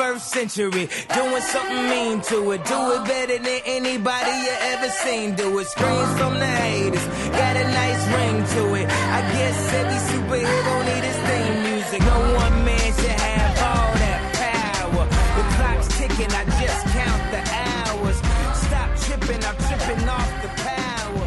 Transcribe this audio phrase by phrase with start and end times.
[0.00, 0.88] 21st century.
[1.14, 2.64] Doing something mean to it.
[2.64, 5.34] Do it better than anybody you ever seen.
[5.34, 5.66] Do it.
[5.66, 7.06] Screams from the haters.
[7.36, 8.86] Got a nice ring to it.
[8.88, 12.00] I guess every superhero need his theme music.
[12.00, 15.04] No one man should have all that power.
[15.36, 16.32] The clock's ticking.
[16.32, 18.16] I just count the hours.
[18.64, 19.42] Stop tripping.
[19.44, 21.26] I'm tripping off the power.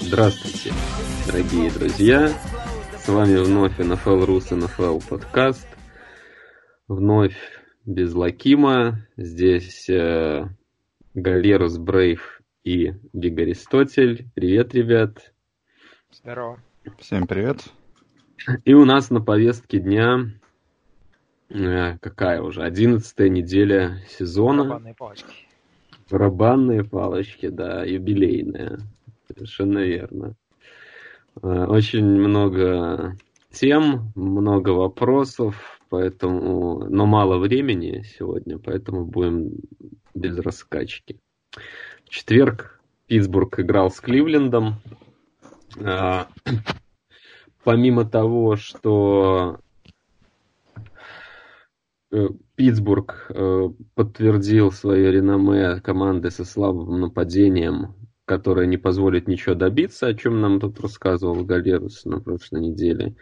[0.00, 0.72] Здравствуйте,
[1.26, 2.32] дорогие друзья.
[3.04, 5.66] С вами вновь NFL Рус NFL подкаст.
[6.88, 7.36] Вновь
[7.86, 9.06] без Лакима.
[9.16, 10.46] Здесь э,
[11.14, 14.26] Галерус Брейв и Биг Аристотель.
[14.34, 15.32] Привет, ребят.
[16.12, 16.60] Здорово.
[16.98, 17.64] Всем привет.
[18.66, 20.26] И у нас на повестке дня
[21.48, 22.62] э, какая уже?
[22.62, 24.64] Одиннадцатая неделя сезона.
[24.64, 25.34] Барабанные палочки.
[26.10, 28.78] Барабанные палочки, да, юбилейная.
[29.26, 30.34] Совершенно верно.
[31.42, 33.16] Э, Очень много
[33.50, 39.52] тем, много вопросов, поэтому, но мало времени сегодня, поэтому будем
[40.12, 41.20] без раскачки.
[42.04, 44.80] В четверг Питтсбург играл с Кливлендом.
[45.76, 46.24] Э,
[47.62, 49.60] Помимо того, что
[52.10, 60.06] э, Питтсбург э, подтвердил свое реноме команды со слабым нападением, которое не позволит ничего добиться,
[60.06, 63.16] о чем нам тут рассказывал Галерус на прошлой неделе.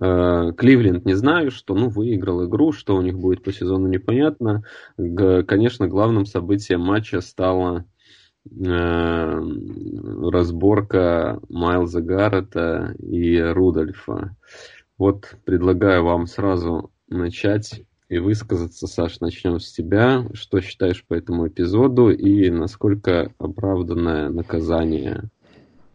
[0.00, 4.64] Э, Кливленд не знаю, что ну, выиграл игру, что у них будет по сезону непонятно.
[4.96, 7.84] Конечно, главным событием матча стала
[8.50, 9.42] э,
[10.30, 14.36] разборка Майлза Гаррета и Рудольфа.
[14.98, 18.86] Вот предлагаю вам сразу начать и высказаться.
[18.86, 20.26] Саш, начнем с тебя.
[20.34, 25.24] Что считаешь по этому эпизоду и насколько оправданное наказание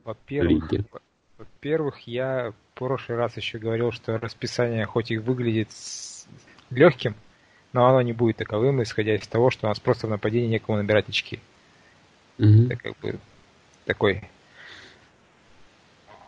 [0.03, 0.85] Во-первых, лиги?
[1.37, 5.69] во-первых, я в прошлый раз еще говорил, что расписание хоть и выглядит
[6.71, 7.13] легким,
[7.71, 10.79] но оно не будет таковым, исходя из того, что у нас просто в нападении некому
[10.79, 11.39] набирать очки.
[12.39, 12.65] Мгм.
[12.65, 13.19] Это как бы
[13.85, 14.23] такой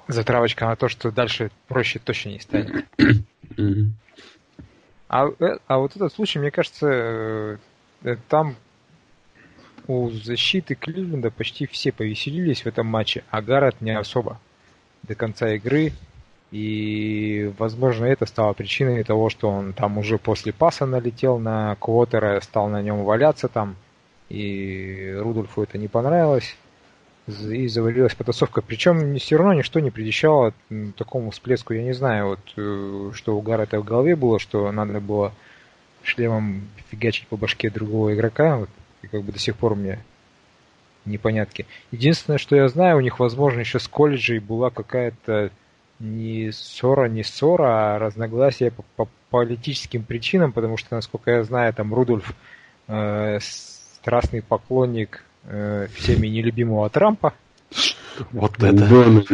[0.07, 2.85] затравочка на то, что дальше проще точно не станет.
[5.09, 7.59] А, э, а вот этот случай, мне кажется,
[8.03, 8.55] э, там
[9.87, 14.39] у защиты Кливленда почти все повеселились в этом матче, а Гаррет не особо
[15.03, 15.93] до конца игры.
[16.51, 22.39] И, возможно, это стало причиной того, что он там уже после паса налетел на Квотера,
[22.41, 23.75] стал на нем валяться там,
[24.29, 26.55] и Рудольфу это не понравилось.
[27.29, 28.61] И завалилась потасовка.
[28.61, 31.73] Причем все равно ничто не предвещало м, такому всплеску.
[31.73, 35.31] Я не знаю, вот э, что у Гаррета в голове было, что надо было
[36.01, 38.57] шлемом фигачить по башке другого игрока.
[38.57, 38.69] Вот,
[39.03, 39.99] и как бы до сих пор мне
[41.05, 41.67] непонятки.
[41.91, 45.51] Единственное, что я знаю, у них, возможно, еще с колледжей была какая-то
[45.99, 51.73] не ссора, не ссора, а разногласия по, по политическим причинам, потому что, насколько я знаю,
[51.73, 52.33] там Рудольф
[52.87, 57.33] э, страстный поклонник э, всеми нелюбимого Трампа.
[58.31, 58.71] Вот это.
[58.73, 59.27] Дональд.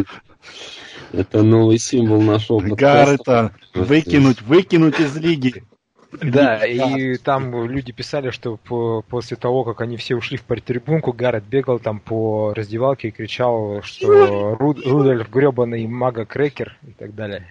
[1.12, 3.24] Это новый символ нашего подкаста.
[3.26, 5.64] Гаррета выкинуть, выкинуть из лиги.
[6.22, 11.12] Да, и там люди писали, что по- после того, как они все ушли в партрибунку,
[11.12, 17.46] Гаррет бегал там по раздевалке и кричал, что Руд- Рудольф гребаный мага-крекер и так далее.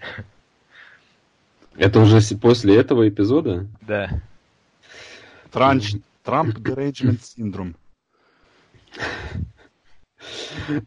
[1.76, 3.66] Это уже после этого эпизода?
[3.82, 4.08] Да.
[5.52, 7.74] Транч, Трамп Derangement Syndrome.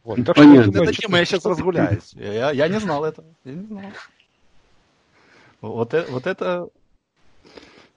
[0.03, 0.15] Вот.
[0.25, 0.59] Так что Понятно.
[0.59, 2.13] я Вот думаю, эта тема, я сейчас разгуляюсь.
[2.13, 3.27] Я, я не знал этого.
[3.43, 3.83] Я не знал.
[5.61, 6.69] Вот, э- вот это...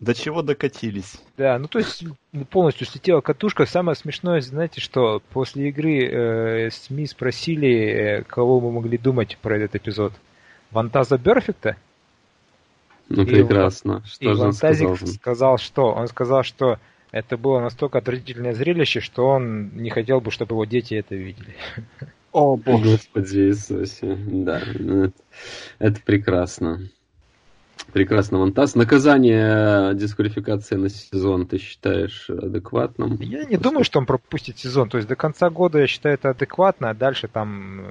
[0.00, 1.20] До чего докатились?
[1.36, 2.04] Да, ну то есть
[2.48, 3.66] полностью слетела катушка.
[3.66, 6.06] Самое смешное, знаете, что после игры
[6.66, 10.14] э, СМИ спросили, э, кого мы могли думать про этот эпизод.
[10.70, 11.76] Вантаза Берфекта?
[13.10, 14.02] Ну, И прекрасно.
[14.04, 15.14] И Что же он Вантазик сказал?
[15.14, 15.82] сказал, что?
[15.92, 16.78] Он сказал, что
[17.12, 21.54] это было настолько отвратительное зрелище, что он не хотел бы, чтобы его дети это видели.
[22.32, 24.16] О, О, Господи Иисусе.
[24.16, 25.14] Да, ну, это,
[25.78, 26.88] это прекрасно.
[27.92, 28.76] Прекрасно, Монтас.
[28.76, 33.16] Наказание дисквалификации на сезон ты считаешь адекватным?
[33.20, 34.88] Я не думаю, что он пропустит сезон.
[34.88, 37.86] То есть до конца года я считаю это адекватно, а дальше там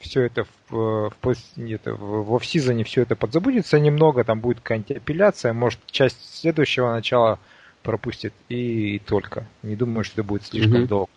[0.00, 4.60] все это в, в, пос- это, в, в офсизоне все это подзабудется немного, там будет
[4.60, 7.38] какая-нибудь апелляция, может часть следующего начала
[7.82, 9.46] пропустит и, и только.
[9.62, 10.86] Не думаю, что это будет слишком Мгм.
[10.86, 11.10] долго.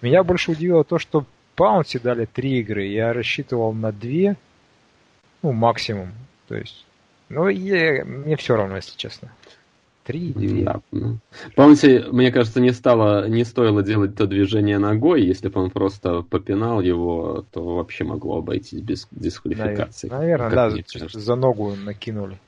[0.00, 1.24] Меня больше удивило то, что
[1.56, 2.86] Паунси дали три игры.
[2.86, 4.36] Я рассчитывал на две,
[5.42, 6.12] ну, максимум.
[6.46, 6.86] То есть,
[7.28, 9.32] ну, я, мне все равно, если честно.
[10.04, 10.64] Три, две.
[10.64, 10.80] Да.
[10.90, 11.18] ну.
[11.54, 15.22] Помните, мне кажется, не стало, не стоило делать то движение ногой.
[15.22, 20.08] Если бы он просто попинал его, то вообще могло обойтись без дисквалификации.
[20.08, 22.38] Наверное, как да, за ногу накинули.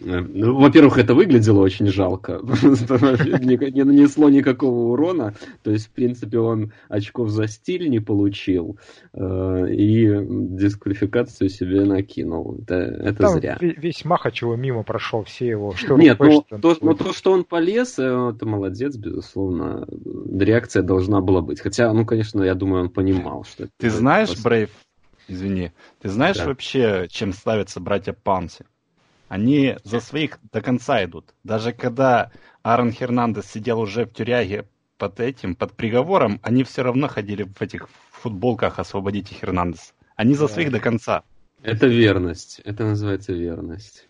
[0.00, 2.40] Ну, во-первых, это выглядело очень жалко.
[2.42, 5.34] Не нанесло никакого урона.
[5.62, 8.78] То есть, в принципе, он очков за стиль не получил.
[9.12, 12.58] Э, и дисквалификацию себе накинул.
[12.62, 13.58] Это, это зря.
[13.60, 15.74] Весь Махач его мимо прошел, все его.
[15.74, 19.86] Что Нет, ну то, ну то, что он полез, э, это молодец, безусловно.
[20.38, 21.60] Реакция должна была быть.
[21.60, 24.70] Хотя, ну, конечно, я думаю, он понимал, что Ты знаешь, Брейв,
[25.28, 26.46] извини, ты знаешь да.
[26.46, 28.64] вообще, чем ставятся братья Панси?
[29.28, 31.34] Они за своих до конца идут.
[31.44, 32.30] Даже когда
[32.62, 34.66] Аарон Хернандес сидел уже в тюряге
[34.96, 39.94] под этим, под приговором, они все равно ходили в этих футболках «Освободите Хернандес».
[40.16, 41.22] Они за своих до конца.
[41.62, 42.60] Это верность.
[42.64, 44.07] Это называется верность.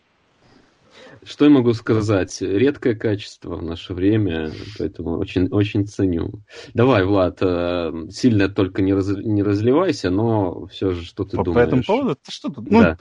[1.25, 2.41] Что я могу сказать?
[2.41, 6.43] Редкое качество в наше время, поэтому очень, очень ценю.
[6.75, 11.45] Давай, Влад, э, сильно только не, раз, не разливайся, но все же, что ты по,
[11.45, 11.65] думаешь?
[11.65, 12.19] По этому поводу?
[12.29, 12.71] Что тут?
[12.71, 12.99] Ну, да.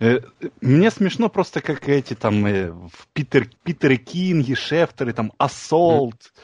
[0.00, 0.20] э,
[0.60, 2.72] мне смешно просто, как эти там э,
[3.12, 6.14] Питер, Питеры Кинги, Шефтеры, там, Ассолт.
[6.14, 6.40] Mm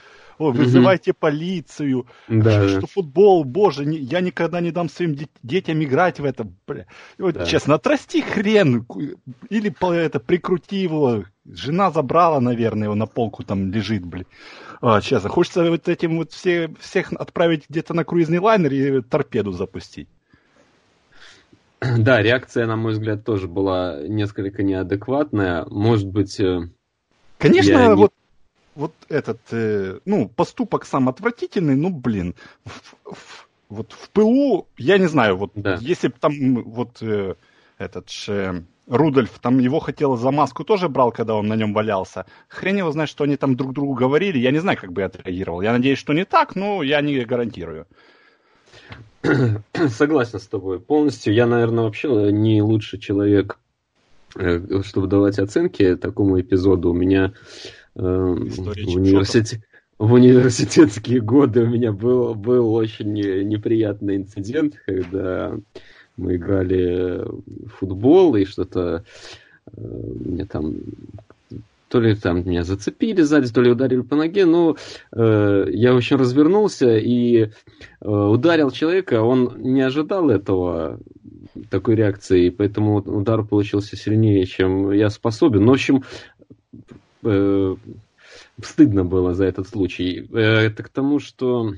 [0.48, 5.82] Ой, вызывайте полицию, да, что, что футбол, боже, не, я никогда не дам своим детям
[5.82, 6.46] играть в это.
[6.66, 6.86] Бля.
[7.18, 7.46] Вот, да.
[7.46, 8.86] Честно, отрасти хрен,
[9.50, 11.24] или это, прикрути его.
[11.44, 14.26] Жена забрала, наверное, его на полку там лежит, блин.
[14.80, 19.52] А, честно, хочется вот этим вот все, всех отправить где-то на круизный лайнер и торпеду
[19.52, 20.08] запустить.
[21.80, 25.64] Да, реакция, на мой взгляд, тоже была несколько неадекватная.
[25.66, 26.38] Может быть...
[26.38, 26.68] Э,
[27.38, 28.12] Конечно, вот
[28.74, 32.34] вот этот, э, ну, поступок сам отвратительный, ну, блин,
[32.64, 35.78] в, в, вот в ПУ, я не знаю, вот да.
[35.80, 37.34] если бы там вот э,
[37.78, 42.26] этот же Рудольф, там его хотел за маску тоже брал, когда он на нем валялся.
[42.48, 44.38] Хрен его знает, что они там друг другу говорили.
[44.38, 45.62] Я не знаю, как бы я отреагировал.
[45.62, 47.86] Я надеюсь, что не так, но я не гарантирую.
[49.88, 51.32] Согласен с тобой полностью.
[51.32, 53.58] Я, наверное, вообще не лучший человек,
[54.36, 56.90] э, чтобы давать оценки такому эпизоду.
[56.90, 57.34] У меня
[57.94, 59.62] Эм, в, университете,
[59.98, 65.54] в университетские годы у меня был, был очень неприятный инцидент, когда
[66.16, 69.04] мы играли в футбол и что-то
[69.76, 70.76] э, мне там
[71.88, 74.76] то ли там меня зацепили сзади, то ли ударили по ноге, но
[75.12, 77.48] э, я очень развернулся и э,
[78.00, 80.98] ударил человека, он не ожидал этого,
[81.68, 85.60] такой реакции, поэтому удар получился сильнее, чем я способен.
[85.60, 86.02] Но, ну, в общем,
[87.22, 87.76] э,
[88.62, 90.28] стыдно было за этот случай.
[90.32, 91.72] Э, это к тому, что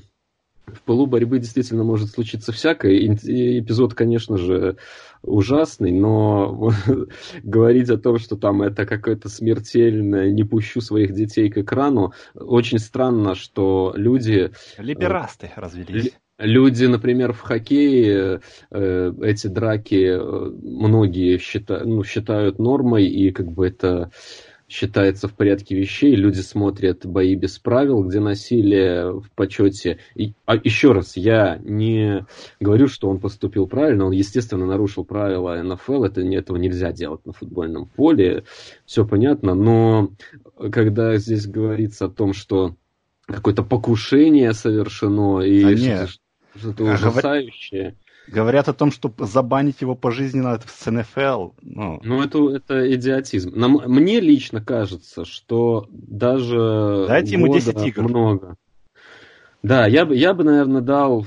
[0.67, 2.93] в полу борьбы действительно может случиться всякое.
[2.93, 4.77] И эпизод, конечно же,
[5.21, 6.71] ужасный, но
[7.43, 12.79] говорить о том, что там это какое-то смертельное, не пущу своих детей к экрану, очень
[12.79, 14.51] странно, что люди...
[14.77, 16.13] Э, Либерасты развелись.
[16.37, 23.49] Люди, например, в хоккее э, эти драки э, многие считают, ну, считают нормой, и как
[23.51, 24.11] бы это
[24.67, 26.15] считается в порядке вещей.
[26.15, 29.99] Люди смотрят бои без правил, где насилие в почете.
[30.15, 32.25] И, а еще раз, я не
[32.59, 34.05] говорю, что он поступил правильно.
[34.05, 36.05] Он, естественно, нарушил правила НФЛ.
[36.05, 38.43] Это, этого нельзя делать на футбольном поле.
[38.85, 39.53] Все понятно.
[39.53, 40.11] Но
[40.71, 42.75] когда здесь говорится о том, что
[43.27, 47.95] какое-то покушение совершено и а что-то, что-то ужасающее.
[48.27, 51.51] Говорят о том, что забанить его пожизненно с НФЛ.
[51.61, 53.51] Ну, ну это, это идиотизм.
[53.55, 58.03] Нам, мне лично кажется, что даже Дайте ему 10 игр.
[58.03, 58.55] много.
[59.61, 61.25] Да, я бы, я бы, наверное, дал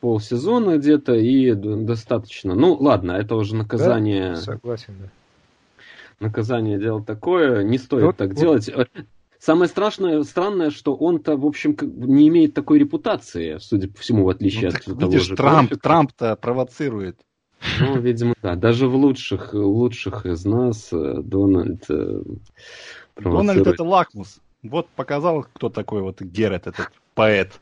[0.00, 2.54] полсезона где-то и достаточно.
[2.54, 4.30] Ну, ладно, это уже наказание.
[4.30, 5.08] Да, согласен, да.
[6.20, 8.38] Наказание дело такое, не стоит вот, так вот.
[8.38, 8.70] делать.
[9.44, 14.30] Самое страшное, странное, что он-то, в общем, не имеет такой репутации, судя по всему, в
[14.30, 17.20] отличие ну, от видишь, того же Трамп, Трамп, Трамп-то провоцирует.
[17.78, 18.54] Ну, видимо, да.
[18.54, 22.22] Даже в лучших, лучших из нас э, Дональд э,
[23.16, 24.40] Дональд это лакмус.
[24.62, 27.60] Вот показал, кто такой вот Герет, этот поэт.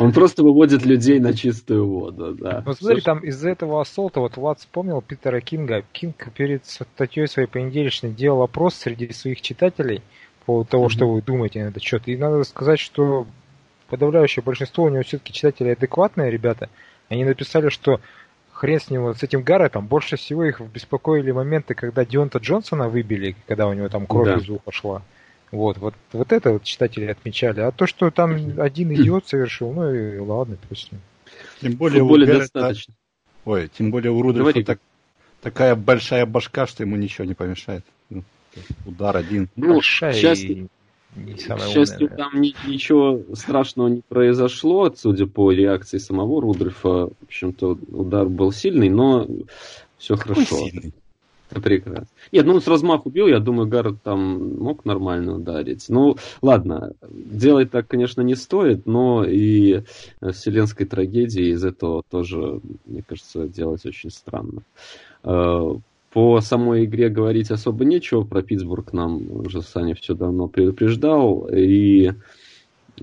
[0.00, 2.64] Он просто выводит людей на чистую воду, да.
[2.66, 5.84] Вот смотри, там из-за этого ассолта, вот Влад вспомнил Питера Кинга.
[5.92, 10.02] Кинг перед статьей своей понедельничной делал опрос среди своих читателей–
[10.44, 10.90] поводу того, mm-hmm.
[10.90, 12.02] что вы думаете на этот счет.
[12.06, 13.26] И надо сказать, что
[13.88, 16.68] подавляющее большинство у него все-таки читатели адекватные ребята.
[17.08, 18.00] Они написали, что
[18.52, 22.88] хрен с ним, вот с этим Гарретом, больше всего их беспокоили моменты, когда Дионта Джонсона
[22.88, 24.36] выбили, когда у него там кровь да.
[24.36, 25.02] из уха шла.
[25.50, 27.60] Вот, вот, вот это вот читатели отмечали.
[27.60, 30.90] А то, что там один идиот совершил, ну и ладно, пусть.
[31.60, 32.44] Тем более, более Гаррета...
[32.52, 32.94] достаточно.
[33.44, 34.78] Ой, тем более у Рудольфа так,
[35.42, 37.84] такая большая башка, что ему ничего не помешает.
[38.86, 39.48] Удар один.
[39.56, 40.68] Ну, Большая счастью,
[41.16, 47.06] не к счастью, умная, там ни, ничего страшного не произошло, судя по реакции самого Рудольфа.
[47.06, 49.26] В общем-то, удар был сильный, но
[49.96, 50.56] все Какой хорошо.
[50.68, 50.92] Сильный?
[51.50, 52.08] Прекрасно.
[52.32, 55.84] Нет, ну он с размаху бил, я думаю, Гаррет там мог нормально ударить.
[55.88, 59.82] Ну, ладно, делать так, конечно, не стоит, но и
[60.20, 64.62] вселенской трагедии из этого тоже, мне кажется, делать очень странно.
[66.14, 71.48] Э, по самой игре говорить особо нечего, про Питтсбург нам уже Саня все давно предупреждал,
[71.52, 72.12] и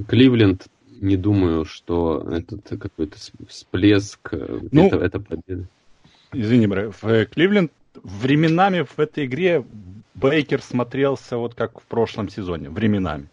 [0.08, 0.68] Кливленд
[1.02, 5.68] не думаю, что этот какой-то всплеск, э, ну, это, это победа.
[6.34, 7.72] Извини, Бре, в Кливленд
[8.04, 9.66] временами в этой игре
[10.14, 13.28] Бейкер смотрелся вот как в прошлом сезоне, временами.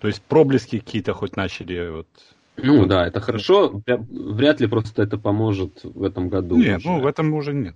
[0.00, 2.08] То есть проблески какие-то хоть начали вот...
[2.56, 3.82] Ну да, это хорошо.
[3.86, 6.56] Вряд ли просто это поможет в этом году.
[6.56, 6.88] Нет, уже.
[6.88, 7.74] ну в этом уже нет.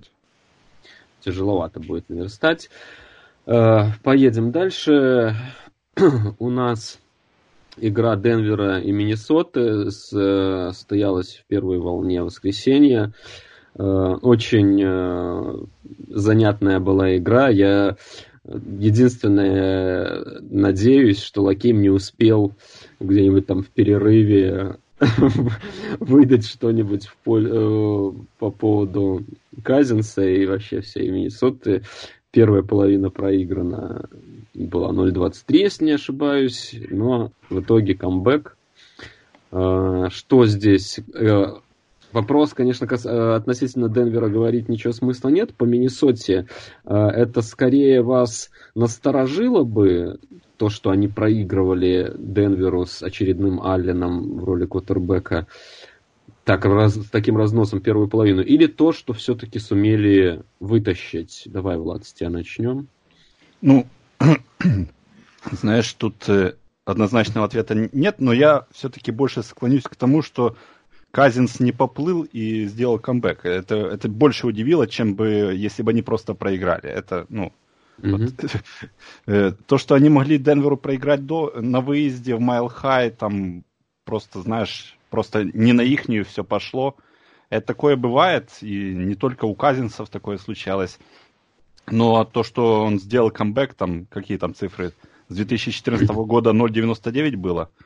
[1.20, 2.70] Тяжеловато будет наверстать.
[3.46, 5.36] Э, поедем дальше.
[6.38, 6.98] У нас
[7.76, 13.12] игра Денвера и Миннесоты состоялась в первой волне воскресенья.
[13.76, 13.82] Э,
[14.22, 15.54] очень э,
[16.08, 17.48] занятная была игра.
[17.48, 17.96] Я
[18.44, 22.52] единственное надеюсь, что Лаким не успел
[23.00, 24.76] где-нибудь там в перерыве
[26.00, 29.24] выдать что-нибудь в поле, э, по поводу
[29.62, 31.82] Казинса и вообще всей Миннесоты.
[32.30, 34.08] Первая половина проиграна
[34.54, 38.56] была 0.23, если не ошибаюсь, но в итоге камбэк.
[39.50, 41.00] Что здесь?
[42.12, 45.54] Вопрос, конечно, э, относительно Денвера говорить ничего смысла нет.
[45.54, 46.46] По Миннесоте
[46.84, 50.18] э, это скорее вас насторожило бы,
[50.58, 55.46] то, что они проигрывали Денверу с очередным Алленом в роли Коттербека
[56.44, 61.42] так, раз, с таким разносом первую половину, или то, что все-таки сумели вытащить.
[61.46, 62.88] Давай, Влад, с тебя начнем.
[63.60, 63.86] Ну,
[65.52, 66.54] знаешь, тут э,
[66.86, 70.56] однозначного ответа нет, но я все-таки больше склонюсь к тому, что
[71.10, 73.44] Казинс не поплыл и сделал камбэк.
[73.44, 76.88] Это, это больше удивило, чем бы, если бы они просто проиграли.
[76.88, 77.52] Это, ну,
[77.98, 78.62] mm-hmm.
[79.26, 83.64] вот, то, что они могли Денверу проиграть до, на выезде в Майл Хай, там
[84.04, 86.96] просто, знаешь, просто не на ихнюю все пошло.
[87.50, 90.98] Это такое бывает, и не только у Казинцев такое случалось.
[91.90, 94.92] Но то, что он сделал камбэк, там, какие там цифры,
[95.28, 97.70] с 2014 года 0,99 было–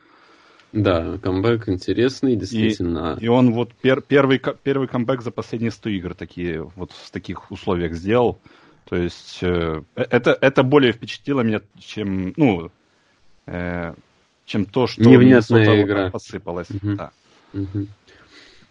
[0.73, 3.15] да, камбэк интересный, действительно.
[3.21, 7.11] И, и он вот пер, первый, первый камбэк за последние 100 игр такие, вот в
[7.11, 8.39] таких условиях сделал.
[8.85, 12.71] То есть э, это, это более впечатлило меня, чем, ну,
[13.47, 13.93] э,
[14.45, 16.09] чем то, что Невнятная игра.
[16.09, 16.69] посыпалась.
[16.69, 16.95] Угу.
[16.95, 17.11] Да.
[17.53, 17.87] Угу.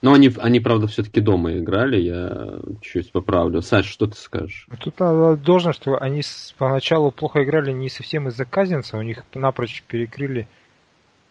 [0.02, 3.62] Но они, они, правда, все-таки дома играли, я чуть поправлю.
[3.62, 4.66] Саш, что ты скажешь?
[4.80, 6.22] Тут надо должно, что они
[6.58, 10.48] поначалу плохо играли не совсем из-за Казинца, у них напрочь перекрыли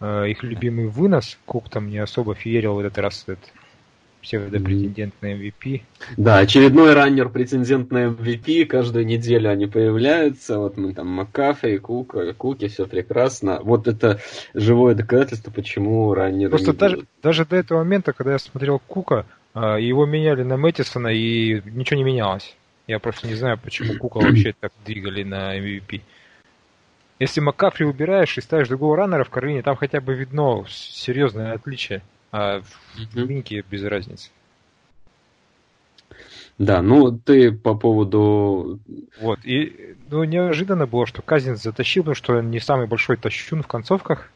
[0.02, 1.38] Э, их любимый вынос.
[1.46, 3.40] Кук там не особо феерил в этот раз этот
[4.22, 5.82] псевдопретендент на MVP.
[6.18, 8.66] Да, очередной раннер претендент на MVP.
[8.66, 10.60] Каждую неделю они появляются.
[10.60, 13.60] Вот мы там Макафе, Кук, Куки, все прекрасно.
[13.62, 14.20] Вот это
[14.54, 17.10] живое доказательство, почему раннеры Просто даже, будут.
[17.22, 19.26] даже до этого момента, когда я смотрел Кука,
[19.56, 22.56] э, его меняли на Мэттисона, и ничего не менялось.
[22.88, 26.02] Я просто не знаю, почему Кука вообще так двигали на MVP.
[27.20, 32.02] Если Маккафри убираешь и ставишь другого раннера в Каролине, там хотя бы видно серьезное отличие.
[32.32, 34.30] А в Минке без разницы.
[36.58, 38.80] Да, ну ты по поводу...
[39.20, 43.64] Вот, и ну, неожиданно было, что Казин затащил, потому что он не самый большой тащун
[43.64, 44.30] в концовках.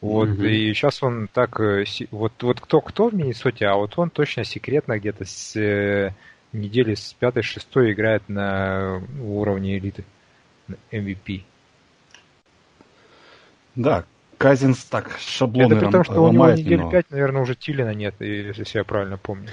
[0.00, 1.60] Вот, mm и сейчас он так...
[1.60, 6.14] Э, вот, вот кто-кто в Миннесоте, а вот он точно секретно где-то с э,
[6.52, 10.04] недели с пятой-шестой играет на уровне элиты.
[10.90, 11.42] MVP.
[13.74, 14.04] Да,
[14.40, 16.90] Казинс так шаблоны Это при том, что у него недель но...
[16.90, 19.50] 5, наверное, уже Тилина нет, если я правильно помню.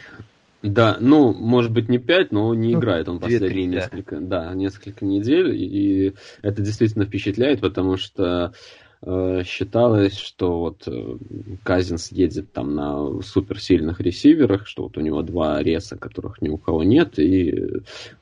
[0.61, 4.45] Да, ну, может быть, не 5, но не ну, играет он последние 3, несколько, да.
[4.45, 8.53] да, несколько недель, и это действительно впечатляет, потому что
[9.01, 11.17] э, считалось, что вот э,
[11.63, 16.57] Казинс едет там на суперсильных ресиверах, что вот у него два реса, которых ни у
[16.57, 17.81] кого нет, и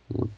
[0.09, 0.31] вот,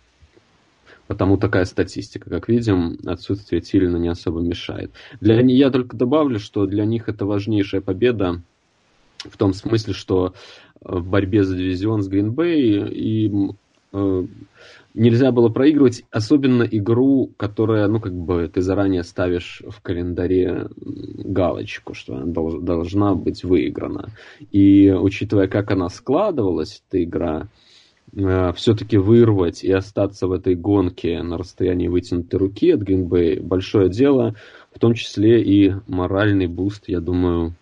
[1.07, 2.29] Потому такая статистика.
[2.29, 4.91] Как видим, отсутствие Тилина не особо мешает.
[5.21, 8.41] Для, я только добавлю, что для них это важнейшая победа
[9.19, 10.33] в том смысле, что
[10.81, 13.57] э, в борьбе за дивизион с Гринбей им
[13.93, 14.25] э,
[14.93, 21.93] нельзя было проигрывать, особенно игру, которая, ну, как бы ты заранее ставишь в календаре галочку,
[21.93, 24.09] что она долж, должна быть выиграна.
[24.51, 27.66] И учитывая, как она складывалась, эта игра, э,
[28.13, 34.33] все-таки вырвать и остаться в этой гонке на расстоянии вытянутой руки от Гринбей большое дело,
[34.73, 37.53] в том числе и моральный буст, я думаю,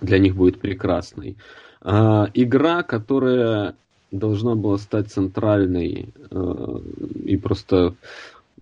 [0.00, 1.36] для них будет прекрасный.
[1.82, 3.74] Э, игра, которая
[4.10, 6.78] должна была стать центральной э,
[7.24, 7.94] и просто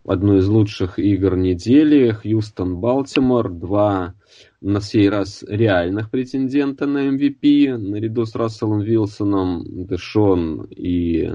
[0.05, 2.11] одной из лучших игр недели.
[2.11, 4.15] Хьюстон-Балтимор, два
[4.61, 11.31] на сей раз реальных претендента на MVP, наряду с Расселом Вилсоном, Дэшон и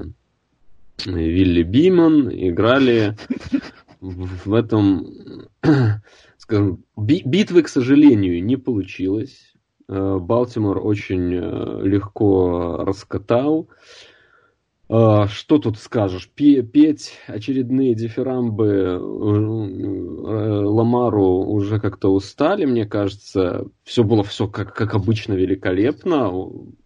[1.05, 3.15] Вилли Биман играли
[4.01, 5.07] в этом,
[6.37, 9.53] скажем, битвы, к сожалению, не получилось.
[9.87, 13.69] Э, Балтимор очень э, легко раскатал.
[14.89, 16.27] Что тут скажешь?
[16.33, 18.97] Петь очередные дифирамбы э, э,
[20.65, 23.67] Ламару уже как-то устали, мне кажется.
[23.83, 26.31] Все было все как, как обычно великолепно.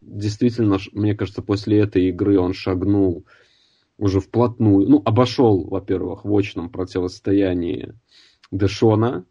[0.01, 3.25] Действительно, мне кажется, после этой игры он шагнул
[3.97, 4.89] уже вплотную.
[4.89, 7.93] Ну, обошел, во-первых, в очном противостоянии
[8.51, 9.25] Дэшона.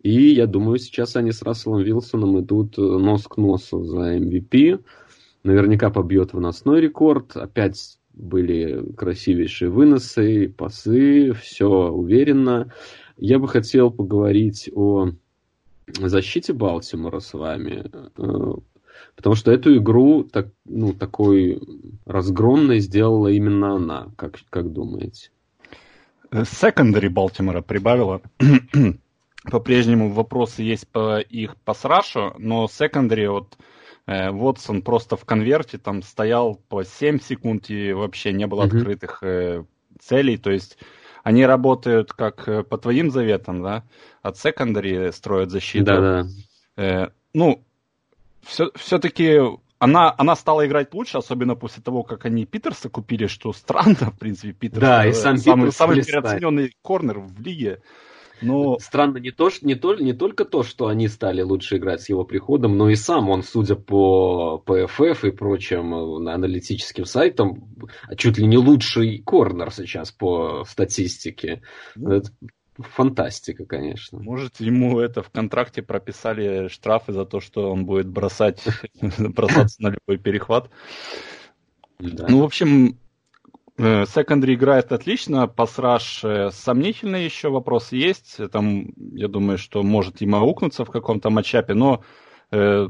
[0.00, 4.80] И я думаю, сейчас они с Расселом Вилсоном идут нос к носу за MVP.
[5.42, 7.36] Наверняка побьет выносной рекорд.
[7.36, 12.72] Опять были красивейшие выносы, пасы, все уверенно.
[13.16, 15.10] Я бы хотел поговорить о
[15.86, 17.84] защите Балтимора с вами,
[18.16, 18.52] э,
[19.16, 21.60] потому что эту игру так, ну, такой
[22.04, 25.30] разгромной сделала именно она, как, как думаете?
[26.32, 28.22] Секондари Балтимора прибавила.
[29.50, 33.58] По-прежнему вопросы есть по их пасрашу, но секондари вот
[34.06, 38.76] Вотсон э, просто в конверте там стоял по 7 секунд и вообще не было mm-hmm.
[38.78, 39.64] открытых э,
[40.00, 40.36] целей.
[40.36, 40.78] То есть
[41.22, 43.84] они работают как э, по твоим заветам, да,
[44.22, 45.84] от секондари строят защиту.
[45.84, 46.26] Да,
[46.76, 47.12] да.
[47.32, 47.64] ну,
[48.42, 49.38] все, все-таки
[49.82, 54.18] она, она стала играть лучше, особенно после того, как они Питерса купили, что странно, в
[54.18, 54.80] принципе, Питерс.
[54.80, 57.82] Да, и сам самый, Питерс самый переоцененный корнер в лиге.
[58.42, 58.78] Но...
[58.78, 62.24] Странно не, то, не, то, не только то, что они стали лучше играть с его
[62.24, 67.74] приходом, но и сам он, судя по PFF и прочим э, аналитическим сайтам,
[68.16, 71.62] чуть ли не лучший корнер сейчас по статистике.
[71.96, 72.30] Ну, это
[72.78, 74.18] фантастика, конечно.
[74.18, 78.62] Может, ему это в контракте прописали штрафы за то, что он будет бросать,
[79.18, 80.70] бросаться на любой перехват.
[81.98, 82.98] Ну, в общем,
[83.82, 88.38] Секондари играет отлично, пасраж э, сомнительный еще вопрос есть.
[88.52, 92.04] Там, я думаю, что может и аукнуться в каком-то матчапе, но
[92.52, 92.88] э,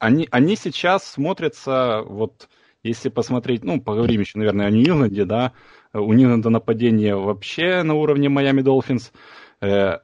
[0.00, 2.48] они, они сейчас смотрятся, вот
[2.82, 5.52] если посмотреть, ну, поговорим еще, наверное, о Нью-Ингланде, да,
[5.92, 9.12] у Нью-Ингланда нападение вообще на уровне Майами Долфинс,
[9.60, 9.98] э,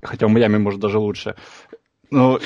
[0.00, 1.36] хотя у Майами, может, даже лучше.
[2.10, 2.40] Но,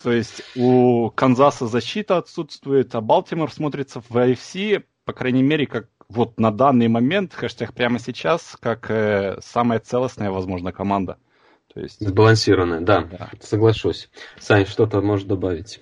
[0.00, 5.86] то есть у Канзаса защита отсутствует, а Балтимор смотрится в AFC по крайней мере, как
[6.08, 11.16] вот на данный момент, хэштег прямо сейчас, как э, самая целостная, возможно, команда.
[11.72, 12.04] То есть...
[12.04, 14.10] Сбалансированная, да, да, соглашусь.
[14.38, 15.80] Сань, что-то можешь добавить?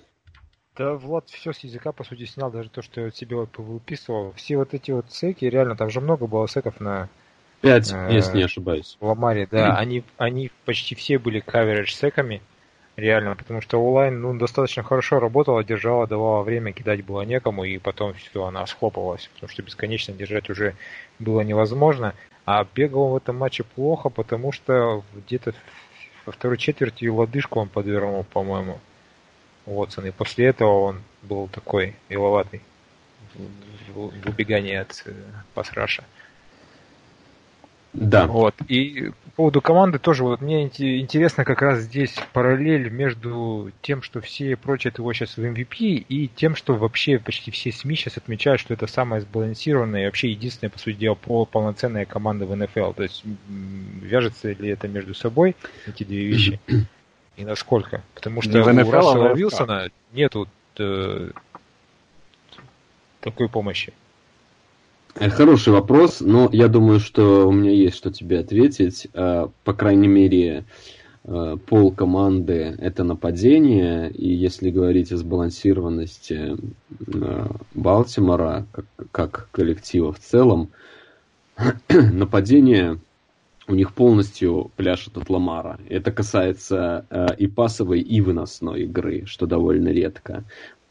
[0.77, 4.33] Да, Влад все с языка, по сути, снял даже то, что я себе выписывал.
[4.33, 7.09] Все вот эти вот секи, реально, там же много было секов на...
[7.61, 8.95] Пять, э, если не ошибаюсь.
[8.99, 9.69] В Ламаре, да.
[9.69, 9.75] Mm.
[9.77, 12.43] Они, они почти все были каверидж секами.
[12.95, 17.77] Реально, потому что онлайн ну, достаточно хорошо работала, держала, давала время, кидать было некому, и
[17.77, 20.75] потом все, она схлопывалась, потому что бесконечно держать уже
[21.19, 22.13] было невозможно.
[22.45, 25.53] А бегал он в этом матче плохо, потому что где-то
[26.25, 28.79] во второй четверти лодыжку он подвернул, по-моему,
[29.65, 30.05] Уотсон.
[30.05, 32.61] И после этого он был такой виловатый
[33.93, 35.13] в убегании от э,
[35.53, 36.05] пасраша.
[37.95, 38.27] Да.
[38.27, 38.55] Вот.
[38.67, 44.21] И по поводу команды тоже вот мне интересно как раз здесь параллель между тем, что
[44.21, 48.59] все прочат его сейчас в MVP, и тем, что вообще почти все СМИ сейчас отмечают,
[48.59, 52.91] что это самая сбалансированная и вообще единственная, по сути дела, полноценная команда в НФЛ.
[52.91, 53.23] То есть
[54.01, 55.55] вяжется ли это между собой,
[55.87, 56.59] эти две вещи,
[57.37, 58.03] и насколько?
[58.13, 61.31] Потому что в НФЛ, у Рассела Вилсона нету э,
[63.21, 63.93] такой помощи.
[65.15, 69.07] Хороший вопрос, но я думаю, что у меня есть что тебе ответить.
[69.13, 70.65] А, по крайней мере,
[71.23, 76.57] а, пол команды это нападение, и если говорить о сбалансированности
[77.13, 80.67] а, Балтимора как, как коллектива в целом,
[81.89, 82.99] нападение
[83.69, 85.79] у них полностью пляшет от Ламара.
[85.89, 87.05] Это касается
[87.39, 90.43] и пасовой, и выносной игры, что довольно редко.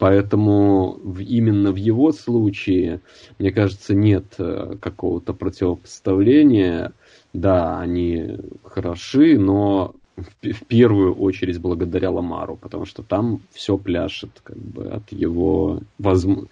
[0.04, 3.00] Поэтому именно в его случае,
[3.38, 6.92] мне кажется, нет э, какого-то противопоставления.
[7.32, 9.94] Да, они хороши, но
[10.42, 16.48] в, первую очередь благодаря Ламару, потому что там все пляшет как бы от его, возм...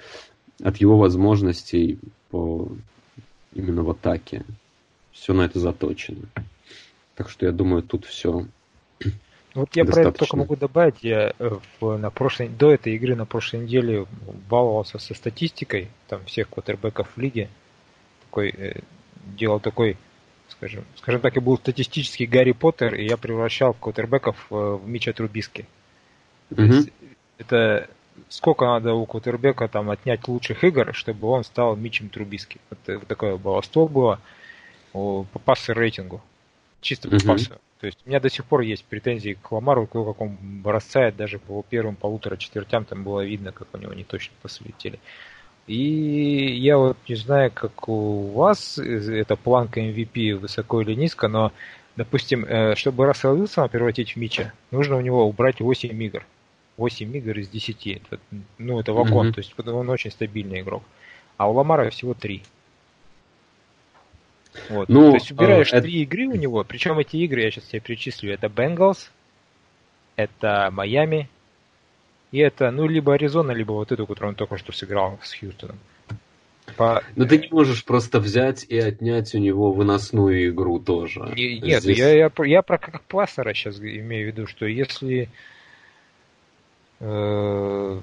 [0.62, 1.98] от его возможностей
[2.30, 2.72] по
[3.54, 4.46] именно в атаке.
[5.10, 6.24] Все на это заточено.
[7.16, 8.46] Так что я думаю, тут все
[9.54, 11.02] Вот я про это только могу добавить.
[11.02, 14.06] Я э, в, на прошлой, до этой игры на прошлой неделе
[14.48, 17.48] баловался со статистикой там всех квотербеков в лиге.
[18.24, 18.80] Такой, э,
[19.36, 19.98] делал такой,
[20.48, 25.12] скажем, скажем так, я был статистический Гарри Поттер, и я превращал квотербеков э, в Мича
[25.12, 25.66] Трубиски.
[26.50, 26.66] Mm-hmm.
[26.66, 26.92] Есть
[27.38, 27.88] это
[28.28, 32.60] сколько надо у квотербека там отнять лучших игр, чтобы он стал Мичем Трубиски.
[32.70, 34.20] Вот, вот такое баловство было
[34.92, 36.22] по пассер рейтингу.
[36.80, 37.26] Чисто по mm-hmm.
[37.26, 37.60] пассу.
[37.82, 41.40] То есть у меня до сих пор есть претензии к Ламару, как он бросает, даже
[41.40, 45.00] по первым полутора четвертям там было видно, как у него не точно посветили.
[45.66, 51.50] И я вот не знаю, как у вас эта планка MVP высоко или низко, но,
[51.96, 56.24] допустим, э, чтобы Рассел Уилсона превратить в Мича, нужно у него убрать 8 игр.
[56.76, 57.86] 8 игр из 10.
[57.88, 58.20] Это,
[58.58, 59.32] ну, это вагон, mm-hmm.
[59.32, 60.84] то есть он очень стабильный игрок.
[61.36, 62.44] А у Ламара всего 3.
[64.68, 64.88] Вот.
[64.88, 67.80] Ну, То есть убираешь э, три игры у него, причем эти игры, я сейчас тебе
[67.80, 69.10] перечислю, это Бенгалс,
[70.16, 71.28] это Майами,
[72.32, 75.78] и это, ну, либо Аризона, либо вот эту, которую он только что сыграл с Хьюстоном.
[76.76, 77.02] По...
[77.16, 81.20] Но ты не можешь просто взять и отнять у него выносную игру тоже.
[81.34, 81.98] Не, нет, Здесь...
[81.98, 85.28] я, я, я про как пассера сейчас имею в виду, что если
[87.00, 88.00] э,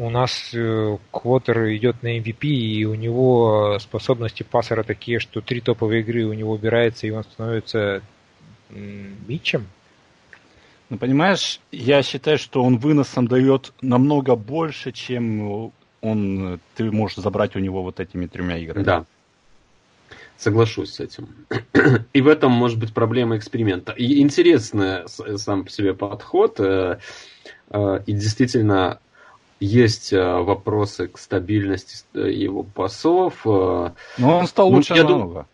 [0.00, 5.60] у нас э, Квотер идет на MVP, и у него способности пассера такие, что три
[5.60, 8.02] топовые игры у него убирается, и он становится
[8.70, 9.66] Митчем.
[10.88, 17.54] Ну, понимаешь, я считаю, что он выносом дает намного больше, чем он, ты можешь забрать
[17.54, 18.84] у него вот этими тремя играми.
[18.84, 19.04] Да.
[20.38, 21.28] Соглашусь с этим.
[22.14, 23.92] И в этом может быть проблема эксперимента.
[23.92, 26.58] И интересный сам по себе подход.
[26.58, 26.98] Э,
[27.68, 28.98] э, и действительно,
[29.60, 33.46] есть э, вопросы к стабильности э, его пасов.
[33.46, 33.92] Э.
[34.18, 35.24] Но он стал ну, лучше ну, намного.
[35.24, 35.46] Думаю,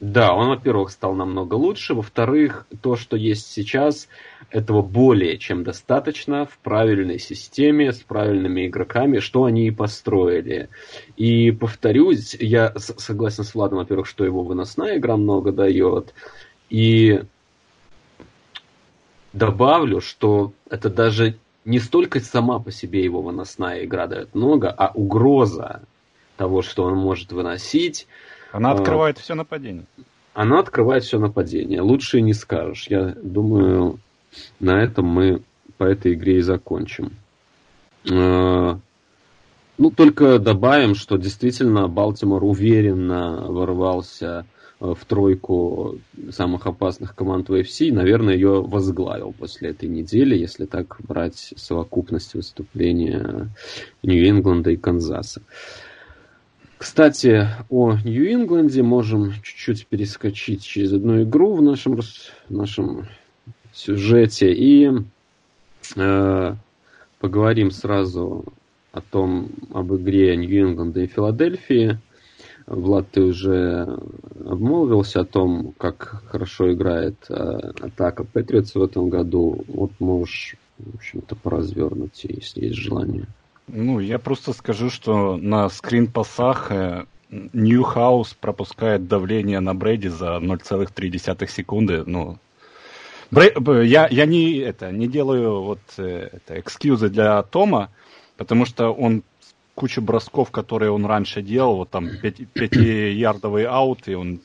[0.00, 1.94] да, он, во-первых, стал намного лучше.
[1.94, 4.08] Во-вторых, то, что есть сейчас,
[4.50, 10.68] этого более чем достаточно в правильной системе, с правильными игроками, что они и построили.
[11.16, 16.12] И повторюсь, я согласен с Владом, во-первых, что его выносная игра много дает.
[16.68, 17.22] И
[19.32, 24.90] добавлю, что это даже не столько сама по себе его выносная игра дает много, а
[24.94, 25.82] угроза
[26.36, 28.06] того, что он может выносить.
[28.52, 29.84] Она а, открывает а, все нападение.
[30.34, 31.80] Она открывает все нападение.
[31.80, 32.86] Лучше не скажешь.
[32.88, 33.98] Я думаю,
[34.60, 35.42] на этом мы
[35.78, 37.12] по этой игре и закончим.
[38.10, 38.78] А,
[39.78, 45.98] ну, только добавим, что действительно Балтимор уверенно ворвался Э, в тройку
[46.30, 52.34] самых опасных команд в AFC, наверное, ее возглавил после этой недели, если так брать совокупность
[52.34, 53.48] выступления
[54.02, 55.42] Нью-Ингланда и Канзаса.
[56.76, 63.06] Кстати, о Нью-Ингланде можем чуть-чуть перескочить через одну игру в нашем, в нашем
[63.72, 64.90] сюжете и
[65.96, 66.54] э,
[67.20, 68.44] поговорим сразу
[68.92, 71.98] о том, об игре Нью-Ингланда и Филадельфии–
[72.66, 73.98] Влад, ты уже
[74.44, 79.64] обмолвился о том, как хорошо играет э, атака Патриотс в этом году.
[79.68, 83.26] Вот можешь, в общем-то, поразвернуть, если есть желание.
[83.68, 91.48] Ну, я просто скажу, что на скрин-пасах э, Ньюхаус пропускает давление на Брэди за 0,3
[91.48, 92.02] секунды.
[92.06, 92.38] Ну,
[93.30, 93.86] Брэ...
[93.86, 97.90] я, я не, это, не делаю вот э, это, экскьюзы для Тома,
[98.36, 99.22] потому что он
[99.74, 104.40] кучу бросков, которые он раньше делал, вот там пятиярдовые ауты, он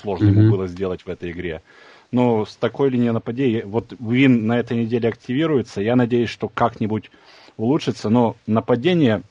[0.00, 0.40] сложно mm-hmm.
[0.42, 1.62] ему было сделать в этой игре.
[2.10, 7.10] Но с такой линией нападения, вот Вин на этой неделе активируется, я надеюсь, что как-нибудь
[7.56, 9.22] улучшится, но нападение,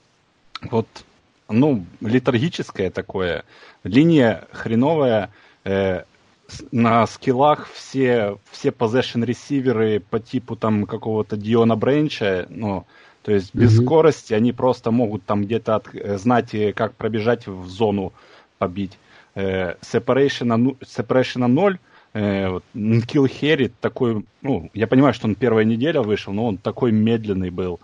[0.69, 0.87] вот,
[1.49, 3.45] ну, литургическое такое,
[3.83, 5.29] линия хреновая,
[5.63, 6.03] э,
[6.71, 12.85] на скиллах все, все possession ресиверы по типу там какого-то Диона Бренча, ну,
[13.23, 13.85] то есть без mm-hmm.
[13.85, 18.13] скорости они просто могут там где-то от, э, знать, э, как пробежать в зону,
[18.57, 18.99] побить.
[19.35, 21.79] Э, separation, separation 0,
[22.13, 26.57] э, вот, Kill Harry такой, ну, я понимаю, что он первая неделя вышел, но он
[26.57, 27.79] такой медленный был.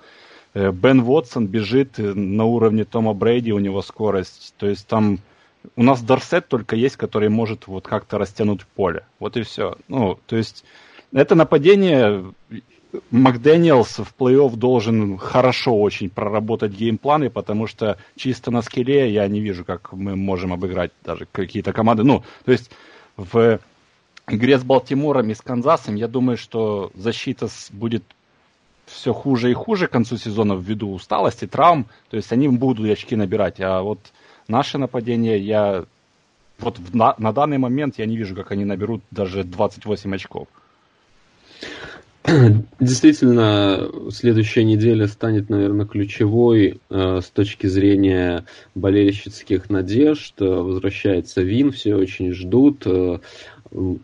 [0.53, 4.53] Э, Бен Вотсон бежит э, на уровне Тома Брейди, у него скорость.
[4.57, 5.19] То есть там
[5.75, 9.05] у нас Дорсет только есть, который может вот как-то растянуть поле.
[9.19, 9.77] Вот и все.
[9.87, 10.63] Ну, то есть
[11.11, 12.25] это нападение
[13.11, 19.41] Макдэниелс в плей-офф должен хорошо очень проработать геймпланы, потому что чисто на скилле я не
[19.41, 22.03] вижу, как мы можем обыграть даже какие-то команды.
[22.03, 22.71] Ну, то есть
[23.15, 23.59] в
[24.27, 28.03] игре с Балтимором и с Канзасом, я думаю, что защита будет
[28.85, 31.85] все хуже и хуже к концу сезона ввиду усталости, травм.
[32.09, 33.59] То есть они будут очки набирать.
[33.59, 33.99] А вот
[34.47, 35.85] наше нападение, я
[36.57, 40.47] вот на, на данный момент я не вижу, как они наберут даже 28 очков.
[42.79, 50.35] Действительно, следующая неделя станет, наверное, ключевой э, с точки зрения болельщицких надежд.
[50.39, 52.83] Возвращается Вин, все очень ждут.
[52.85, 53.19] Э,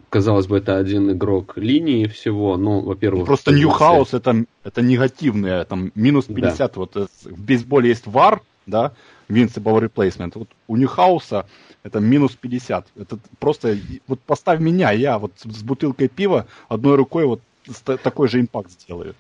[0.10, 3.26] казалось бы, это один игрок линии всего, но, во-первых...
[3.26, 6.80] Просто Ньюхаус это, это негативное, там минус 50, да.
[6.80, 8.94] вот э, в бейсболе есть вар, да,
[9.28, 10.32] Invincible Replacement.
[10.36, 11.48] Вот у Ньюхауса
[11.84, 12.88] это минус 50.
[12.96, 17.42] Это просто, вот поставь меня, я вот с бутылкой пива одной рукой вот
[17.84, 19.16] такой же импакт сделаю.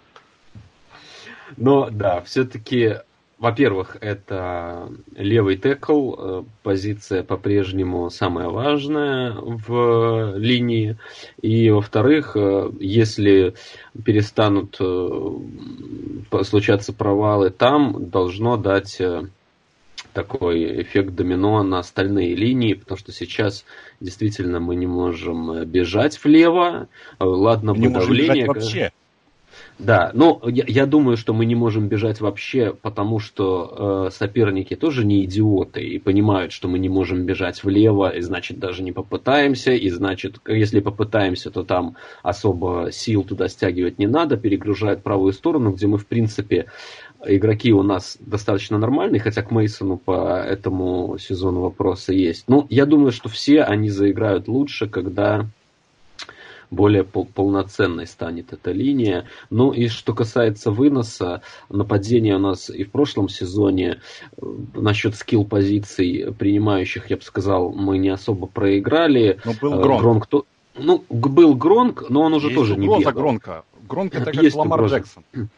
[1.57, 2.95] Но да, все-таки,
[3.37, 10.97] во-первых, это левый текл, э, позиция по-прежнему самая важная в линии.
[11.41, 13.53] И, во-вторых, э, если
[14.03, 18.99] перестанут э, случаться провалы там, должно дать
[20.15, 23.65] такой эффект домино на остальные линии, потому что сейчас
[23.99, 26.87] действительно мы не можем э, бежать влево.
[27.19, 28.91] Э, ладно, мы не можем бежать вообще.
[29.77, 34.73] Да, но я, я думаю, что мы не можем бежать вообще, потому что э, соперники
[34.75, 38.93] тоже не идиоты и понимают, что мы не можем бежать влево, и значит даже не
[38.93, 45.33] попытаемся, и значит, если попытаемся, то там особо сил туда стягивать не надо, перегружают правую
[45.33, 46.67] сторону, где мы в принципе
[47.27, 52.45] игроки у нас достаточно нормальные, хотя к Мейсону по этому сезону вопросы есть.
[52.47, 55.47] Ну, я думаю, что все они заиграют лучше, когда
[56.71, 59.25] более пол полноценной станет эта линия.
[59.49, 63.99] Ну и что касается выноса, нападения у нас и в прошлом сезоне
[64.37, 69.39] э, насчет скилл позиций принимающих, я бы сказал, мы не особо проиграли.
[69.45, 70.01] Но был Гронк.
[70.01, 70.45] Гронк то...
[70.77, 73.13] Ну, был Гронк, но он уже Есть тоже не бегал.
[73.13, 73.63] Гронка.
[73.87, 74.97] Гронк это как Есть Ламар угроза.
[74.97, 75.23] Джексон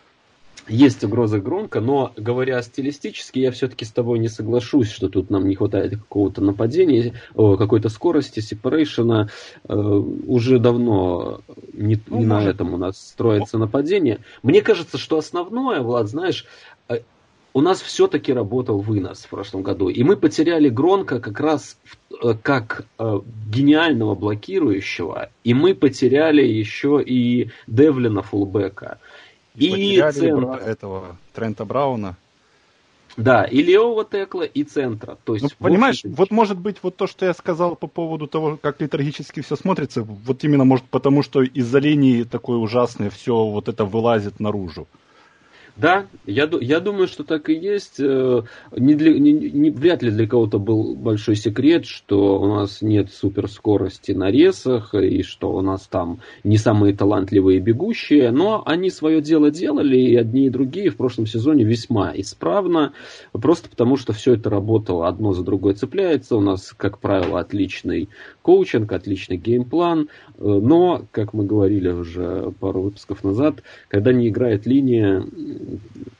[0.67, 5.47] есть угроза громко, но говоря стилистически, я все-таки с тобой не соглашусь, что тут нам
[5.47, 9.29] не хватает какого-то нападения, какой-то скорости, сепарейшена.
[9.67, 11.41] Э, уже давно
[11.73, 14.19] не, ну, не на этом у нас строится нападение.
[14.43, 16.45] Мне кажется, что основное, Влад, знаешь,
[16.89, 16.99] э,
[17.53, 19.89] у нас все-таки работал вынос в прошлом году.
[19.89, 21.77] И мы потеряли Гронка как раз
[22.21, 25.29] э, как гениального блокирующего.
[25.43, 28.99] И мы потеряли еще и Девлина фулбека.
[29.57, 30.55] И центра.
[30.55, 32.15] этого Трента Брауна.
[33.17, 35.17] Да, и левого текла, и центра.
[35.23, 38.57] То есть, ну, понимаешь, вот может быть вот то, что я сказал по поводу того,
[38.61, 43.69] как литургически все смотрится, вот именно может потому, что из-за линии такой ужасной все вот
[43.69, 44.87] это вылазит наружу.
[45.77, 47.99] Да, я, я думаю, что так и есть.
[47.99, 48.41] Э,
[48.75, 53.13] не для, не, не, вряд ли для кого-то был большой секрет, что у нас нет
[53.13, 59.21] суперскорости на ресах, и что у нас там не самые талантливые бегущие, но они свое
[59.21, 62.93] дело делали, и одни и другие в прошлом сезоне весьма исправно,
[63.31, 66.37] просто потому что все это работало одно за другое цепляется.
[66.37, 68.09] У нас, как правило, отличный
[68.47, 70.07] коучинг, отличный game plan, э,
[70.37, 73.55] но, как мы говорили уже пару выпусков назад,
[73.89, 75.25] когда не играет линия,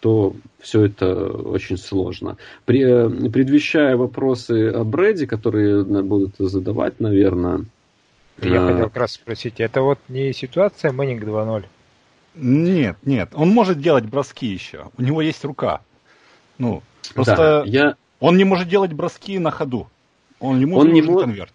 [0.02, 2.36] то все это очень сложно.
[2.66, 2.82] При,
[3.30, 7.64] предвещая вопросы о Брэди, которые будут задавать, наверное...
[8.42, 8.72] Я а...
[8.72, 11.64] хотел как раз спросить, это вот не ситуация Мэннинг 2.0?
[12.36, 14.88] Нет, нет, он может делать броски еще.
[14.98, 15.80] У него есть рука.
[16.58, 16.84] Ну,
[17.16, 17.96] просто да, я...
[18.20, 19.88] он не может делать броски на ходу.
[20.42, 21.54] Он, ему он не может конверт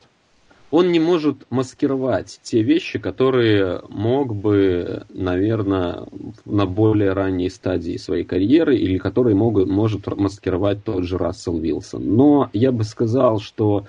[0.72, 6.06] он не может маскировать те вещи, которые мог бы, наверное,
[6.46, 12.16] на более ранней стадии своей карьеры или которые могут, может маскировать тот же Рассел Вилсон.
[12.16, 13.84] Но я бы сказал, что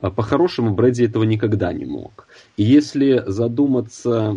[0.00, 2.26] а, по-хорошему Брэди этого никогда не мог.
[2.56, 4.36] И если задуматься,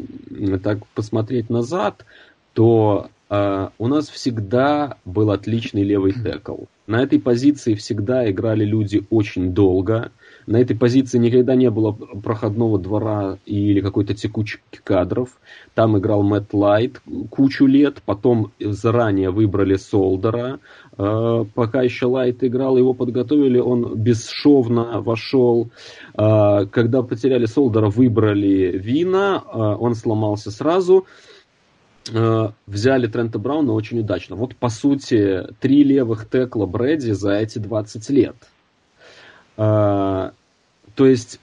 [0.62, 2.05] так посмотреть назад,
[2.53, 6.65] то э, у нас всегда был отличный левый tackle.
[6.86, 10.12] На этой позиции всегда играли люди очень долго.
[10.45, 15.29] На этой позиции никогда не было проходного двора или какой-то текучки кадров.
[15.73, 20.60] Там играл Мэтт Лайт кучу лет, потом заранее выбрали Солдера.
[20.97, 25.69] Э, пока еще Лайт играл, его подготовили, он бесшовно вошел.
[26.17, 31.06] Э, когда потеряли Солдера, выбрали Вина, э, он сломался сразу
[32.67, 34.36] взяли Трента Брауна очень удачно.
[34.36, 38.36] Вот, по сути, три левых текла Брэди за эти 20 лет.
[39.57, 40.33] А,
[40.95, 41.39] то есть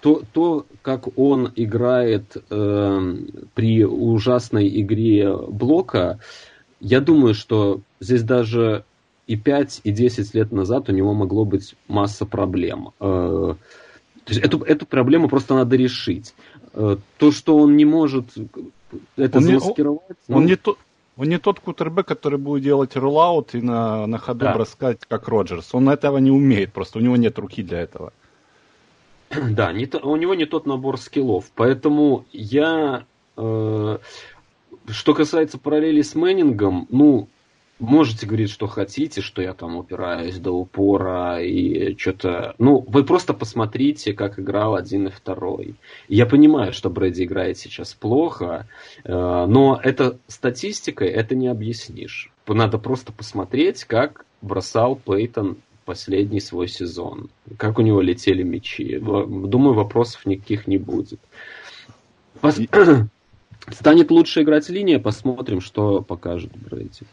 [0.00, 3.16] то, то, как он играет э,
[3.54, 6.18] при ужасной игре блока,
[6.80, 8.84] я думаю, что здесь даже
[9.26, 12.90] и 5, и 10 лет назад у него могло быть масса проблем.
[12.98, 13.54] Э,
[14.24, 16.34] то есть эту, эту проблему просто надо решить.
[16.72, 18.26] Э, то, что он не может
[19.16, 20.02] это он замаскировать...
[20.28, 20.48] Не, он, ну...
[20.48, 20.76] не то,
[21.20, 24.54] он не тот кутербэк, который будет делать роллаут и на, на ходу да.
[24.54, 25.74] броскать, как Роджерс.
[25.74, 28.12] Он этого не умеет, просто у него нет руки для этого.
[29.50, 31.44] Да, не то, у него не тот набор скиллов.
[31.54, 33.04] Поэтому я
[33.40, 33.98] Э,
[34.88, 37.28] что касается параллели с Мэннингом, ну,
[37.80, 42.54] можете говорить, что хотите, что я там упираюсь до упора и что-то...
[42.58, 45.74] Ну, вы просто посмотрите, как играл один и второй.
[46.08, 48.68] Я понимаю, что Брэди играет сейчас плохо,
[49.04, 52.30] э, но это статистикой это не объяснишь.
[52.46, 57.30] Надо просто посмотреть, как бросал Пейтон последний свой сезон.
[57.56, 58.98] Как у него летели мячи.
[58.98, 61.20] Думаю, вопросов никаких не будет.
[62.40, 62.58] Пос...
[63.70, 67.06] Станет лучше играть линия, посмотрим, что покажет Брэди.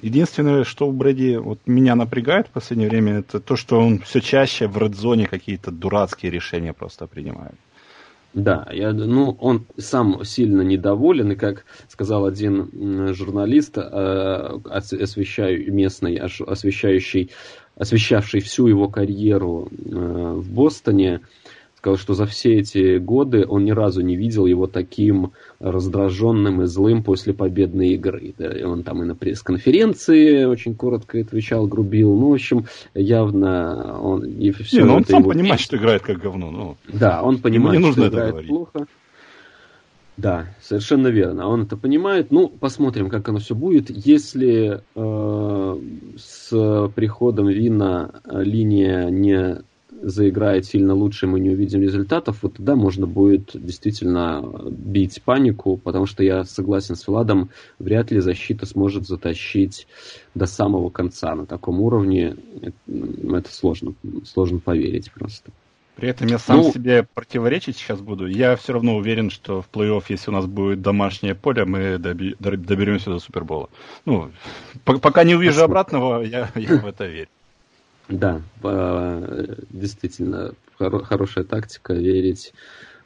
[0.00, 4.20] Единственное, что у Брэди вот меня напрягает в последнее время, это то, что он все
[4.20, 7.54] чаще в редзоне какие-то дурацкие решения просто принимает.
[8.32, 16.16] Да, я, ну, он сам сильно недоволен, и, как сказал один журналист, э, освещающий, местный,
[16.16, 17.30] освещающий,
[17.76, 21.22] освещавший всю его карьеру э, в Бостоне,
[21.76, 26.66] сказал, что за все эти годы он ни разу не видел его таким раздраженным и
[26.66, 28.34] злым после победной игры.
[28.38, 32.14] Да, и он там и на пресс-конференции очень коротко отвечал, грубил.
[32.16, 34.24] Ну, в общем, явно он...
[34.24, 35.30] И все не, ну он сам его...
[35.30, 36.50] понимает, что играет как говно.
[36.50, 38.48] Ну, да, он понимает, не нужно что играет говорить.
[38.48, 38.86] плохо.
[40.16, 41.46] Да, совершенно верно.
[41.46, 42.30] Он это понимает.
[42.30, 43.90] Ну, посмотрим, как оно все будет.
[43.90, 45.80] Если э,
[46.16, 49.58] с приходом Вина линия не
[49.90, 56.06] заиграет сильно лучше, мы не увидим результатов, вот тогда можно будет действительно бить панику, потому
[56.06, 59.86] что я согласен с Владом, вряд ли защита сможет затащить
[60.34, 62.36] до самого конца на таком уровне.
[62.86, 63.94] Это сложно,
[64.24, 65.50] сложно поверить просто.
[65.96, 68.26] При этом я сам ну, себе противоречить сейчас буду.
[68.26, 73.08] Я все равно уверен, что в плей-офф, если у нас будет домашнее поле, мы доберемся
[73.08, 73.70] до Супербола.
[74.04, 74.30] Ну,
[74.84, 77.28] пока не увижу обратного, я, я в это верю.
[78.08, 78.40] Да,
[79.70, 82.52] действительно, хорошая тактика верить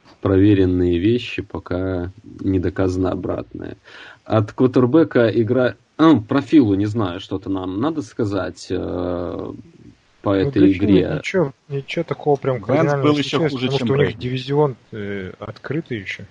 [0.03, 3.77] в проверенные вещи, пока не доказано обратное.
[4.25, 5.75] От квотербека игра...
[5.97, 9.53] А, про Филу не знаю, что-то нам надо сказать э,
[10.21, 11.17] по ну, этой игре.
[11.17, 15.33] Ничего, ничего такого прям кардинального был еще хуже, потому чем что у них дивизион э,
[15.39, 16.25] открытый еще.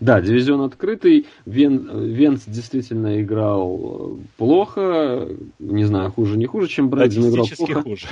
[0.00, 1.26] Да, дивизион открытый.
[1.46, 5.28] Вен, Венс действительно играл плохо.
[5.58, 7.82] Не знаю, хуже, не хуже, чем Брэдин играл плохо.
[7.82, 8.06] хуже.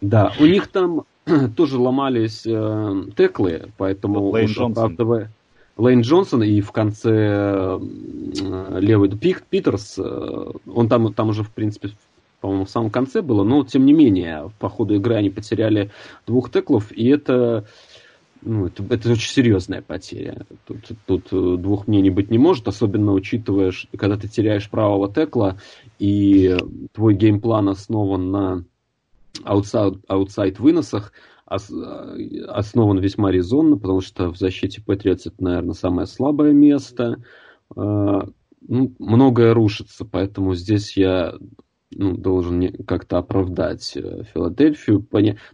[0.00, 1.02] Да, у них там
[1.56, 4.72] тоже ломались э, теклы, поэтому Лейн Джонсон.
[4.72, 5.30] Оправдывая...
[5.78, 11.50] Лейн Джонсон и в конце э, левый Пик, Питерс, э, он там, там уже, в
[11.50, 11.90] принципе,
[12.40, 15.90] по-моему, в самом конце было, но тем не менее, по ходу игры они потеряли
[16.26, 17.64] двух теклов, и это
[18.44, 20.46] ну, это, это очень серьезная потеря.
[20.66, 25.58] Тут, тут э, двух мнений быть не может, особенно учитывая, когда ты теряешь правого текла,
[25.98, 26.56] и
[26.92, 28.64] твой game plan основан на
[29.44, 31.12] outside, outside выносах,
[31.46, 37.22] основан весьма резонно, потому что в защите Patriots это, наверное, самое слабое место.
[37.76, 38.22] Э,
[38.68, 41.34] ну, многое рушится, поэтому здесь я
[41.94, 45.06] ну, должен как-то оправдать э, Филадельфию.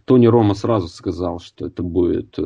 [0.05, 2.43] Тони Ромо сразу сказал, что это будет э,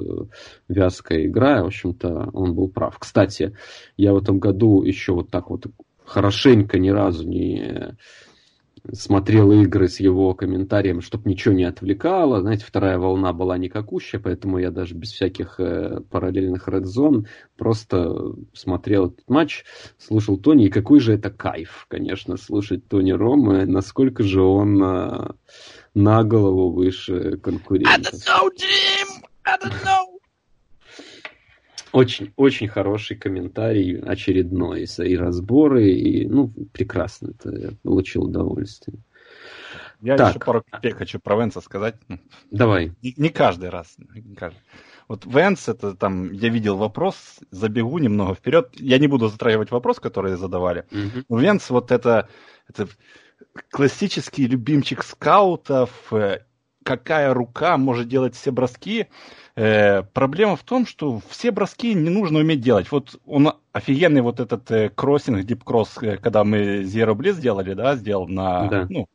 [0.67, 1.63] вязкая игра.
[1.63, 2.97] В общем-то, он был прав.
[2.99, 3.55] Кстати,
[3.97, 5.65] я в этом году еще вот так вот
[6.05, 7.95] хорошенько ни разу не
[8.91, 12.41] смотрел игры с его комментарием, чтобы ничего не отвлекало.
[12.41, 17.25] Знаете, вторая волна была никакущая, поэтому я даже без всяких э, параллельных Red Zone
[17.57, 19.63] просто смотрел этот матч,
[19.97, 25.31] слушал Тони, и какой же это кайф, конечно, слушать Тони Рома, насколько же он э,
[25.93, 27.93] на голову выше конкурентов.
[27.95, 29.23] I don't know, Jim!
[29.45, 30.12] I don't know!
[31.93, 38.97] Очень, очень хороший комментарий, очередной, и разборы, и, ну, прекрасно, это я получил удовольствие.
[40.01, 40.31] Я так.
[40.31, 41.95] еще пару копеек хочу про Венса сказать.
[42.51, 42.91] Давай.
[43.01, 43.95] Не, не каждый раз.
[44.13, 44.59] Не каждый.
[45.07, 48.69] Вот Венс, это там, я видел вопрос, забегу немного вперед.
[48.79, 50.85] Я не буду затрагивать вопрос, который задавали.
[50.91, 51.37] Угу.
[51.39, 52.27] Венс, вот это,
[52.67, 52.87] это
[53.69, 56.39] классический любимчик скаутов, э,
[56.83, 59.07] какая рука может делать все броски.
[59.55, 62.91] Э, проблема в том, что все броски не нужно уметь делать.
[62.91, 67.95] Вот он офигенный вот этот э, кроссинг, дипкросс, э, когда мы Zero Blitz сделали, да,
[67.95, 68.87] сделал на, да.
[68.89, 69.07] ну,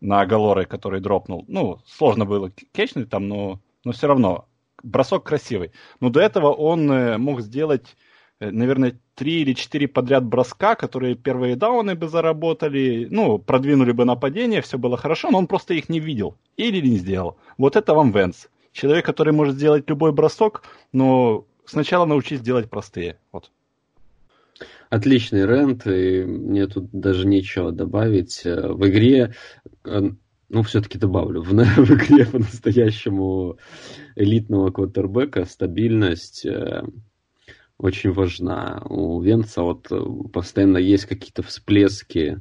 [0.00, 1.44] на Галоры, который дропнул.
[1.48, 4.46] Ну, сложно было кечнуть там, но, но все равно
[4.82, 5.72] бросок красивый.
[6.00, 7.96] Но до этого он э, мог сделать,
[8.40, 14.62] наверное, три или четыре подряд броска, которые первые дауны бы заработали, ну, продвинули бы нападение,
[14.62, 17.36] все было хорошо, но он просто их не видел или не сделал.
[17.58, 18.48] Вот это вам Венс.
[18.72, 20.62] Человек, который может сделать любой бросок,
[20.92, 23.18] но сначала научись делать простые.
[23.32, 23.50] Вот.
[24.88, 28.42] Отличный рент, и мне тут даже нечего добавить.
[28.44, 29.34] Э, в игре,
[29.84, 30.10] э,
[30.48, 33.58] ну, все-таки добавлю, в, в игре по-настоящему
[34.16, 36.82] элитного квотербека стабильность, э,
[37.80, 38.82] очень важна.
[38.88, 39.88] У Венца вот
[40.32, 42.40] постоянно есть какие-то всплески.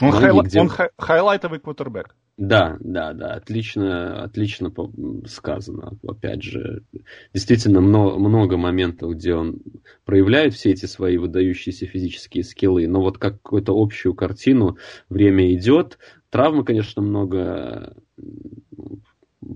[0.00, 0.60] Он, магии, где...
[0.60, 2.14] он хай- хайлайтовый квотербек.
[2.36, 4.72] Да, да, да, отлично, отлично
[5.26, 5.98] сказано.
[6.06, 6.84] Опять же,
[7.34, 9.60] действительно много, много моментов, где он
[10.06, 14.78] проявляет все эти свои выдающиеся физические скиллы, но вот как какую-то общую картину
[15.10, 15.98] время идет.
[16.30, 17.94] Травмы, конечно, много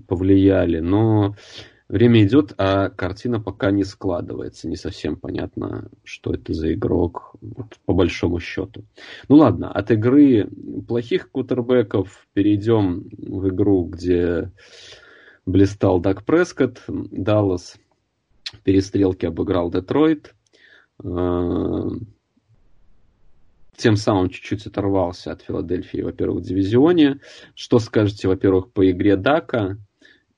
[0.07, 1.35] повлияли, но
[1.87, 4.67] Время идет, а картина пока не складывается.
[4.67, 8.85] Не совсем понятно, что это за игрок, вот, по большому счету.
[9.29, 10.49] Ну ладно, от игры
[10.87, 14.51] плохих кутербеков перейдем в игру, где
[15.45, 16.83] блистал Дак Прескотт.
[16.87, 17.77] Даллас
[18.63, 20.33] перестрелки обыграл Детройт.
[21.03, 21.87] А,
[23.77, 27.19] тем самым чуть-чуть оторвался от Филадельфии, во-первых, в дивизионе.
[27.53, 29.77] Что скажете, во-первых, по игре Дака?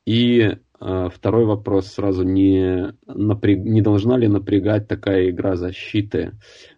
[0.06, 6.34] И второй вопрос сразу, не, напряг, не должна ли напрягать такая игра защиты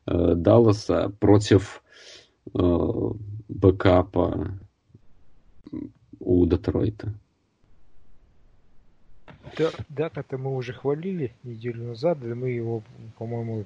[0.05, 1.83] э, Далласа против
[2.53, 2.59] э,
[3.49, 4.57] бэкапа
[6.19, 7.13] у Детройта?
[9.57, 12.83] Да, да, это мы уже хвалили неделю назад, и мы его,
[13.17, 13.65] по-моему,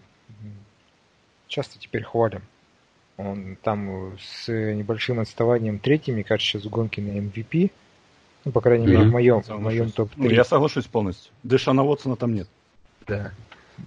[1.47, 2.41] часто теперь хвалим.
[3.17, 7.71] Он там с небольшим отставанием третий, мне кажется, сейчас в гонке на MVP.
[8.45, 10.13] Ну, по крайней мере, в моем, в моем топ-3.
[10.17, 11.31] Ну, я соглашусь полностью.
[11.43, 12.47] Дэшана Уотсона там нет.
[13.07, 13.31] Да.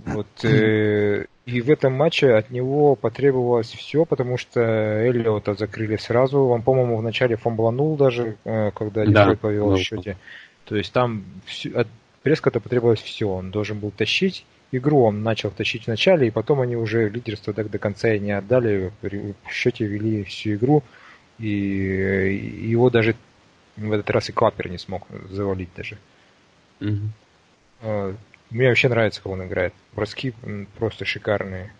[0.05, 6.41] Вот, э, и в этом матче от него потребовалось все, потому что Эллиота закрыли сразу.
[6.41, 10.17] Он, по-моему, вначале фомбланул даже, э, когда Детройт да, повел в счете.
[10.65, 11.87] То есть там все, от
[12.23, 13.29] Прескота потребовалось все.
[13.29, 17.53] Он должен был тащить игру, он начал тащить в начале, и потом они уже лидерство
[17.53, 18.91] так до конца и не отдали.
[19.03, 20.83] В счете вели всю игру,
[21.39, 23.15] и его даже
[23.77, 25.99] в этот раз и Клаппер не смог завалить даже.
[26.81, 28.17] Угу.
[28.51, 29.75] Мне вообще нравится, как он играет.
[29.95, 30.33] Броски
[30.79, 31.73] просто шикарные.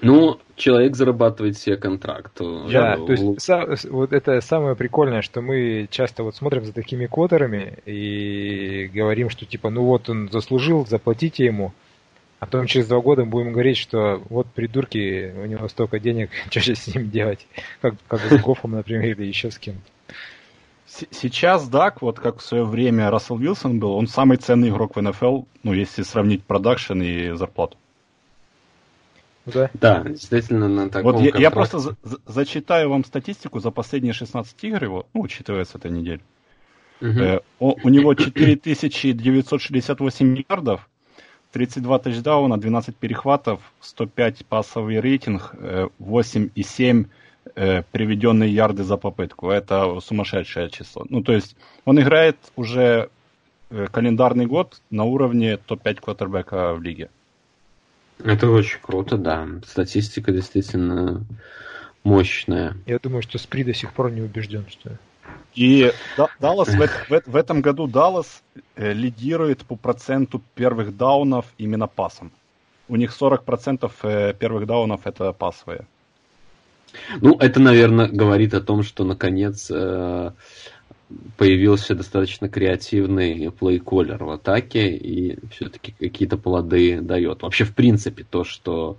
[0.00, 2.32] Ну, человек зарабатывает себе контракт.
[2.38, 7.78] Да, то есть вот это самое прикольное, что мы часто вот смотрим за такими квотерами
[7.84, 11.72] и говорим, что типа, ну вот он заслужил, заплатите ему.
[12.40, 16.60] А потом через два года будем говорить, что вот придурки, у него столько денег, что
[16.60, 17.46] же с ним делать?
[17.80, 19.80] Как, как с Гофом, например, или еще с кем-то.
[21.10, 25.00] Сейчас Дак, вот как в свое время Рассел Вилсон был, он самый ценный игрок в
[25.00, 27.78] НФЛ, ну, если сравнить продакшн и зарплату.
[29.46, 34.12] Да, да действительно, на таком Вот я, я просто за, зачитаю вам статистику за последние
[34.12, 36.20] 16 игр его, ну, учитывая с этой недели.
[37.00, 37.08] Угу.
[37.08, 40.86] Э, о, у него 4968 ярдов,
[41.52, 47.06] 32 тачдауна, 12 перехватов, 105 пассовый рейтинг, 8,7
[47.54, 49.50] э, приведенные ярды за попытку.
[49.50, 51.04] Это сумасшедшее число.
[51.08, 53.10] Ну, то есть он играет уже
[53.70, 57.10] э, календарный год на уровне топ-5 квотербека в лиге.
[58.24, 59.46] Это очень круто, да.
[59.66, 61.24] Статистика действительно
[62.04, 62.76] мощная.
[62.86, 64.98] Я думаю, что Спри до сих пор не убежден, что...
[65.54, 65.92] И
[66.40, 68.42] Даллас в, в, в этом году Даллас
[68.74, 72.32] э, лидирует по проценту первых даунов именно пасом.
[72.88, 75.86] У них 40% э, первых даунов это пасовые.
[77.20, 80.30] Ну, это, наверное, говорит о том, что наконец э,
[81.36, 87.42] появился достаточно креативный плей-коллер в атаке и все-таки какие-то плоды дает.
[87.42, 88.98] Вообще, в принципе, то, что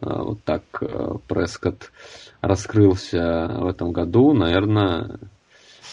[0.00, 1.92] э, вот так э, Прескотт
[2.40, 5.18] раскрылся в этом году, наверное...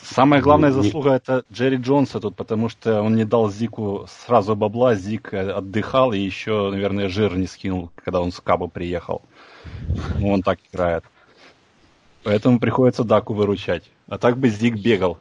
[0.01, 4.95] Самая главная заслуга это Джерри Джонса тут, потому что он не дал Зику сразу бабла,
[4.95, 9.21] Зик отдыхал и еще, наверное, жир не скинул, когда он с Каба приехал.
[10.17, 11.03] Ну, он так играет.
[12.23, 13.83] Поэтому приходится Даку выручать.
[14.07, 15.19] А так бы Зиг бегал.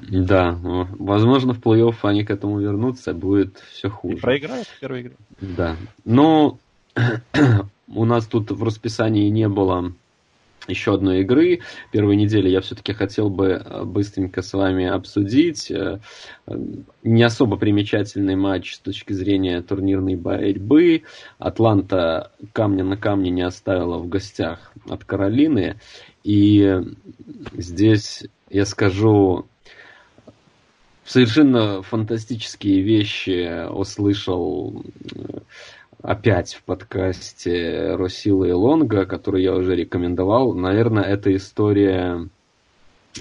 [0.00, 4.16] Да, возможно, в плей-офф они к этому вернутся, будет все хуже.
[4.16, 5.16] И проиграют в первой игре.
[5.40, 5.76] Да.
[6.04, 6.58] Но
[7.88, 9.92] у нас тут в расписании не было
[10.68, 11.60] еще одной игры.
[11.90, 15.70] Первой недели я все-таки хотел бы э, быстренько с вами обсудить.
[15.70, 15.98] Э,
[17.02, 21.02] не особо примечательный матч с точки зрения турнирной борьбы.
[21.38, 25.80] Атланта камня на камне не оставила в гостях от Каролины.
[26.24, 26.80] И
[27.52, 29.46] здесь я скажу
[31.04, 34.84] совершенно фантастические вещи услышал
[36.02, 40.54] опять в подкасте Росила и Лонга, который я уже рекомендовал.
[40.54, 42.28] Наверное, эта история...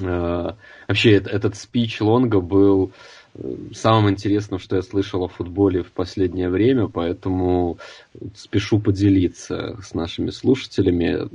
[0.02, 0.52] Э,
[0.88, 2.91] вообще, этот спич Лонга был
[3.36, 7.78] э, самым интересным, что я слышал о футболе в последнее время, поэтому
[8.36, 11.28] спешу поделиться с нашими слушателями.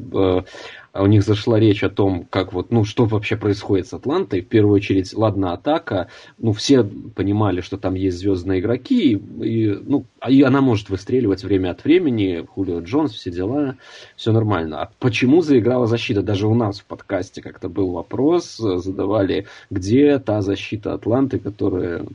[0.97, 4.41] А у них зашла речь о том, как вот, ну, что вообще происходит с Атлантой.
[4.41, 6.09] В первую очередь, ладно, атака.
[6.39, 11.45] Ну, все понимали, что там есть звездные игроки, и, ну, а и она может выстреливать
[11.45, 12.47] время от времени.
[12.49, 13.77] Хулио Джонс, все дела,
[14.17, 14.81] все нормально.
[14.81, 16.23] А почему заиграла защита?
[16.23, 22.07] Даже у нас в подкасте как-то был вопрос, задавали, где та защита Атланты, которая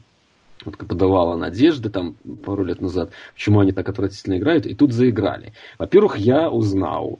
[0.66, 5.54] вот, подавала надежды там пару лет назад, почему они так отвратительно играют, и тут заиграли.
[5.78, 7.20] Во-первых, я узнал,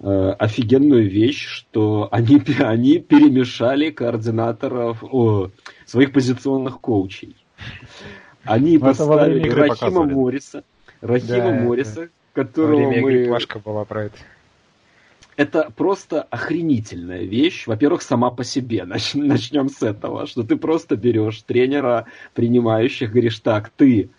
[0.00, 5.50] офигенную вещь, что они, они перемешали координаторов, о,
[5.86, 7.36] своих позиционных коучей.
[8.44, 10.64] Они Но поставили Рахима Мориса,
[11.00, 13.38] Рахима да, Мориса, которого мы...
[13.64, 14.16] была про это
[15.38, 17.68] это просто охренительная вещь.
[17.68, 18.82] Во-первых, сама по себе.
[18.86, 24.10] Нач- начнем с этого, что ты просто берешь тренера принимающих, говоришь, так, ты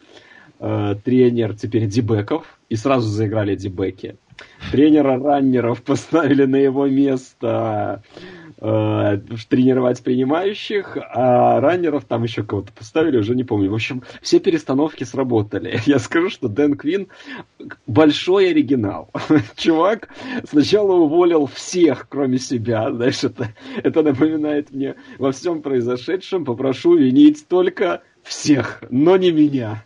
[0.59, 4.15] э, тренер теперь дебеков, и сразу заиграли дебеки.
[4.71, 8.03] Тренера раннеров поставили на его место
[8.61, 9.19] э,
[9.49, 13.71] тренировать принимающих, а раннеров там еще кого-то поставили, уже не помню.
[13.71, 15.79] В общем, все перестановки сработали.
[15.85, 17.07] Я скажу, что Дэн Квин
[17.87, 19.09] большой оригинал.
[19.55, 20.09] Чувак
[20.47, 22.91] сначала уволил всех, кроме себя.
[22.91, 23.49] Знаешь, это,
[23.83, 29.83] это напоминает мне во всем произошедшем попрошу винить только всех, но не меня.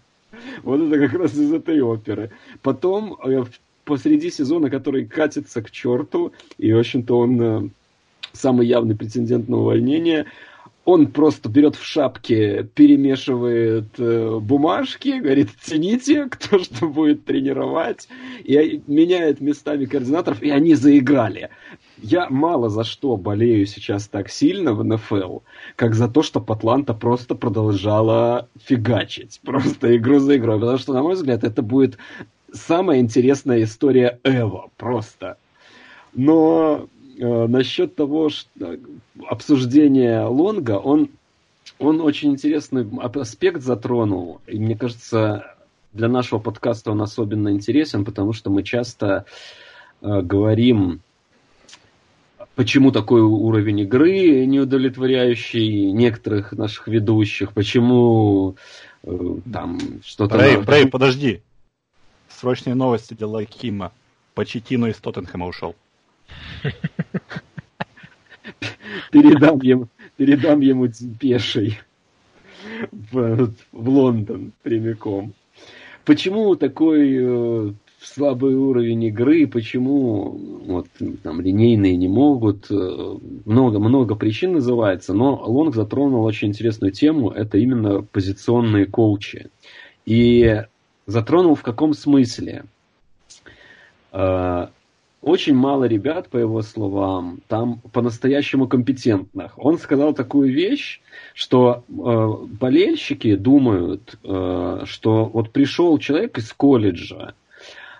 [0.63, 2.31] Вот это как раз из этой оперы.
[2.61, 3.43] Потом э,
[3.85, 7.69] посреди сезона, который катится к черту, и, в общем-то, он э,
[8.33, 10.25] самый явный претендент на увольнение.
[10.85, 18.09] Он просто берет в шапке, перемешивает э, бумажки, говорит, цените, кто что будет тренировать,
[18.43, 21.49] и меняет местами координаторов, и они заиграли.
[22.01, 25.39] Я мало за что болею сейчас так сильно в НФЛ,
[25.77, 29.39] как за то, что Атланта просто продолжала фигачить.
[29.45, 30.59] Просто игру за игрой.
[30.59, 31.97] Потому что, на мой взгляд, это будет
[32.53, 34.69] самая интересная история Эва.
[34.77, 35.37] Просто.
[36.13, 36.87] Но
[37.17, 38.77] э, насчет того, что
[39.27, 41.09] обсуждение Лонга, он,
[41.79, 44.41] он очень интересный аспект затронул.
[44.47, 45.55] И мне кажется,
[45.91, 49.25] для нашего подкаста он особенно интересен, потому что мы часто
[50.01, 51.01] э, говорим,
[52.55, 58.55] почему такой уровень игры неудовлетворяющий некоторых наших ведущих, почему
[59.03, 60.37] э, там что-то...
[60.37, 61.41] Брей, Брей, подожди.
[62.39, 63.91] Срочные новости для Лайкима.
[64.33, 65.75] Почетину из Тоттенхэма ушел.
[69.11, 70.87] Передам ему, передам ему
[71.19, 71.79] пеший
[72.91, 75.33] в, в Лондон прямиком.
[76.03, 80.31] Почему такой э, слабый уровень игры, почему
[80.65, 80.87] вот,
[81.21, 82.69] там, линейные не могут.
[82.69, 89.49] Много-много причин называется, но Лонг затронул очень интересную тему, это именно позиционные коучи.
[90.05, 90.63] И
[91.05, 92.65] затронул в каком смысле?
[94.11, 94.67] Э,
[95.23, 99.53] очень мало ребят, по его словам, там по-настоящему компетентных.
[99.57, 100.99] Он сказал такую вещь,
[101.33, 107.35] что э, болельщики думают, э, что вот пришел человек из колледжа,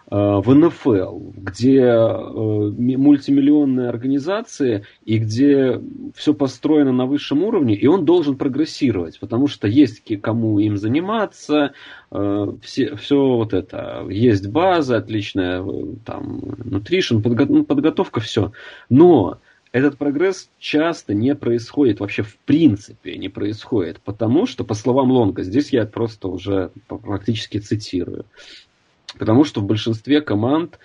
[0.09, 5.81] в НФЛ, где э, мультимиллионные организации и где
[6.15, 11.73] все построено на высшем уровне, и он должен прогрессировать, потому что есть кому им заниматься,
[12.11, 15.63] э, все, все вот это, есть база отличная,
[16.05, 18.51] там, nutrition, подго, ну, подготовка, все.
[18.89, 19.39] Но
[19.71, 25.41] этот прогресс часто не происходит, вообще в принципе не происходит, потому что, по словам Лонга,
[25.43, 28.25] здесь я просто уже практически цитирую,
[29.17, 30.79] Потому что в большинстве команд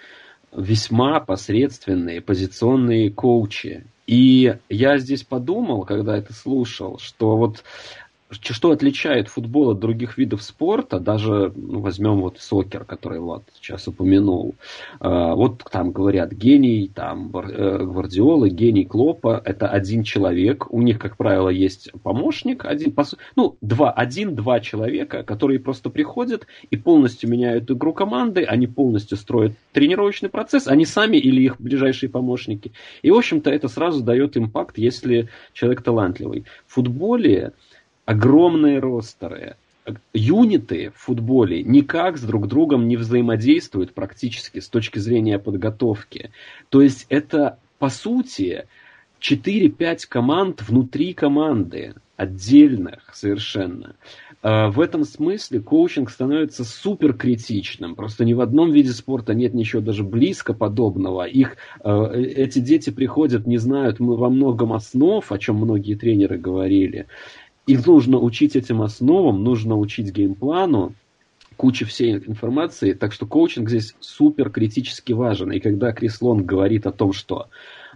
[0.53, 3.85] весьма посредственные позиционные коучи.
[4.07, 7.63] И я здесь подумал, когда это слушал, что вот
[8.31, 13.89] что отличает футбол от других видов спорта, даже ну, возьмем вот сокер, который Влад сейчас
[13.89, 14.55] упомянул.
[15.01, 20.71] Э, вот там говорят гений, там э, Гвардиолы, гений Клопа, это один человек.
[20.71, 22.95] У них, как правило, есть помощник, один,
[23.37, 29.53] ну, два, один-два человека, которые просто приходят и полностью меняют игру команды, они полностью строят
[29.73, 32.73] тренировочный процесс, они сами или их ближайшие помощники.
[33.03, 36.45] И, в общем-то, это сразу дает импакт, если человек талантливый.
[36.67, 37.53] В футболе
[38.09, 39.57] огромные ростеры.
[40.15, 46.31] Юниты в футболе никак с друг другом не взаимодействуют практически с точки зрения подготовки.
[46.71, 48.67] То есть это, по сути,
[49.21, 53.95] 4-5 команд внутри команды, отдельных совершенно.
[54.41, 57.95] А, в этом смысле коучинг становится супер критичным.
[57.95, 61.25] Просто ни в одном виде спорта нет ничего даже близко подобного.
[61.25, 66.39] Их, а, э, эти дети приходят, не знают во многом основ, о чем многие тренеры
[66.39, 67.07] говорили.
[67.69, 70.95] Их нужно учить этим основам, нужно учить геймплану,
[71.59, 75.53] куча всей информации, так что коучинг здесь супер критически важен.
[75.53, 77.49] И когда Крис Лонг говорит о том, что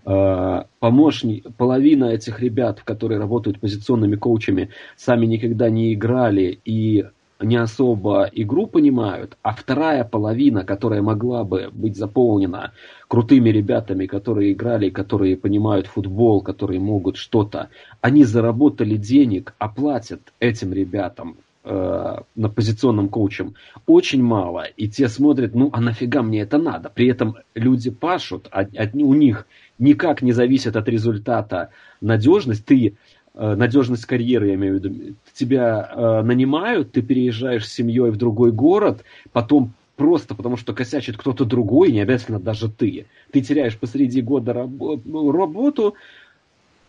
[0.04, 7.06] э, помощник, половина этих ребят, которые работают позиционными коучами, сами никогда не играли и
[7.42, 12.72] не особо игру понимают, а вторая половина, которая могла бы быть заполнена
[13.08, 17.68] крутыми ребятами, которые играли, которые понимают футбол, которые могут что-то,
[18.00, 23.54] они заработали денег, оплатят этим ребятам э, на позиционном коучем
[23.86, 26.90] очень мало, и те смотрят, ну а нафига мне это надо?
[26.90, 29.46] При этом люди пашут, а, а у них
[29.78, 31.70] никак не зависит от результата
[32.00, 32.64] надежность.
[32.64, 32.94] Ты
[33.34, 35.14] надежность карьеры, я имею в виду.
[35.34, 41.16] Тебя э, нанимают, ты переезжаешь с семьей в другой город, потом просто потому, что косячит
[41.16, 43.06] кто-то другой, не обязательно даже ты.
[43.30, 44.68] Ты теряешь посреди года
[45.04, 45.94] ну, работу,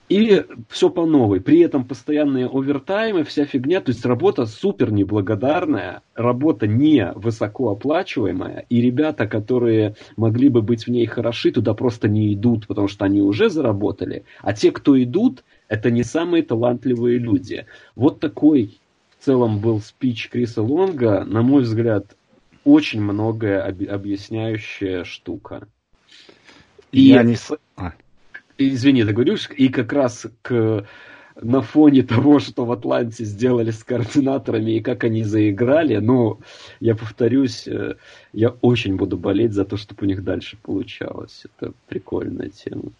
[0.09, 1.39] и все по новой.
[1.41, 3.81] При этом постоянные овертаймы, вся фигня.
[3.81, 8.65] То есть работа супер неблагодарная, работа не высокооплачиваемая.
[8.69, 13.05] И ребята, которые могли бы быть в ней хороши, туда просто не идут, потому что
[13.05, 14.25] они уже заработали.
[14.41, 17.65] А те, кто идут, это не самые талантливые люди.
[17.95, 18.79] Вот такой
[19.17, 22.15] в целом был спич Криса Лонга, на мой взгляд,
[22.63, 25.67] очень многое объясняющая штука.
[26.91, 27.35] И, Я не...
[27.75, 27.93] А.
[28.57, 30.85] Извини, ты говоришь, и как раз к
[31.41, 36.39] на фоне того, что в Атланте сделали с координаторами и как они заиграли, ну,
[36.79, 37.95] я повторюсь, э,
[38.33, 41.45] я очень буду болеть за то, чтобы у них дальше получалось.
[41.45, 42.91] Это прикольная тема.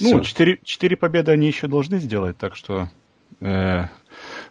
[0.00, 2.88] Ну, четыре, четыре победы они еще должны сделать, так что...
[3.40, 3.84] Э,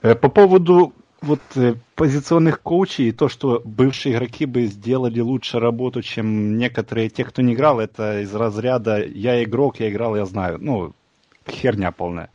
[0.01, 6.01] э, по поводу вот э, позиционных коучей, то, что бывшие игроки бы сделали лучше работу,
[6.01, 10.57] чем некоторые, те, кто не играл, это из разряда «я игрок, я играл, я знаю».
[10.59, 10.93] Ну,
[11.47, 12.29] херня полная.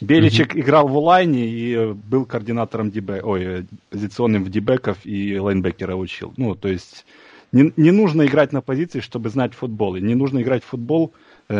[0.00, 0.60] Беличек mm-hmm.
[0.60, 5.94] играл в онлайне и э, был координатором дебе, ой, э, позиционным в дебеков и лайнбекера
[5.96, 6.32] учил.
[6.36, 7.04] Ну, то есть
[7.52, 9.96] не, не нужно играть на позиции, чтобы знать футбол.
[9.96, 11.12] И не нужно играть в футбол,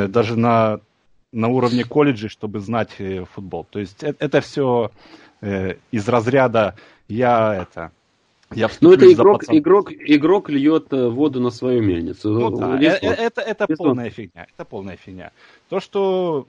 [0.09, 0.81] даже на,
[1.33, 3.67] на уровне колледжа, чтобы знать э, футбол.
[3.71, 4.91] То есть это, это все
[5.41, 6.75] э, из разряда
[7.09, 7.93] я это
[8.55, 12.31] я ну, это игрок, игрок, игрок льет воду на свою мельницу.
[12.31, 12.79] Ну, да.
[12.79, 14.47] это, это, это полная фигня.
[14.55, 15.33] Это полная фигня.
[15.69, 16.47] То, что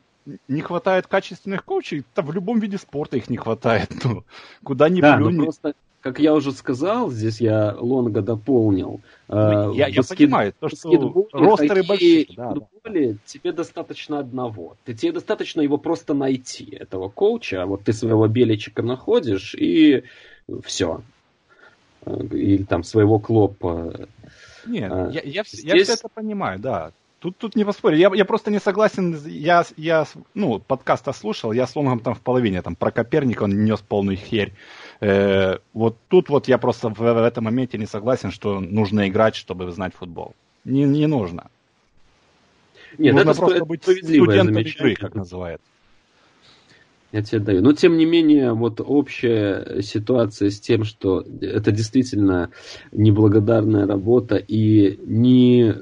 [0.48, 3.90] не хватает качественных коучей, то в любом виде спорта их не хватает.
[4.04, 4.24] Ну,
[4.64, 5.38] куда ни да, плюнь.
[5.38, 9.00] Просто как я уже сказал, здесь я Лонга дополнил.
[9.30, 12.28] Э, я, я баскет, понимаю, то, что ростеры большие.
[12.36, 13.20] Да, футболе да.
[13.26, 14.76] тебе достаточно одного.
[14.84, 17.66] Ты, тебе достаточно его просто найти, этого коуча.
[17.66, 20.04] Вот ты своего беличика находишь, и
[20.66, 21.02] все.
[22.06, 24.08] Или там своего клопа.
[24.68, 25.64] Нет, а, я, я, здесь...
[25.64, 26.92] я все это понимаю, да.
[27.20, 27.96] Тут, тут не поспорю.
[27.96, 29.18] Я, я просто не согласен.
[29.26, 33.64] Я, я ну, подкаста слушал, я с Лонгом там в половине, там про Коперника он
[33.64, 34.52] нес полную херь.
[35.04, 39.36] Э, вот тут вот я просто в, в этом моменте не согласен, что нужно играть,
[39.36, 40.34] чтобы знать футбол.
[40.64, 41.50] Не, не нужно.
[42.98, 45.68] Нет, нужно это просто быть студентом игры, как называется.
[47.14, 47.62] Я тебе даю.
[47.62, 52.50] Но, тем не менее, вот общая ситуация с тем, что это действительно
[52.92, 55.76] неблагодарная работа и не,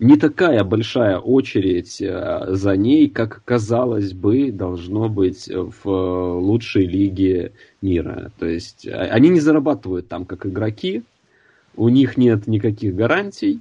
[0.00, 7.52] не такая большая очередь э, за ней, как, казалось бы, должно быть в лучшей лиге
[7.82, 8.32] мира.
[8.38, 11.02] То есть а, они не зарабатывают там как игроки,
[11.76, 13.60] у них нет никаких гарантий,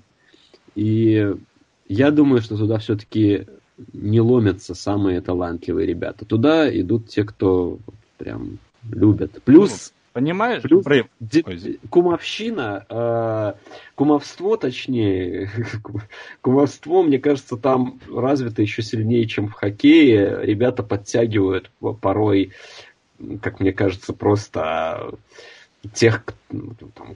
[0.75, 1.33] и
[1.89, 3.47] я думаю, что туда все-таки
[3.93, 6.25] не ломятся самые талантливые ребята.
[6.25, 7.79] Туда идут те, кто
[8.17, 8.57] прям
[8.91, 9.31] любят.
[9.43, 10.63] Плюс Понимаешь?
[10.63, 10.83] Плюс
[11.19, 11.43] де-
[11.91, 13.53] кумовщина, э,
[13.93, 15.51] кумовство, точнее,
[16.41, 20.39] кумовство, мне кажется, там развито еще сильнее, чем в хоккее.
[20.41, 21.69] Ребята подтягивают
[22.01, 22.51] порой,
[23.43, 25.13] как мне кажется, просто
[25.93, 26.23] тех,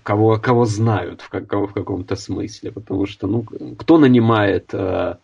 [0.04, 2.72] кого, кого знают в, как, в каком-то смысле.
[2.72, 3.42] Потому что, ну,
[3.80, 5.16] кто нанимает э,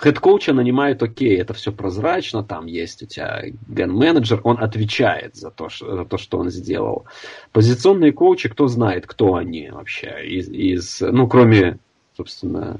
[0.00, 5.68] Хед-коуча нанимают окей, это все прозрачно, там есть у тебя ген-менеджер, он отвечает за то,
[5.68, 7.06] что, за то, что он сделал.
[7.50, 11.78] Позиционные коучи, кто знает, кто они вообще, из, из ну, кроме,
[12.16, 12.78] собственно,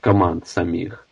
[0.00, 1.06] команд самих.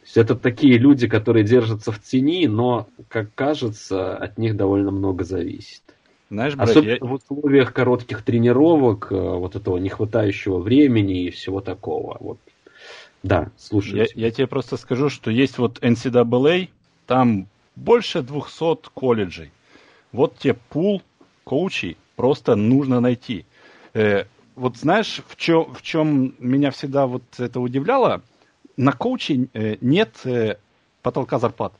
[0.00, 4.90] То есть это такие люди, которые держатся в тени, но, как кажется, от них довольно
[4.90, 5.82] много зависит.
[6.30, 6.98] Знаешь, брат, Особенно я...
[7.00, 12.16] в условиях коротких тренировок, э, вот этого нехватающего времени и всего такого.
[12.20, 12.38] Вот
[13.22, 13.96] да, слушаю.
[13.96, 16.68] Я, я тебе просто скажу, что есть вот NCAA,
[17.06, 19.52] там больше 200 колледжей.
[20.12, 21.02] Вот тебе пул
[21.44, 23.44] коучей просто нужно найти.
[23.94, 28.22] Э, вот знаешь, в чем, в чем меня всегда вот это удивляло?
[28.76, 30.56] На коуче э, нет э,
[31.02, 31.72] потолка зарплат.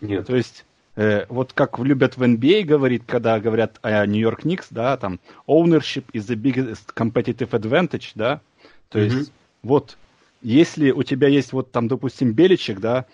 [0.00, 0.26] Нет.
[0.26, 0.64] То есть
[0.96, 6.04] э, вот как любят в NBA говорить, когда говорят о Нью-Йорк Никс, да, там ownership
[6.12, 8.40] is the biggest competitive advantage, да,
[8.88, 9.04] то mm-hmm.
[9.04, 9.96] есть вот
[10.42, 13.06] если у тебя есть вот там, допустим, Беличек, да,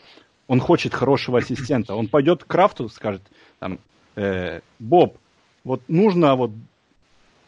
[0.47, 3.23] он хочет хорошего ассистента, он пойдет к Крафту, скажет,
[3.59, 3.79] там,
[4.15, 5.19] э, Боб,
[5.65, 6.53] вот нужно вот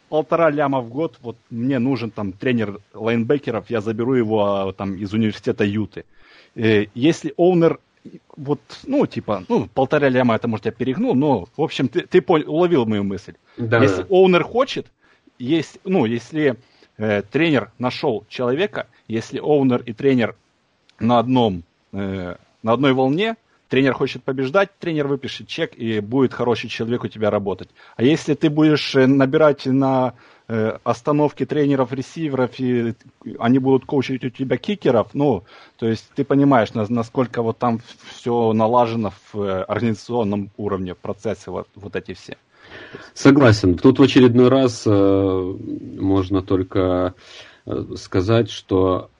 [0.08, 4.94] полтора ляма в год, вот мне нужен там тренер лайнбекеров, я заберу его а, там
[4.94, 6.04] из университета Юты.
[6.54, 7.78] Э, если оунер
[8.36, 12.22] вот, ну, типа, ну, полтора ляма, это, может, я перегнул, но, в общем, ты, ты
[12.22, 13.34] понял, уловил мою мысль.
[13.56, 13.82] Да.
[13.82, 14.86] Если оунер хочет,
[15.38, 16.56] есть, ну, если
[16.98, 20.36] э, тренер нашел человека, если оунер и тренер
[21.00, 23.36] на одном, э, на одной волне,
[23.68, 27.68] тренер хочет побеждать, тренер выпишет чек, и будет хороший человек у тебя работать.
[27.96, 30.14] А если ты будешь э, набирать на
[30.48, 32.94] э, остановки тренеров, ресиверов, и
[33.38, 35.44] они будут коучить у тебя кикеров, ну,
[35.76, 37.80] то есть ты понимаешь, насколько вот там
[38.10, 42.36] все налажено в э, организационном уровне, в процессе вот, вот эти все.
[43.14, 43.76] Согласен.
[43.76, 45.56] Тут в очередной раз э,
[45.98, 47.14] можно только
[47.96, 49.10] сказать, что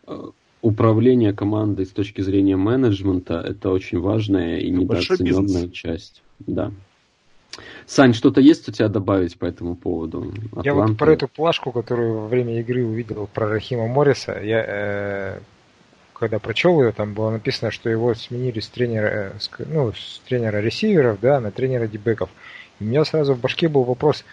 [0.63, 6.23] управление командой с точки зрения менеджмента это очень важная и недооцененная часть.
[6.41, 6.73] Да.
[7.87, 10.33] Сань, что-то есть у тебя добавить по этому поводу?
[10.53, 10.63] Атланта?
[10.63, 15.41] Я вот про эту плашку, которую во время игры увидел про Рахима Морриса, я э,
[16.13, 20.59] когда прочел ее, там было написано, что его сменили с тренера, э, ну, с тренера
[20.59, 22.31] ресиверов, да, на тренера дебеков.
[22.81, 24.25] И у меня сразу в башке был вопрос,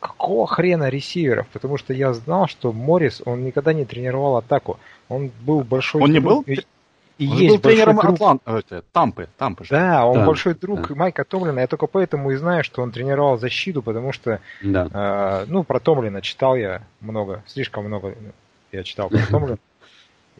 [0.00, 1.46] какого хрена ресиверов?
[1.52, 4.78] Потому что я знал, что Моррис, он никогда не тренировал атаку.
[5.08, 6.02] Он был большой...
[6.02, 6.42] Он не был?
[6.42, 6.60] И,
[7.18, 8.14] и он есть был тренером друг...
[8.14, 8.42] Атлант...
[8.46, 9.64] Э, Тампы, Тампы.
[9.70, 10.94] Да, он да, большой друг да.
[10.94, 11.60] Майка Томлина.
[11.60, 14.88] Я только поэтому и знаю, что он тренировал защиту, потому что, да.
[14.92, 18.14] э, ну, про Томлина читал я много, слишком много
[18.72, 19.58] я читал про Томлина.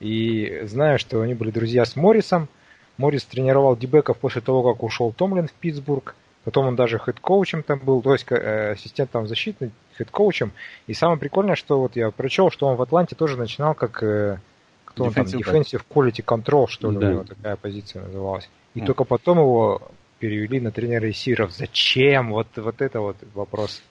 [0.01, 2.49] И знаю, что они были друзья с Моррисом.
[2.97, 6.17] Моррис тренировал дебеков после того, как ушел Томлин в Питтсбург.
[6.45, 10.39] Потом он даже head coach ем там был, то есть э, ассистентом защиты, head coach
[10.39, 10.53] ем.
[10.87, 14.39] И самое прикольное, что вот я прочел, что он в Атланте тоже начинал как э,
[14.85, 17.07] кто он там, Defensive Quality Control, что ли, да.
[17.07, 18.51] у него такая позиция называлась.
[18.75, 18.87] И mm.
[18.87, 19.83] только потом его
[20.19, 21.53] перевели на тренера ресиверов.
[21.53, 22.31] Зачем?
[22.33, 23.83] Вот, вот это вот вопрос.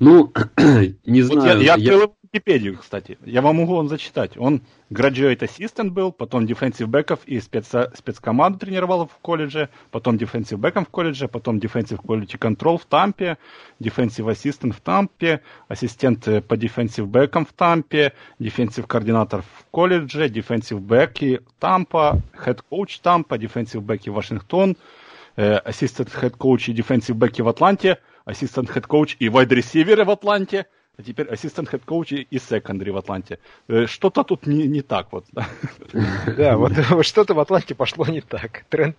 [0.00, 0.32] Ну,
[1.06, 1.58] не знаю.
[1.58, 3.18] Вот я, я открыл Википедию, кстати.
[3.24, 4.36] Я вам могу он зачитать.
[4.36, 10.56] Он graduate assistant был, потом defensive бэков и спец, спецкоманду тренировал в колледже, потом defensive
[10.56, 13.38] бэком в колледже, потом defensive quality control в Тампе,
[13.80, 20.28] defensive assistant в Тампе, ассистент э, по defensive бэкам в Тампе, defensive координатор в колледже,
[20.28, 24.76] defensive бэки Тампа, head coach Тампа, defensive бэки Вашингтон,
[25.36, 30.10] ассистент head coach и defensive бэки в Атланте, ассистент head coach и wide receiver в
[30.10, 30.66] Атланте,
[30.98, 33.38] а теперь ассистент хед коуча и секондари в Атланте.
[33.68, 35.26] Э, что-то тут не, не так вот.
[36.36, 36.72] Да, вот
[37.06, 38.64] что-то в Атланте пошло не так.
[38.68, 38.96] Тренд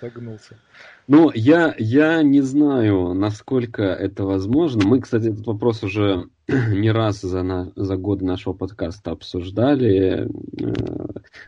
[0.00, 0.58] загнулся.
[1.06, 4.86] Ну, я, я не знаю, насколько это возможно.
[4.86, 10.26] Мы, кстати, этот вопрос уже не раз за, на, за годы нашего подкаста обсуждали.
[10.60, 10.72] Э,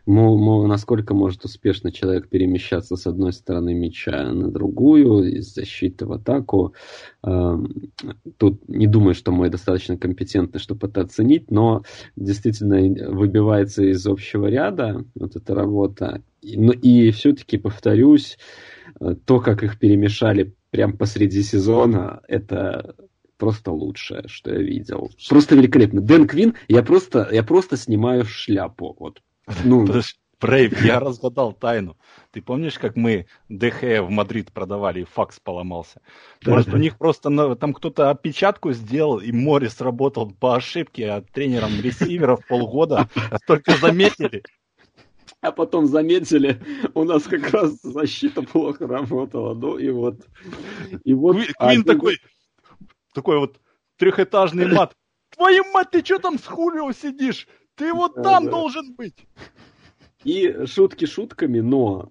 [0.04, 6.04] мол, мол, насколько может успешно человек перемещаться с одной стороны мяча на другую, из защиты
[6.04, 6.74] в атаку.
[7.26, 7.56] Э,
[8.36, 11.82] тут не думаю, что мы достаточно компетентны, чтобы это оценить, но
[12.14, 16.20] действительно выбивается из общего ряда вот эта работа.
[16.42, 16.72] И, ну,
[17.12, 18.36] все-таки, повторюсь,
[19.24, 22.94] то, как их перемешали прям посреди сезона, это
[23.38, 25.10] просто лучшее, что я видел.
[25.28, 26.00] Просто великолепно.
[26.00, 28.96] Дэн Квин, я просто, я просто снимаю шляпу.
[28.98, 29.22] Вот.
[29.64, 29.86] Ну,
[30.38, 31.96] Брейв, я разгадал тайну.
[32.30, 36.02] Ты помнишь, как мы Де Хеа в Мадрид продавали, и факс поломался?
[36.44, 41.80] Может, у них просто там кто-то опечатку сделал, и Морис работал по ошибке, а тренером
[41.80, 43.08] ресиверов полгода
[43.46, 44.42] только заметили
[45.40, 46.60] а потом заметили,
[46.94, 49.54] у нас как раз защита плохо работала.
[49.54, 50.26] Ну и вот.
[51.04, 52.18] И вот Квин а, такой,
[53.12, 53.60] такой вот
[53.96, 54.94] трехэтажный мат.
[55.30, 57.46] Твою мать, ты что там с Хулио сидишь?
[57.74, 58.50] Ты вот там да.
[58.50, 59.26] должен быть.
[60.24, 62.10] И шутки шутками, но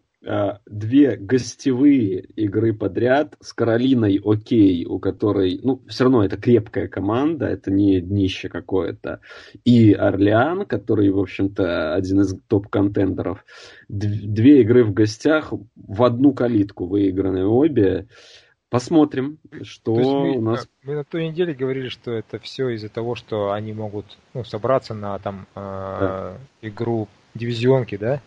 [0.65, 7.45] две гостевые игры подряд с Каролиной окей, у которой, ну, все равно это крепкая команда,
[7.45, 9.19] это не днище какое-то,
[9.63, 13.45] и Орлеан, который, в общем-то, один из топ-контендеров.
[13.87, 18.07] Две игры в гостях в одну калитку выиграны обе.
[18.69, 20.67] Посмотрим, что мы, у нас...
[20.83, 24.95] Мы на той неделе говорили, что это все из-за того, что они могут ну, собраться
[24.95, 26.37] на там э, да.
[26.61, 28.21] игру дивизионки, да?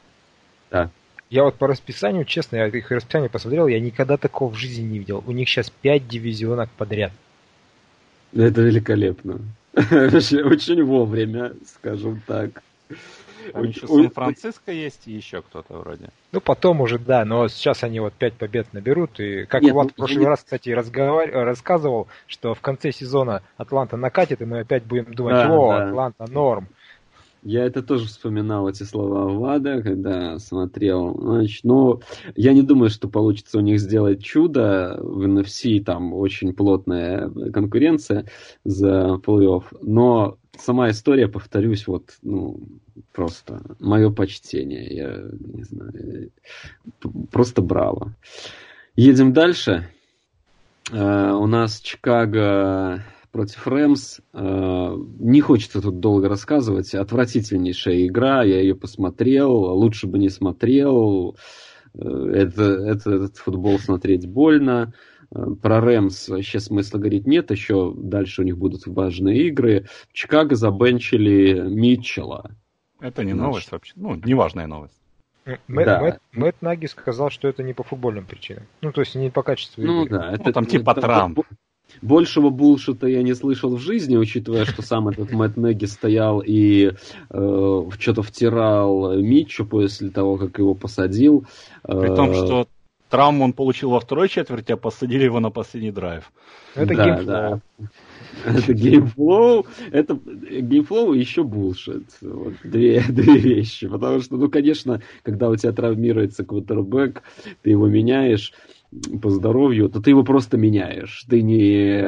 [0.70, 0.90] Да.
[1.30, 4.98] Я вот по расписанию, честно, я их расписание посмотрел, я никогда такого в жизни не
[4.98, 5.22] видел.
[5.26, 7.12] У них сейчас пять дивизионок подряд.
[8.34, 9.40] Это великолепно.
[9.74, 12.62] Очень вовремя, скажем так.
[13.52, 16.08] Там еще Сан-Франциско есть и еще кто-то вроде.
[16.32, 19.20] Ну, потом уже, да, но сейчас они вот пять побед наберут.
[19.20, 20.26] И как Нет, Влад ну, в прошлый не...
[20.26, 21.30] раз, кстати, разговар...
[21.30, 25.88] рассказывал, что в конце сезона Атланта накатит, и мы опять будем думать, да, о, да.
[25.88, 26.68] Атланта норм.
[27.42, 31.16] Я это тоже вспоминал, эти слова Влада, когда смотрел.
[31.20, 32.00] Значит, но
[32.34, 34.98] я не думаю, что получится у них сделать чудо.
[35.00, 38.26] В NFC там очень плотная конкуренция
[38.64, 39.64] за плей-офф.
[39.82, 42.60] Но сама история, повторюсь, вот, ну,
[43.12, 44.86] просто мое почтение.
[44.94, 46.30] Я не знаю.
[47.30, 48.14] Просто браво.
[48.96, 49.88] Едем дальше.
[50.90, 54.20] Uh, у нас Чикаго против Рэмс.
[54.32, 56.94] Э, не хочется тут долго рассказывать.
[56.94, 61.36] Отвратительнейшая игра, я ее посмотрел, лучше бы не смотрел.
[61.94, 62.00] Э,
[62.34, 64.92] это, это, этот футбол смотреть больно.
[65.34, 69.86] Э, про Рэмс вообще смысла говорить нет, еще дальше у них будут важные игры.
[70.08, 72.50] В Чикаго забенчили Митчелла.
[73.00, 74.98] Это не Значит, новость вообще, ну, неважная новость.
[75.66, 76.00] Мэтт, да.
[76.00, 78.64] Мэтт, Мэтт Наги сказал, что это не по футбольным причинам.
[78.82, 80.18] Ну, то есть не по качеству ну, игры.
[80.18, 81.40] Да, это, ну, там типа это, Трамп.
[82.02, 86.40] Большего bullshit а я не слышал в жизни, учитывая, что сам этот Мэтт Наги стоял
[86.40, 86.92] и
[87.30, 91.46] э, что-то втирал Митчу после того, как его посадил.
[91.82, 92.68] При том, что
[93.08, 96.30] травму он получил во второй четверти, а посадили его на последний драйв.
[96.74, 97.24] Это да, game flow.
[97.26, 97.60] Да.
[98.44, 102.04] Это game flow, это game flow и еще bullshit.
[102.20, 103.88] Вот две, две вещи.
[103.88, 107.22] Потому что, ну, конечно, когда у тебя травмируется квотербек,
[107.62, 108.52] ты его меняешь,
[109.20, 111.24] по здоровью, то ты его просто меняешь.
[111.28, 112.02] Ты не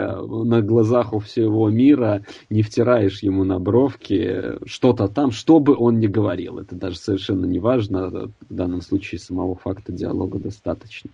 [0.46, 5.98] на глазах у всего мира не втираешь ему на бровки что-то там, что бы он
[6.00, 6.58] ни говорил.
[6.58, 8.30] Это даже совершенно не важно.
[8.48, 11.10] В данном случае самого факта диалога достаточно.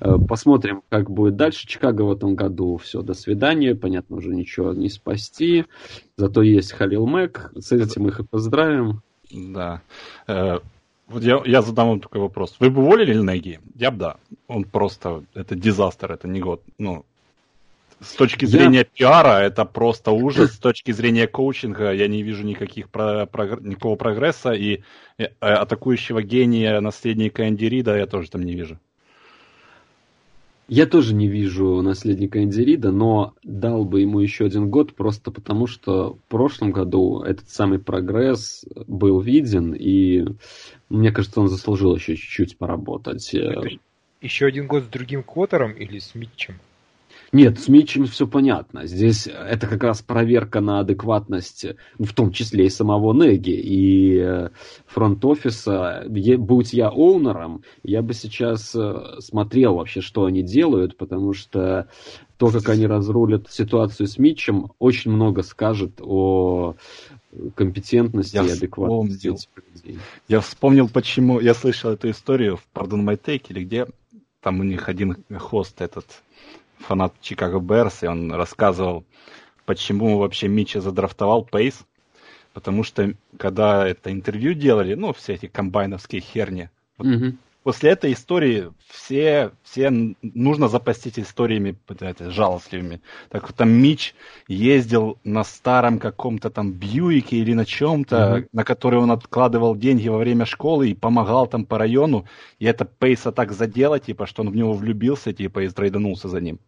[0.00, 1.66] Э, посмотрим, как будет дальше.
[1.66, 3.74] Чикаго в этом году все, до свидания.
[3.74, 5.66] Понятно, уже ничего не спасти.
[6.16, 7.52] Зато есть Халил Мэк.
[7.56, 9.02] С этим их и поздравим.
[9.30, 9.82] Да.
[11.10, 12.54] Вот я, я задам вам такой вопрос.
[12.60, 13.58] Вы бы уволили Неги?
[13.74, 14.16] Я бы да.
[14.46, 16.62] Он просто, это дизастер, это не год.
[16.78, 17.04] Ну,
[18.00, 18.84] с точки зрения я...
[18.84, 20.52] пиара это просто ужас.
[20.52, 24.52] С точки зрения коучинга я не вижу никаких про, про, никакого прогресса.
[24.52, 24.82] И
[25.18, 28.78] э, атакующего гения наследника Энди Рида я тоже там не вижу.
[30.72, 35.66] Я тоже не вижу наследника Эндирида, но дал бы ему еще один год, просто потому
[35.66, 40.24] что в прошлом году этот самый прогресс был виден, и
[40.88, 43.34] мне кажется, он заслужил еще чуть-чуть поработать.
[44.20, 46.54] Еще один год с другим Коттером или с Митчем?
[47.32, 48.86] Нет, с Митчем все понятно.
[48.86, 51.64] Здесь это как раз проверка на адекватность,
[51.98, 54.48] ну, в том числе и самого Неги, и э,
[54.86, 56.04] фронт-офиса.
[56.08, 61.88] Будь я оунером, я бы сейчас э, смотрел вообще, что они делают, потому что
[62.36, 66.74] то, как они разрулят ситуацию с Митчем, очень много скажет о
[67.54, 70.00] компетентности я и адекватности вспомнил.
[70.26, 73.86] Я вспомнил, почему я слышал эту историю в Pardon My Take, или где
[74.40, 76.06] там у них один хост этот
[76.80, 79.04] фанат Чикаго Берс, и он рассказывал,
[79.66, 81.84] почему вообще Митча задрафтовал Пейс.
[82.52, 86.68] Потому что, когда это интервью делали, ну, все эти комбайновские херни,
[86.98, 87.36] вот mm-hmm.
[87.62, 93.00] После этой истории все, все нужно запастить историями это, жалостливыми.
[93.28, 94.14] Так вот, там Мич
[94.48, 98.48] ездил на старом каком-то там Бьюике или на чем-то, mm-hmm.
[98.52, 102.26] на который он откладывал деньги во время школы и помогал там по району,
[102.58, 106.40] и это Пейса так задело, типа, что он в него влюбился, типа, и стрейданулся за
[106.40, 106.58] ним.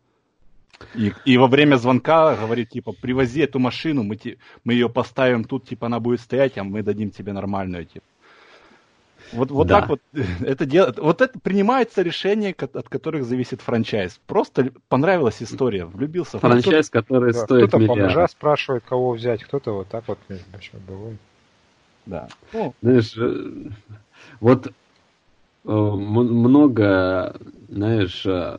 [0.94, 4.18] И, и во время звонка говорит, типа, привози эту машину, мы,
[4.64, 8.04] мы ее поставим тут, типа, она будет стоять, а мы дадим тебе нормальную, типа.
[9.32, 9.80] Вот, вот да.
[9.80, 10.00] так вот
[10.40, 10.98] это делает.
[10.98, 14.20] Вот это принимается решение, от которых зависит франчайз.
[14.26, 16.38] Просто понравилась история, влюбился.
[16.38, 21.18] Франчайз, который да, стоит Кто-то бомжа спрашивает, кого взять, кто-то вот так вот между бывает.
[22.04, 22.28] Да.
[22.52, 23.70] Ну, знаешь, э,
[24.40, 24.70] вот э,
[25.70, 27.36] много,
[27.68, 28.58] знаешь, э,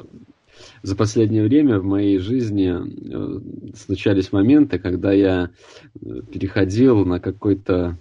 [0.82, 5.50] за последнее время в моей жизни э, случались моменты, когда я
[5.96, 7.98] э, переходил на какой-то,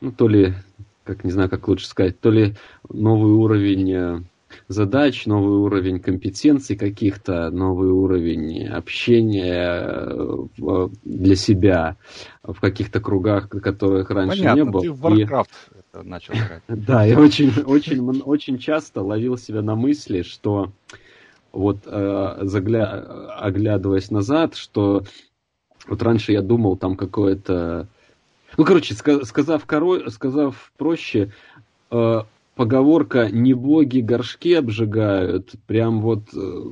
[0.00, 0.54] ну, то ли,
[1.04, 2.54] как не знаю, как лучше сказать, то ли
[2.88, 4.20] новый уровень э,
[4.68, 10.48] задач, новый уровень компетенций каких-то, новый уровень общения
[11.04, 11.96] для себя
[12.42, 14.82] в каких-то кругах, которых раньше Понятно, не было.
[14.82, 15.48] Ты в Warcraft
[15.94, 16.06] и...
[16.06, 16.62] начал играть.
[16.68, 20.72] Да, я очень, очень, очень часто ловил себя на мысли, что
[21.52, 23.36] вот э, загля...
[23.38, 25.04] оглядываясь назад, что
[25.86, 27.88] вот раньше я думал там какое-то...
[28.56, 30.10] Ну, короче, сказав, коро...
[30.10, 31.32] сказав проще,
[31.90, 32.20] э,
[32.54, 36.64] поговорка «не боги горшки обжигают», прям вот, э,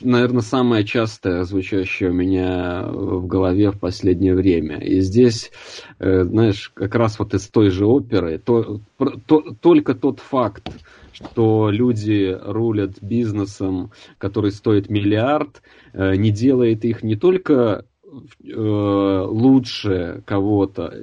[0.00, 4.78] наверное, самая частая, звучащая у меня в голове в последнее время.
[4.78, 5.52] И здесь,
[5.98, 8.80] э, знаешь, как раз вот из той же оперы, то,
[9.26, 10.68] то, только тот факт,
[11.12, 15.62] что люди рулят бизнесом, который стоит миллиард,
[15.92, 17.84] э, не делает их не только
[18.44, 20.94] э, лучше кого-то,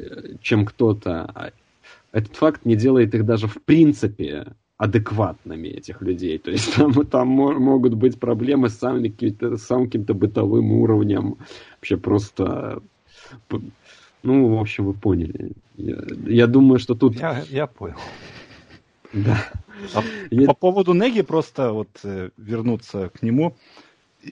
[0.42, 1.52] чем кто-то, а
[2.12, 6.38] этот факт не делает их даже в принципе адекватными этих людей.
[6.38, 11.36] То есть там, там могут быть проблемы с самым каким-то, самым каким-то бытовым уровнем.
[11.76, 12.82] Вообще просто...
[14.24, 15.52] Ну, в общем, вы поняли.
[15.76, 17.16] Я, я думаю, что тут...
[17.16, 17.98] Я, я понял.
[19.14, 19.38] Да.
[19.94, 20.48] А я...
[20.48, 23.56] По поводу Неги просто вот э, вернуться к нему.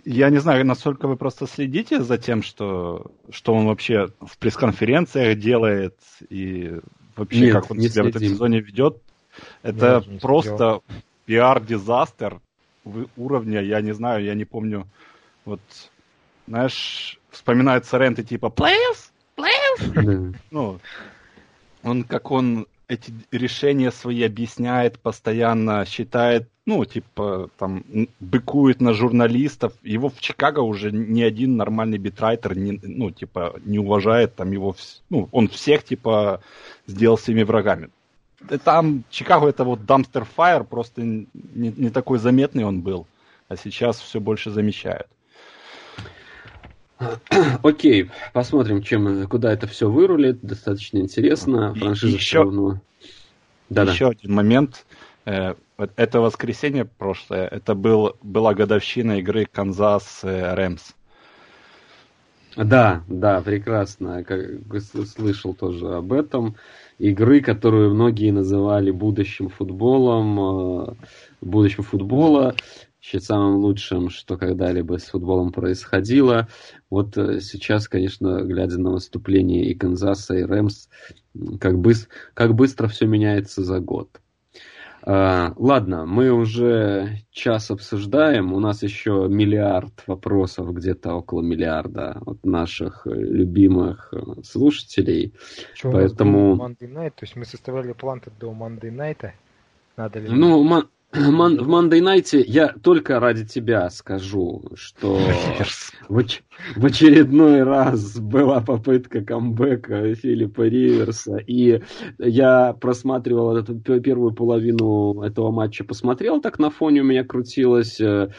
[0.03, 5.39] Я не знаю, насколько вы просто следите за тем, что, что он вообще в пресс-конференциях
[5.39, 5.97] делает
[6.29, 6.79] и
[7.15, 8.03] вообще Нет, как он себя следим.
[8.03, 9.01] в этом сезоне ведет.
[9.61, 10.81] Это я просто
[11.25, 12.41] пиар-дизастер
[13.15, 14.87] уровня, я не знаю, я не помню.
[15.45, 15.61] Вот,
[16.47, 19.11] знаешь, вспоминаются ренты типа «Players?
[19.37, 20.79] Players?» Ну,
[21.83, 27.85] он как он эти решения свои объясняет постоянно, считает, ну, типа, там,
[28.19, 29.71] быкует на журналистов.
[29.83, 34.75] Его в Чикаго уже ни один нормальный битрайтер, не, ну, типа, не уважает там его,
[35.09, 36.41] ну, он всех, типа,
[36.85, 37.89] сделал своими врагами.
[38.65, 43.07] Там Чикаго это вот Dumpster Fire, просто не, не такой заметный он был,
[43.47, 45.07] а сейчас все больше замечают.
[47.63, 50.41] Окей, посмотрим, чем, куда это все вырулит.
[50.41, 51.73] Достаточно интересно.
[51.75, 52.81] Франшиза еще, равно...
[53.69, 54.85] да, еще один момент.
[55.77, 57.47] Это воскресенье прошлое.
[57.47, 60.95] Это был, была годовщина игры Канзас э.
[62.55, 64.23] Да, да, прекрасно.
[64.23, 64.41] Как
[65.05, 66.55] слышал тоже об этом.
[66.97, 70.93] Игры, которую многие называли будущим футболом, э,
[71.41, 72.55] будущим футбола
[72.99, 76.47] считать самым лучшим, что когда-либо с футболом происходило.
[76.89, 80.89] Вот э, сейчас, конечно, глядя на выступление и Канзаса, и Рэмс,
[81.59, 84.09] как, быс как быстро все меняется за год.
[85.07, 88.51] Uh, ладно, мы уже час обсуждаем.
[88.51, 95.33] У нас еще миллиард вопросов, где-то около миллиарда от наших э, любимых э, слушателей.
[95.73, 96.57] Что Поэтому...
[96.57, 97.11] Monday Night?
[97.11, 99.31] То есть мы составляли план до Monday Night?
[99.95, 100.27] Надо ли...
[100.29, 100.61] Ну,
[101.13, 105.17] в Monday Night я только ради тебя скажу, что
[106.09, 106.21] в,
[106.75, 111.81] в очередной раз была попытка камбэка Филиппа Риверса, и
[112.17, 118.29] я просматривал эту первую половину этого матча, посмотрел, так на фоне у меня крутилось, э,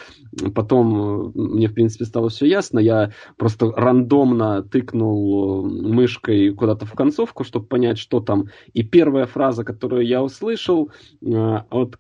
[0.54, 7.44] потом мне, в принципе, стало все ясно, я просто рандомно тыкнул мышкой куда-то в концовку,
[7.44, 10.90] чтобы понять, что там, и первая фраза, которую я услышал
[11.22, 11.96] э, от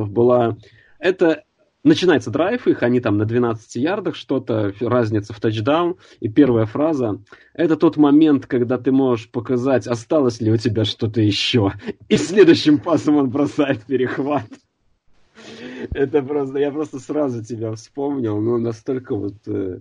[0.00, 0.56] комментаторов была,
[0.98, 1.44] это
[1.82, 5.96] Начинается драйв их, они там на 12 ярдах, что-то, разница в тачдаун.
[6.20, 7.18] И первая фраза–
[7.54, 11.72] это тот момент, когда ты можешь показать, осталось ли у тебя что-то еще.
[12.10, 14.44] И следующим пасом он бросает перехват.
[15.94, 19.78] Это просто, я просто сразу тебя вспомнил, ну, настолько вот э,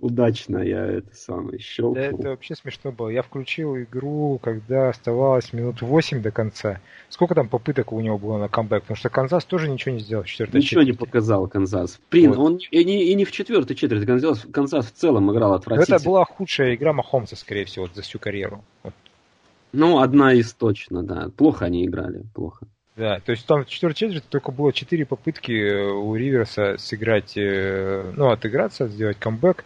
[0.00, 1.94] удачно я это самое щелкнул.
[1.94, 3.08] Да, это вообще смешно было.
[3.08, 6.80] Я включил игру, когда оставалось минут 8 до конца.
[7.08, 8.82] Сколько там попыток у него было на камбэк?
[8.82, 11.00] Потому что Канзас тоже ничего не сделал в четвертой Ничего четверти.
[11.00, 12.00] не показал Канзас.
[12.10, 12.38] Блин, вот.
[12.38, 14.06] он и не, и не в четвертой четверти.
[14.06, 15.96] Канзас, Канзас в целом играл отвратительно.
[15.96, 18.64] Это была худшая игра Махомса, скорее всего, за всю карьеру.
[18.82, 18.94] Вот.
[19.72, 21.30] Ну, одна из точно, да.
[21.36, 22.66] Плохо они играли, плохо.
[22.96, 27.36] Да, то есть там в четвертой четверти только было четыре попытки э, у Риверса сыграть,
[27.36, 29.64] э, ну, отыграться, сделать камбэк.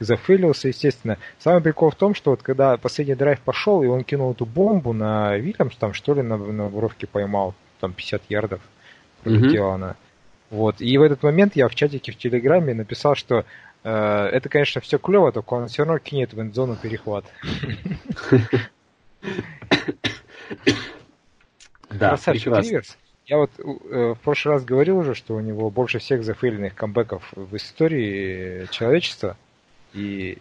[0.00, 1.18] Зафейлился, естественно.
[1.38, 4.92] Самый прикол в том, что вот когда последний драйв пошел, и он кинул эту бомбу
[4.92, 8.60] на Вильямс, там что ли на, на воровке поймал, там 50 ярдов
[9.22, 9.74] пролетела mm-hmm.
[9.74, 9.96] она.
[10.50, 10.80] Вот.
[10.80, 13.44] И в этот момент я в чатике в Телеграме написал, что
[13.84, 17.24] э, это, конечно, все клево, только он все равно кинет в эндзону перехват.
[21.90, 22.96] Да, Красавчик Риверс.
[23.26, 27.22] Я вот э, в прошлый раз говорил уже, что у него больше всех зафейленных камбэков
[27.34, 29.36] в истории человечества.
[29.92, 30.38] И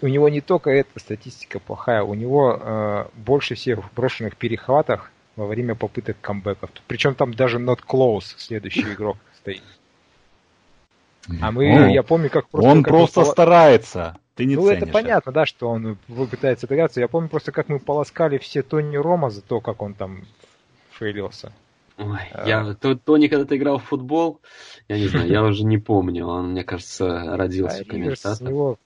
[0.00, 5.46] у него не только эта статистика плохая, у него э, больше всех брошенных перехватах во
[5.46, 6.70] время попыток камбэков.
[6.86, 9.62] Причем там даже not close следующий игрок стоит.
[11.40, 12.70] А мы, ну, я помню, как просто...
[12.70, 13.26] Он как просто мы...
[13.26, 14.16] старается.
[14.34, 14.82] Ты не ну, ценишь.
[14.82, 15.98] это понятно, да, что он
[16.30, 17.00] пытается отыграться.
[17.00, 20.24] Я помню просто, как мы полоскали все Тони Рома за то, как он там
[20.90, 21.52] фейлился.
[21.98, 22.48] Ой, а...
[22.48, 24.40] я, Тони когда-то играл в футбол,
[24.88, 26.26] я не знаю, я уже не помню.
[26.26, 28.48] Он, мне кажется, родился а комментатором.
[28.48, 28.78] него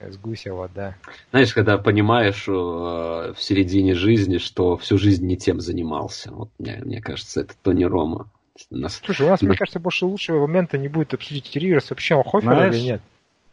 [0.00, 0.96] с гуся вода.
[1.30, 6.32] Знаешь, когда понимаешь э, в середине жизни, что всю жизнь не тем занимался.
[6.32, 8.28] Вот мне, мне кажется, это Тони Рома.
[8.70, 9.00] Нас...
[9.04, 12.68] Слушай, у нас, мне кажется, больше лучшего момента не будет обсудить Риверс вообще, он Хофер
[12.68, 13.02] или нет?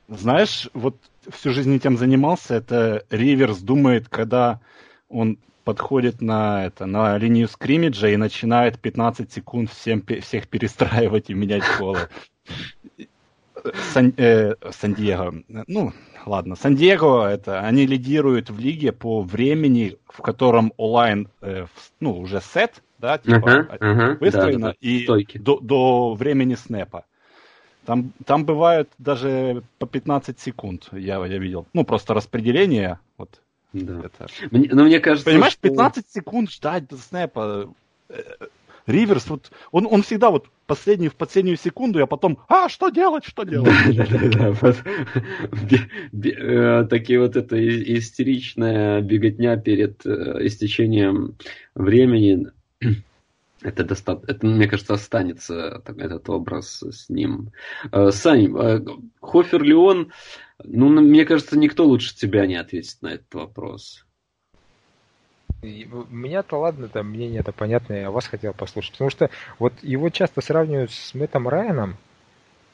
[0.07, 0.97] Знаешь, вот
[1.29, 4.59] всю жизнь тем занимался, это Риверс думает, когда
[5.09, 11.33] он подходит на это на линию скриммиджа и начинает 15 секунд всем всех перестраивать и
[11.33, 12.09] менять колы.
[13.93, 15.93] Сан, э, Сан-Диего, ну,
[16.25, 21.67] ладно, Сан-Диего, это, они лидируют в лиге по времени, в котором онлайн, э,
[22.01, 27.05] ну, уже сет, да, типа, uh-huh, uh-huh, выстроено, да, да, и до, до времени снэпа.
[27.85, 31.65] Там, там бывают даже по 15 секунд, я, я видел.
[31.73, 33.41] Ну, просто распределение, вот.
[33.73, 34.01] Да.
[34.05, 34.27] Это.
[34.51, 36.13] Мне, но мне кажется, Понимаешь, 15 что...
[36.13, 37.73] секунд ждать до снэпа.
[38.09, 38.21] Э,
[38.85, 43.25] Риверс, вот, он, он всегда вот последний, в последнюю секунду, а потом, а, что делать,
[43.25, 43.71] что делать?
[46.13, 47.57] Э, такие вот это
[47.97, 51.35] истеричная беготня перед э, истечением
[51.75, 52.47] времени
[53.63, 57.51] это, достаточно, это, мне кажется, останется так, этот образ с ним.
[57.91, 58.81] Э, Сань, э,
[59.21, 60.11] Хофер ли он?
[60.63, 64.05] Ну, мне кажется, никто лучше тебя не ответит на этот вопрос.
[65.61, 68.93] Меня-то ладно, там мнение это понятное, я вас хотел послушать.
[68.93, 71.95] Потому что вот его часто сравнивают с Мэттом Райаном.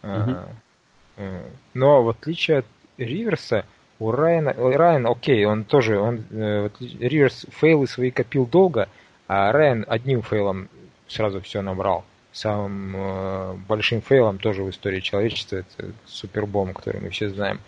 [0.02, 1.28] Угу.
[1.76, 2.66] Но в отличие от
[2.98, 3.66] Риверса,
[4.00, 8.88] у Райана, Райан, окей, он тоже, он, Риверс фейлы свои копил долго,
[9.28, 10.70] а Райан одним фейлом
[11.10, 12.06] сразу все набрал.
[12.32, 17.60] Самым э, большим фейлом тоже в истории человечества это супербом, который мы все знаем.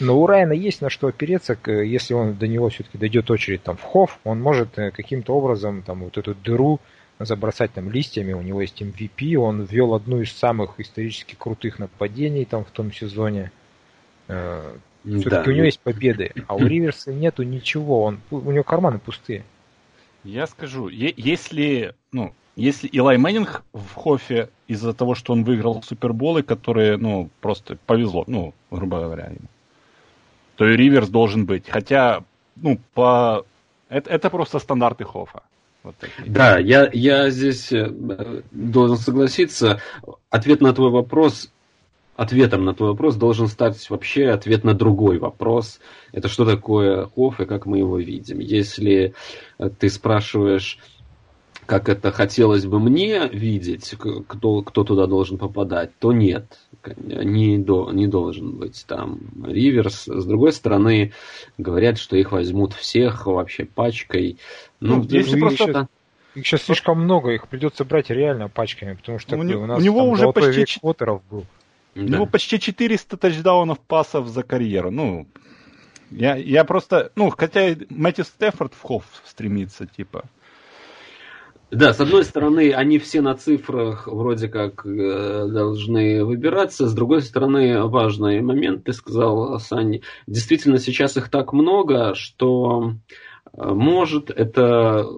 [0.00, 3.76] Но у Райана есть на что опереться, если он до него все-таки дойдет очередь там
[3.76, 6.80] в хов, он может э, каким-то образом там вот эту дыру
[7.18, 12.44] забросать там листьями, у него есть MVP, он ввел одну из самых исторически крутых нападений
[12.44, 13.52] там в том сезоне.
[14.28, 15.50] Э, все-таки да.
[15.50, 19.44] у него есть победы, а у Риверса нету ничего, он, у него карманы пустые.
[20.24, 26.42] Я скажу, если, ну, если Илай Мэннинг в Хофе из-за того, что он выиграл суперболы,
[26.42, 29.48] которые, ну, просто повезло, ну, грубо говоря, ему,
[30.56, 31.68] то и Риверс должен быть.
[31.68, 32.24] Хотя,
[32.56, 33.44] ну, по...
[33.88, 35.42] Это, это просто стандарты Хофа.
[35.82, 37.90] Вот да, я, я здесь э,
[38.52, 39.80] должен согласиться.
[40.30, 41.50] Ответ на твой вопрос
[42.16, 45.80] ответом на твой вопрос должен стать вообще ответ на другой вопрос.
[46.12, 48.38] Это что такое хоф и как мы его видим.
[48.38, 49.14] Если
[49.58, 50.78] э, ты спрашиваешь,
[51.66, 53.94] как это хотелось бы мне видеть,
[54.26, 56.58] кто, кто туда должен попадать, то нет,
[56.96, 60.04] не, до, не должен быть там Риверс.
[60.06, 61.12] С другой стороны,
[61.58, 64.38] говорят, что их возьмут всех вообще пачкой.
[64.80, 65.56] Ну, ну если просто...
[65.56, 65.86] Сейчас...
[66.34, 69.82] Их сейчас слишком много, их придется брать реально пачками, потому что у, у нас у
[69.82, 71.44] него уже почти Поттеров был.
[71.94, 74.90] У него почти 400 тачдаунов пасов за карьеру.
[74.90, 75.26] Ну,
[76.10, 80.24] я, я просто, ну, хотя Мэтью Стефорд в Хофф стремится, типа.
[81.70, 87.22] Да, с одной стороны, они все на цифрах вроде как э, должны выбираться, с другой
[87.22, 92.92] стороны, важный момент, ты сказал, Сань, действительно сейчас их так много, что
[93.54, 95.08] э, может это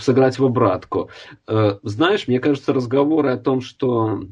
[0.00, 1.08] сыграть в обратку.
[1.46, 4.24] Э, знаешь, мне кажется, разговоры о том, что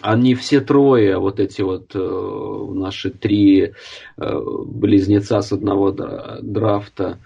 [0.00, 3.72] они все трое, вот эти вот э, наши три
[4.16, 7.18] э, близнеца с одного драфта,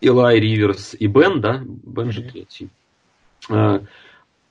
[0.00, 1.62] Илай, Риверс и Бен, да?
[1.64, 2.68] Бен же третий.
[3.48, 3.80] Э,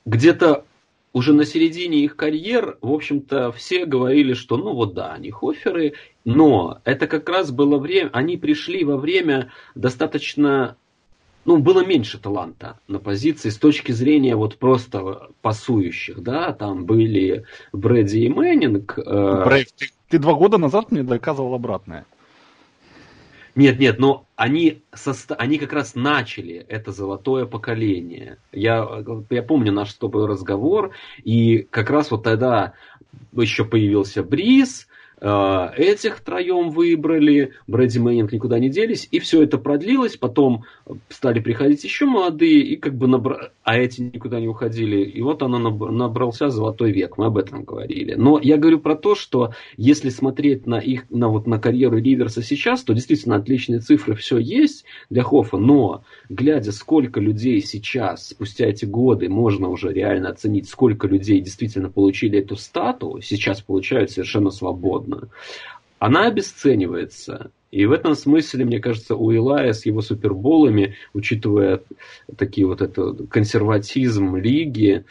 [0.05, 0.65] где-то
[1.13, 5.93] уже на середине их карьер, в общем-то, все говорили, что ну вот да, они хоферы,
[6.25, 10.75] но это как раз было время, они пришли во время достаточно
[11.45, 17.45] ну, было меньше таланта на позиции с точки зрения вот просто пасующих, да, там были
[17.71, 18.97] Брэди и Мэннинг.
[18.97, 19.43] Э...
[19.45, 22.05] Брейв, ты, ты два года назад мне доказывал обратное.
[23.53, 25.35] Нет, нет, но они, соста...
[25.35, 28.37] они как раз начали это золотое поколение.
[28.51, 30.91] Я, я помню наш с тобой разговор,
[31.23, 32.73] и как раз вот тогда
[33.33, 34.87] еще появился Бриз,
[35.21, 40.65] этих втроем выбрали, Брэди Мэннинг никуда не делись, и все это продлилось, потом
[41.09, 43.51] стали приходить еще молодые, и как бы набра...
[43.63, 48.15] а эти никуда не уходили, и вот оно набрался золотой век, мы об этом говорили.
[48.15, 52.43] Но я говорю про то, что если смотреть на их, на вот на карьеру Риверса
[52.43, 58.65] сейчас, то действительно отличные цифры все есть для Хоффа, но глядя, сколько людей сейчас, спустя
[58.65, 64.49] эти годы, можно уже реально оценить, сколько людей действительно получили эту стату, сейчас получают совершенно
[64.49, 65.04] свободно,
[65.99, 67.51] она обесценивается.
[67.71, 71.81] И в этом смысле, мне кажется, у Илая с его суперболами, учитывая
[72.37, 75.03] такие вот это консерватизм лиги,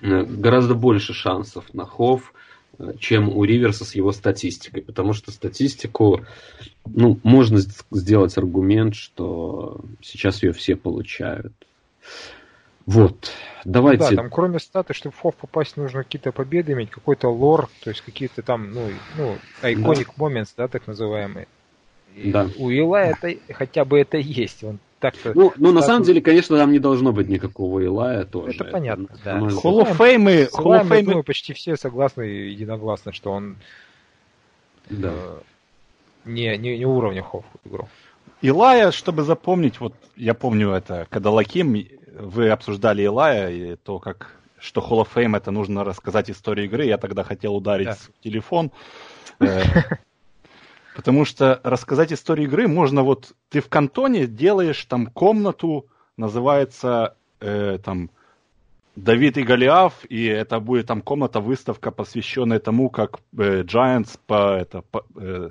[0.00, 2.34] э, гораздо больше шансов на хов,
[2.78, 4.82] э, чем у Риверса с его статистикой.
[4.82, 6.24] Потому что статистику,
[6.86, 7.58] ну, можно
[7.90, 11.52] сделать аргумент, что сейчас ее все получают.
[12.86, 13.30] Вот,
[13.64, 14.04] давайте.
[14.04, 17.68] Ну, да, там кроме статы, чтобы в ФОВ попасть, нужно какие-то победы иметь, какой-то лор,
[17.82, 20.24] то есть какие-то там, ну, ну, iconic да.
[20.24, 21.46] moments, да, так называемые.
[22.14, 22.48] И да.
[22.58, 24.62] У Ила это хотя бы это есть.
[24.64, 25.32] Он так-то...
[25.34, 28.54] Ну, ну на самом деле, конечно, там не должно быть никакого Илая тоже.
[28.54, 29.38] Это понятно, да.
[29.38, 30.48] Hall of Fame...
[30.50, 31.04] Hall of Fame...
[31.04, 33.56] думаю, почти все согласны единогласно, что он
[34.90, 35.12] да.
[35.12, 35.40] Э,
[36.24, 37.88] не, не, не уровня Хофф игру.
[38.42, 41.76] Илая, чтобы запомнить, вот я помню это, когда Лаким,
[42.18, 46.84] вы обсуждали Илая, и то, как что Hall of Fame это нужно рассказать историю игры,
[46.84, 47.94] я тогда хотел ударить да.
[47.94, 48.70] в телефон.
[49.40, 49.62] Э,
[50.96, 55.86] потому что рассказать историю игры можно вот ты в кантоне делаешь там комнату,
[56.16, 58.10] называется э, там
[58.94, 64.56] Давид и Голиаф, и это будет там комната, выставка, посвященная тому, как э, Giants по,
[64.56, 65.48] это, по, э,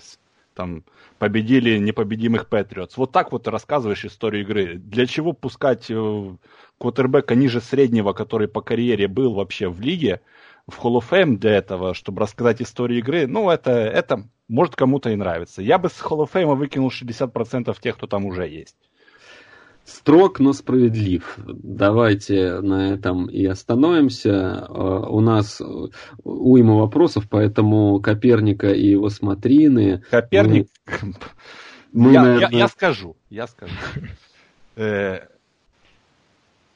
[0.62, 0.84] там,
[1.18, 2.96] победили непобедимых Патриотс.
[2.96, 4.76] Вот так вот рассказываешь историю игры.
[4.76, 6.36] Для чего пускать э,
[6.78, 10.22] квотербека ниже среднего, который по карьере был вообще в лиге,
[10.68, 15.10] в Hall of Fame для этого, чтобы рассказать историю игры, ну, это, это может кому-то
[15.10, 15.64] и нравится.
[15.64, 18.76] Я бы с Hall of Fame выкинул 60% тех, кто там уже есть.
[19.92, 21.38] Строг, но справедлив.
[21.38, 24.66] Давайте на этом и остановимся.
[24.66, 25.62] А, у нас
[26.24, 30.04] уйма вопросов, поэтому Коперника и его смотрины...
[30.10, 30.70] Коперник...
[31.92, 32.52] Мы, я, наверное...
[32.52, 33.74] я, я скажу, я скажу.
[34.78, 35.28] Э,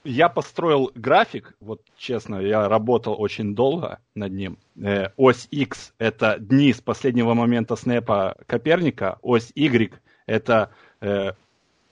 [0.04, 4.58] я построил график, вот честно, я работал очень долго над ним.
[4.78, 9.94] Э, ось X– это дни с последнего момента снэпа Коперника, ось Y–
[10.26, 11.32] это э,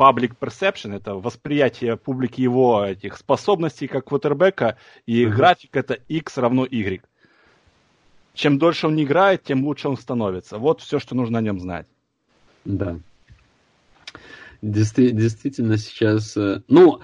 [0.04, 5.30] public perception, это восприятие публики его этих способностей как квотербека, и uh-huh.
[5.30, 7.02] график это x равно y.
[8.34, 10.58] Чем дольше он играет, тем лучше он становится.
[10.58, 11.88] Вот все, что нужно о нем знать.
[12.66, 12.98] Да.
[14.62, 16.36] Действительно сейчас...
[16.36, 17.02] Э, ну,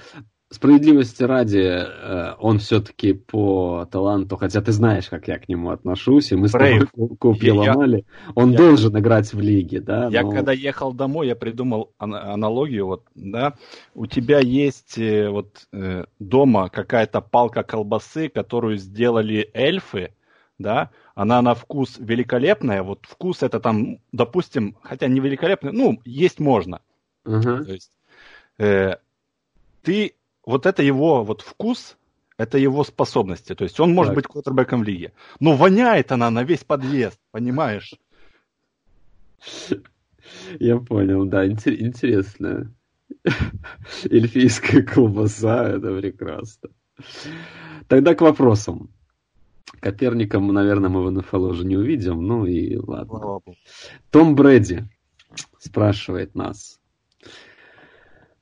[0.50, 6.32] справедливости ради, э, он все-таки по таланту, хотя ты знаешь, как я к нему отношусь,
[6.32, 6.88] и мы с тобой
[7.20, 10.10] копья ломали, он я, должен играть в лиге, да.
[10.10, 10.32] Я но...
[10.32, 13.54] когда ехал домой, я придумал аналогию, вот, да,
[13.94, 20.14] у тебя есть э, вот э, дома какая-то палка колбасы, которую сделали эльфы,
[20.58, 26.40] да, она на вкус великолепная, вот вкус это там, допустим, хотя не великолепный, ну, есть
[26.40, 26.82] можно.
[27.24, 27.64] Uh-huh.
[27.64, 27.92] То есть,
[28.58, 28.96] э,
[29.84, 30.16] ты
[30.50, 31.98] вот это его вот вкус,
[32.38, 33.54] это его способности.
[33.54, 34.16] То есть он может так.
[34.16, 35.14] быть квотербеком в лиге.
[35.40, 37.94] Но воняет она на весь подъезд, понимаешь?
[40.60, 42.74] Я понял, да, интересно.
[44.10, 46.70] Эльфийская колбаса, это прекрасно.
[47.88, 48.90] Тогда к вопросам.
[49.80, 53.40] Коперника, наверное, мы в НФЛ уже не увидим, ну и ладно.
[54.10, 54.90] Том Брэди
[55.60, 56.78] спрашивает нас.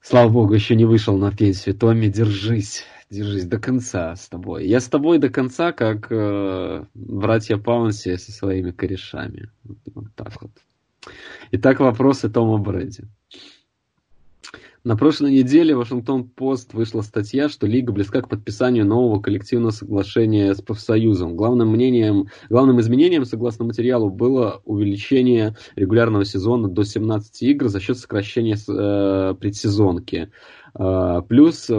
[0.09, 1.75] Слава богу, еще не вышел на пенсию.
[1.75, 2.85] Томми, держись.
[3.09, 4.65] Держись до конца с тобой.
[4.65, 9.51] Я с тобой до конца, как э, братья Паунси со своими корешами.
[9.65, 10.51] Вот, вот так вот.
[11.51, 13.03] Итак, вопросы Тома Брэди.
[14.87, 20.55] На прошлой неделе в Вашингтон-Пост вышла статья, что Лига близка к подписанию нового коллективного соглашения
[20.55, 21.35] с профсоюзом.
[21.35, 27.97] Главным, мнением, главным изменением, согласно материалу, было увеличение регулярного сезона до 17 игр за счет
[27.97, 30.31] сокращения э, предсезонки.
[30.79, 31.73] А, плюс э,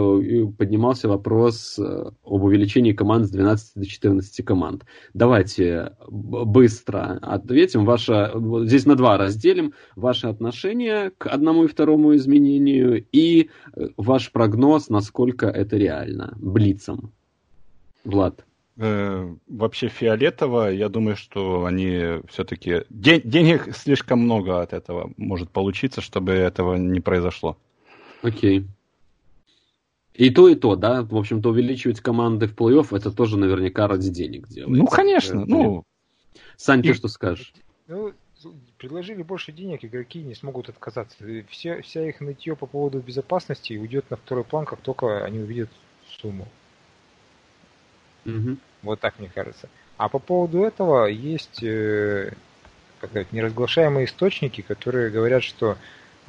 [0.57, 4.85] поднимался вопрос э, об увеличении команд с 12 до 14 команд.
[5.13, 7.85] Давайте быстро ответим.
[7.85, 8.33] Ваше,
[8.65, 9.73] здесь на два разделим.
[9.95, 16.37] Ваше отношение к одному и второму изменению и э, ваш прогноз, насколько это реально.
[16.37, 17.13] Блицом.
[18.03, 18.45] Влад
[18.75, 22.85] вообще фиолетово, я думаю, что они все-таки...
[22.89, 27.57] Ден- денег слишком много от этого может получиться, чтобы этого не произошло.
[28.21, 28.65] Окей.
[30.19, 31.03] И то, и то, да.
[31.03, 34.77] В общем-то, увеличивать команды в плей-офф, это тоже наверняка ради денег делается.
[34.77, 35.45] Ну, конечно.
[35.45, 35.85] Ну,
[36.57, 37.53] Сань, ты что скажешь?
[37.87, 38.11] Ну,
[38.77, 41.15] предложили больше денег, игроки не смогут отказаться.
[41.49, 45.69] Все, вся их нытье по поводу безопасности уйдет на второй план, как только они увидят
[46.21, 46.49] сумму.
[48.25, 48.57] Угу.
[48.83, 49.69] Вот так мне кажется.
[49.95, 52.33] А по поводу этого есть э,
[52.99, 55.77] как сказать, неразглашаемые источники, которые говорят, что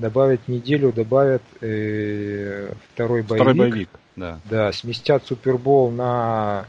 [0.00, 3.42] добавят неделю, добавят э, второй боевик.
[3.42, 4.40] Второй боевик, да.
[4.46, 6.66] Да, сместят Супербол на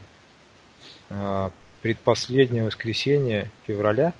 [1.08, 1.50] э,
[1.80, 4.12] предпоследнее воскресенье февраля.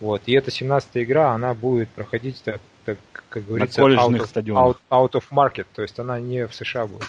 [0.00, 4.44] Вот, и эта 17-я игра, она будет проходить, так, так как говорится, на out, of,
[4.46, 7.04] out, out of market, то есть она не в США будет.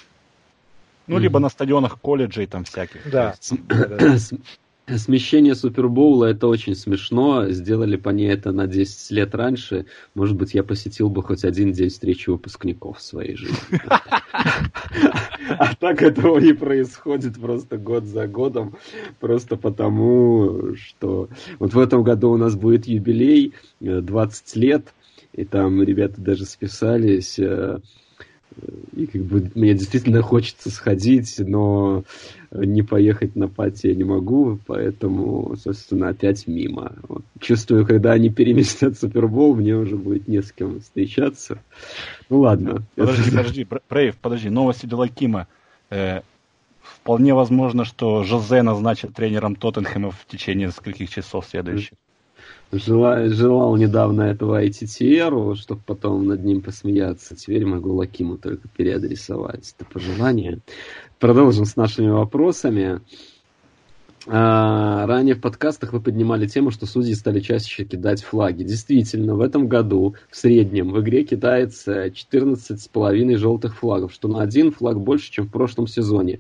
[1.08, 1.20] Ну, mm-hmm.
[1.20, 3.10] либо на стадионах колледжей там всяких.
[3.10, 3.36] Да.
[3.52, 4.18] да, да, да.
[4.88, 7.50] Смещение Супербоула это очень смешно.
[7.50, 9.88] Сделали по ней это на 10 лет раньше.
[10.14, 13.58] Может быть, я посетил бы хоть один день встречи выпускников в своей жизни.
[15.58, 18.76] А так этого не происходит просто год за годом.
[19.20, 21.30] Просто потому, что
[21.60, 24.94] вот в этом году у нас будет юбилей 20 лет
[25.36, 27.80] и там ребята даже списались, э,
[28.96, 32.04] и как бы мне действительно хочется сходить, но
[32.52, 36.94] не поехать на пати я не могу, поэтому, собственно, опять мимо.
[37.08, 37.24] Вот.
[37.40, 41.60] Чувствую, когда они переместят Супербол, мне уже будет не с кем встречаться.
[42.30, 42.84] Ну ладно.
[42.96, 45.48] Подожди, подожди, Брейв, подожди, новости Делакима.
[45.90, 46.22] Э,
[46.82, 51.98] вполне возможно, что Жозе назначит тренером Тоттенхэма в течение нескольких часов следующих.
[52.72, 57.36] Жела, желал недавно этого ITTR, чтобы потом над ним посмеяться.
[57.36, 60.60] Теперь могу Лакиму только переадресовать это пожелание.
[61.20, 63.02] Продолжим с нашими вопросами.
[64.28, 68.64] А, ранее в подкастах вы поднимали тему, что судьи стали чаще кидать флаги.
[68.64, 74.72] Действительно, в этом году в среднем в игре кидается 14,5 желтых флагов, что на один
[74.72, 76.40] флаг больше, чем в прошлом сезоне.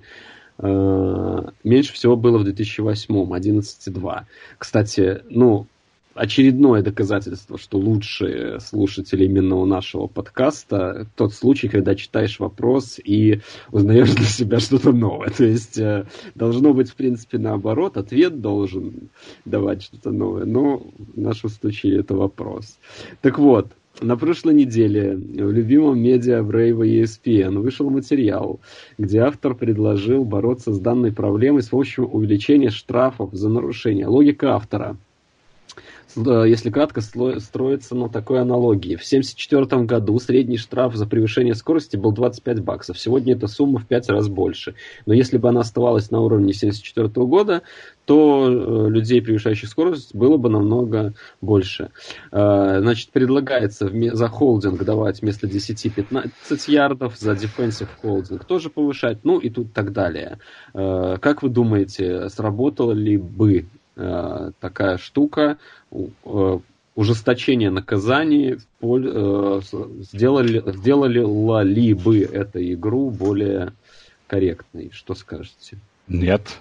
[0.58, 4.24] А, меньше всего было в 2008 11,2.
[4.58, 5.68] Кстати, ну,
[6.16, 13.42] очередное доказательство, что лучшие слушатели именно у нашего подкаста тот случай, когда читаешь вопрос и
[13.72, 15.30] узнаешь для себя что-то новое.
[15.30, 19.10] То есть э, должно быть, в принципе, наоборот, ответ должен
[19.44, 22.80] давать что-то новое, но в нашем случае это вопрос.
[23.22, 28.62] Так вот, на прошлой неделе в любимом медиа Brave ESPN вышел материал,
[28.98, 34.08] где автор предложил бороться с данной проблемой с помощью увеличения штрафов за нарушение.
[34.08, 34.96] Логика автора–
[36.16, 38.96] если кратко, строится на такой аналогии.
[38.96, 43.00] В 1974 году средний штраф за превышение скорости был 25 баксов.
[43.00, 44.76] Сегодня эта сумма в 5 раз больше.
[45.06, 47.62] Но если бы она оставалась на уровне 1974 года,
[48.06, 51.90] то э, людей, превышающих скорость, было бы намного больше.
[52.32, 56.32] Э, значит, предлагается за холдинг давать вместо 10-15
[56.68, 60.40] ярдов, за defensive холдинг тоже повышать, ну и тут так далее.
[60.74, 63.66] Э, как вы думаете, сработало ли бы
[63.98, 65.58] Э, такая штука,
[65.92, 66.60] э,
[66.96, 69.62] ужесточение наказаний э,
[70.02, 71.20] сделали, сделали
[71.64, 73.72] ли бы эту игру более
[74.28, 74.92] корректной?
[74.94, 75.78] Что скажете?
[76.10, 76.60] Нет.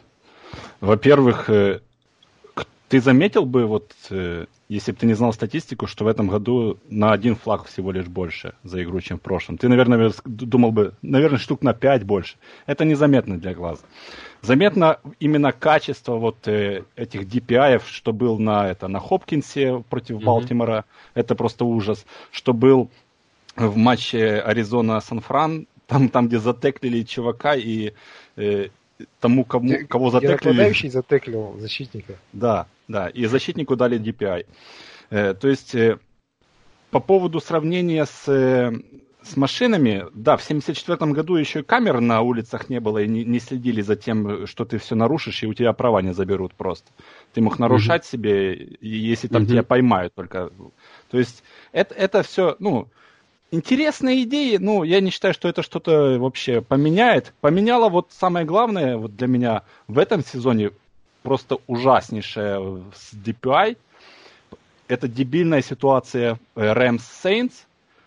[0.80, 1.50] Во-первых,
[2.94, 3.92] ты заметил бы, вот,
[4.68, 8.06] если бы ты не знал статистику, что в этом году на один флаг всего лишь
[8.06, 9.58] больше за игру, чем в прошлом.
[9.58, 12.36] Ты, наверное, думал бы, наверное, штук на пять больше.
[12.66, 13.82] Это незаметно для глаза.
[14.42, 20.24] Заметно именно качество вот э, этих DPI, что был на, это, на Хопкинсе против mm-hmm.
[20.24, 20.84] Балтимора,
[21.14, 22.06] это просто ужас.
[22.30, 22.90] Что был
[23.56, 27.92] в матче Аризона-Сан-Фран, там, там, где затеклили чувака и
[28.36, 28.68] э,
[29.20, 30.88] тому, кому, кого затеклили...
[30.88, 32.14] Затеклил защитника.
[32.32, 34.46] Да, да, и защитнику дали DPI.
[35.10, 35.98] Э, то есть, э,
[36.90, 38.72] по поводу сравнения с э,
[39.24, 43.24] с машинами, да, в 74 году еще и камер на улицах не было, и не,
[43.24, 46.90] не следили за тем, что ты все нарушишь, и у тебя права не заберут просто.
[47.32, 48.08] Ты мог нарушать угу.
[48.10, 49.50] себе, если там угу.
[49.50, 50.50] тебя поймают только.
[51.10, 51.42] То есть
[51.72, 52.88] это, это все, ну,
[53.54, 57.32] интересные идеи, ну, я не считаю, что это что-то вообще поменяет.
[57.40, 60.70] Поменяло вот самое главное вот для меня в этом сезоне
[61.22, 63.76] просто ужаснейшее с DPI.
[64.88, 67.52] Это дебильная ситуация Rams Saints–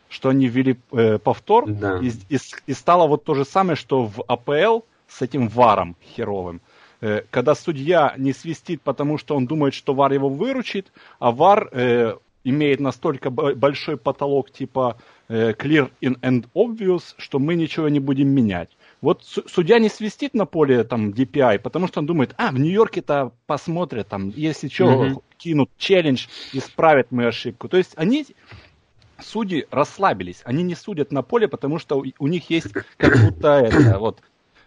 [0.09, 1.99] что они ввели э, повтор, да.
[1.99, 6.61] и, и, и стало вот то же самое, что в АПЛ с этим варом херовым.
[7.01, 11.69] Э, когда судья не свистит, потому что он думает, что вар его выручит, а вар
[11.71, 17.99] э, имеет настолько большой потолок типа э, clear in and obvious, что мы ничего не
[17.99, 18.69] будем менять.
[19.01, 23.31] Вот судья не свистит на поле там DPI, потому что он думает, а, в Нью-Йорке-то
[23.45, 25.23] посмотрят, там, если что, mm-hmm.
[25.37, 27.69] кинут челлендж, исправят мою ошибку.
[27.69, 28.25] То есть они
[29.19, 30.41] судьи расслабились.
[30.45, 34.21] Они не судят на поле, потому что у них есть как будто это вот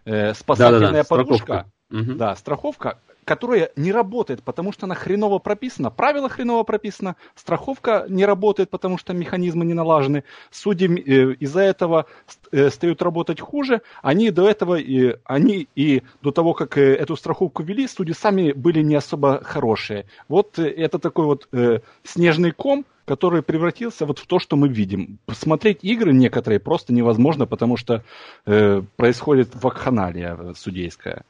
[0.05, 1.45] э, спасательная Да-да-да, подушка.
[1.45, 1.71] Страховка.
[2.17, 8.25] Да, страховка, которая не работает, потому что она хреново прописана, правило хреново прописано, страховка не
[8.25, 12.07] работает, потому что механизмы не налажены, судьи э, из-за этого
[12.51, 17.17] э, стают работать хуже, они до этого, и, они и до того, как э, эту
[17.17, 20.07] страховку вели, судьи сами были не особо хорошие.
[20.29, 24.69] Вот э, это такой вот э, снежный ком, который превратился вот в то, что мы
[24.69, 25.19] видим.
[25.27, 28.03] Посмотреть игры некоторые просто невозможно, потому что
[28.47, 31.25] э, происходит вакханалия судейская.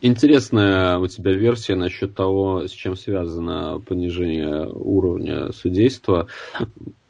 [0.00, 6.28] Интересная у тебя версия насчет того, с чем связано понижение уровня судейства.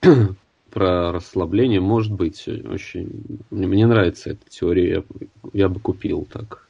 [0.70, 3.40] Про расслабление может быть очень...
[3.50, 5.04] Мне нравится эта теория,
[5.52, 6.66] я бы купил так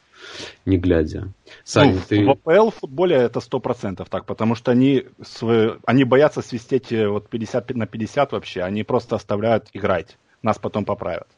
[0.67, 1.29] не глядя.
[1.65, 2.25] Сань, ну, ты...
[2.25, 7.09] В АПЛ футболе это сто процентов так, потому что они, свой, они боятся свистеть э,
[7.09, 11.29] вот 50 на 50 вообще, они просто оставляют играть, нас потом поправят.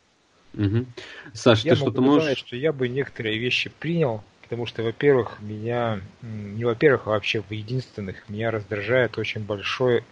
[0.55, 0.87] Угу.
[1.33, 2.25] Саш, я ты что-то можешь...
[2.25, 4.23] Сказать, что я бы некоторые вещи принял,
[4.55, 10.05] потому что, во-первых, меня, не во-первых, а вообще в единственных, меня раздражает очень большой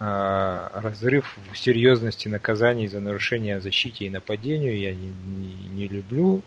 [0.00, 4.76] э, разрыв в серьезности наказаний за нарушение защите и нападению.
[4.76, 6.42] Я не, не, не люблю,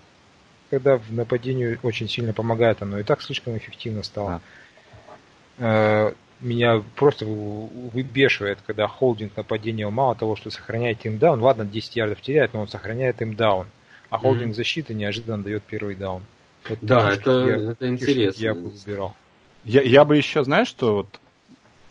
[0.70, 4.42] когда в нападению очень сильно помогает, оно и так слишком эффективно стало.
[5.60, 6.10] А.
[6.10, 11.96] Э, меня просто выбешивает, когда холдинг нападения мало того, что сохраняет им даун, ладно, 10
[11.96, 13.68] ярдов теряет, но он сохраняет им даун.
[14.10, 14.56] А холдинг mm-hmm.
[14.56, 16.24] защиты неожиданно дает первый даун.
[16.82, 18.42] Да, это, я, это интересно.
[18.42, 19.16] Я бы выбирал.
[19.64, 21.20] Я, я бы еще, знаешь, что вот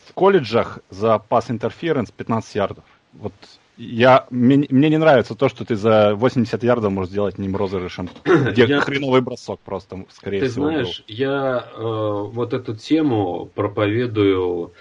[0.06, 2.84] в колледжах за пас интерференс 15 ярдов.
[3.12, 3.32] Вот
[3.76, 8.08] я, мне, мне не нравится то, что ты за 80 ярдов можешь сделать ним розыгрышем,
[8.24, 8.80] где я...
[8.80, 10.66] хреновый бросок просто, скорее ты всего.
[10.66, 11.14] Ты знаешь, был.
[11.14, 14.72] я э, вот эту тему проповедую,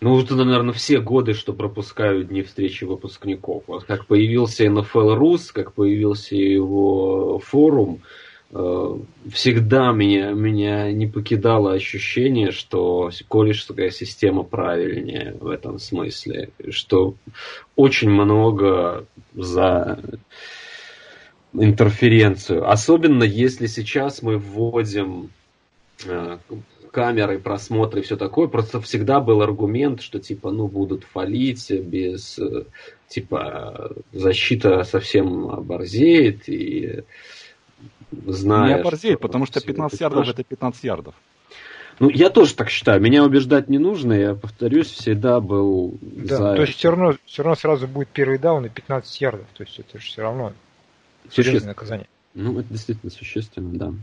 [0.00, 3.64] ну, уже, наверное, все годы, что пропускаю дни встречи выпускников.
[3.66, 11.72] Вот как появился NFL Rus, как появился его форум, Э, всегда меня, меня не покидало
[11.72, 17.14] ощущение, что колледжская система правильнее в этом смысле, что
[17.76, 19.98] очень много за
[21.54, 22.70] интерференцию.
[22.70, 25.30] Особенно если сейчас мы вводим
[26.04, 26.36] э,
[26.90, 32.38] камеры, просмотры и все такое, просто всегда был аргумент, что типа, ну, будут фалить без,
[32.38, 32.64] э,
[33.08, 37.02] типа, защита совсем оборзеет, и
[38.26, 38.76] знаешь...
[38.76, 41.14] Не оборзеет, потому что 15 ярдов это 15 ярдов.
[41.98, 43.00] Ну, я тоже так считаю.
[43.00, 44.12] Меня убеждать не нужно.
[44.12, 46.54] Я повторюсь, всегда был да, за...
[46.56, 49.46] То есть все равно, все равно сразу будет первый даун и 15 ярдов.
[49.54, 50.52] То есть это же все равно
[51.30, 52.08] серьезное наказание.
[52.34, 53.94] Ну, это действительно существенно, да.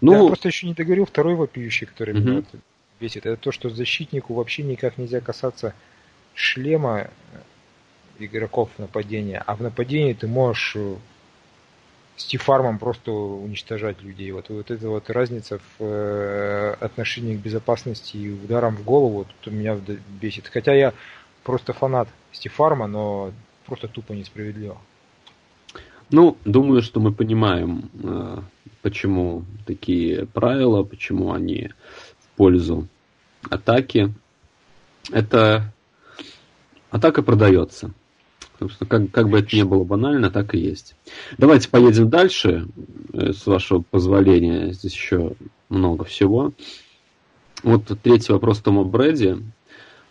[0.00, 2.28] Ну, я просто еще не договорил второй вопиющий, который угу.
[2.28, 2.42] меня
[3.00, 3.24] бесит.
[3.24, 5.74] Это то, что защитнику вообще никак нельзя касаться
[6.34, 7.10] шлема
[8.18, 9.42] игроков нападения.
[9.46, 10.94] А в нападении ты можешь э,
[12.20, 14.30] стифармом просто уничтожать людей.
[14.32, 19.52] Вот, вот эта вот разница в э, отношении к безопасности и ударам в голову тут
[19.52, 19.76] меня
[20.20, 20.46] бесит.
[20.48, 20.92] Хотя я
[21.42, 23.32] просто фанат стифарма, но
[23.66, 24.78] просто тупо несправедливо.
[26.10, 28.38] Ну, думаю, что мы понимаем, э,
[28.82, 31.70] почему такие правила, почему они
[32.18, 32.86] в пользу
[33.48, 34.12] атаки.
[35.10, 35.72] Это
[36.90, 37.92] атака продается.
[38.60, 40.94] Собственно, как, как бы это ни было банально, так и есть.
[41.38, 42.68] Давайте поедем дальше,
[43.14, 44.72] э, с вашего позволения.
[44.72, 45.32] Здесь еще
[45.70, 46.52] много всего.
[47.62, 49.38] Вот третий вопрос Тома Брэди.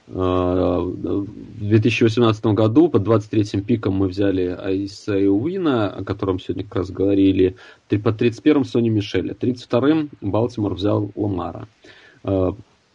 [0.07, 6.77] Э, в 2018 году под 23-м пиком мы взяли Айса Уина, о котором сегодня как
[6.77, 7.55] раз говорили.
[7.88, 9.34] Под 31-м Сони Мишеля.
[9.34, 11.67] 32-м Балтимор взял Ламара.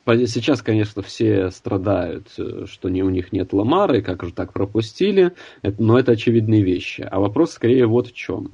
[0.06, 5.32] Сейчас, конечно, все страдают, э, что не, у них нет Ламары, как же так пропустили,
[5.62, 7.06] это, но это очевидные вещи.
[7.10, 8.52] А вопрос скорее вот в чем.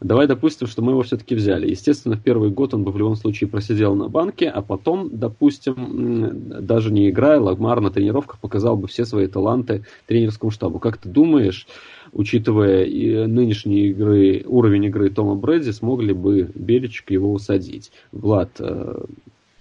[0.00, 1.68] Давай допустим, что мы его все-таки взяли.
[1.68, 6.66] Естественно, в первый год он бы в любом случае просидел на банке, а потом, допустим,
[6.66, 10.78] даже не играя, Лагмар на тренировках показал бы все свои таланты тренерскому штабу.
[10.78, 11.66] Как ты думаешь,
[12.12, 17.92] учитывая и нынешние игры, уровень игры Тома Брэди, смогли бы Беличек его усадить?
[18.10, 19.04] Влад, э,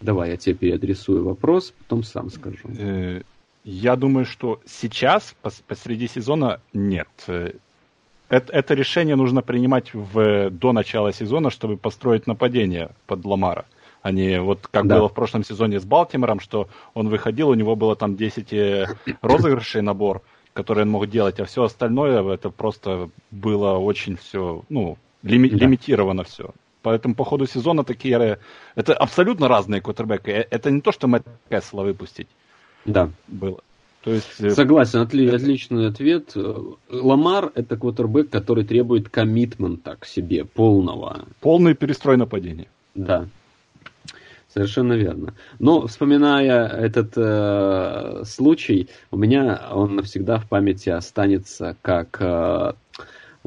[0.02, 2.70] Давай, я тебе переадресую вопрос, потом сам скажу.
[2.78, 3.22] Э,
[3.64, 5.36] я думаю, что сейчас,
[5.68, 7.10] посреди сезона, нет.
[7.28, 7.52] Э,
[8.30, 13.66] это, это решение нужно принимать в, до начала сезона, чтобы построить нападение под Ламара.
[14.02, 15.00] А не вот как да.
[15.00, 18.88] было в прошлом сезоне с Балтимором, что он выходил, у него было там 10 э,
[19.22, 20.22] розыгрышей набор,
[20.54, 25.58] которые он мог делать, а все остальное это просто было очень все, ну, лими- да.
[25.58, 26.52] лимитировано все.
[26.82, 28.40] Поэтому по ходу сезона такие...
[28.76, 30.30] Это абсолютно разные квотербеки.
[30.30, 32.28] Э, это не то, что Мэтт Кэссела выпустить.
[32.86, 33.10] Да.
[33.28, 33.60] Было.
[34.04, 34.40] То есть...
[34.40, 36.36] Э, Согласен, отли, отличный ответ.
[36.90, 41.26] Ламар– это квотербек, который требует коммитмента к себе полного.
[41.42, 42.68] Полный перестрой нападения.
[42.96, 43.28] Да.
[44.48, 45.36] Совершенно верно.
[45.60, 52.74] Но вспоминая этот э, случай, у меня он навсегда в памяти останется как э,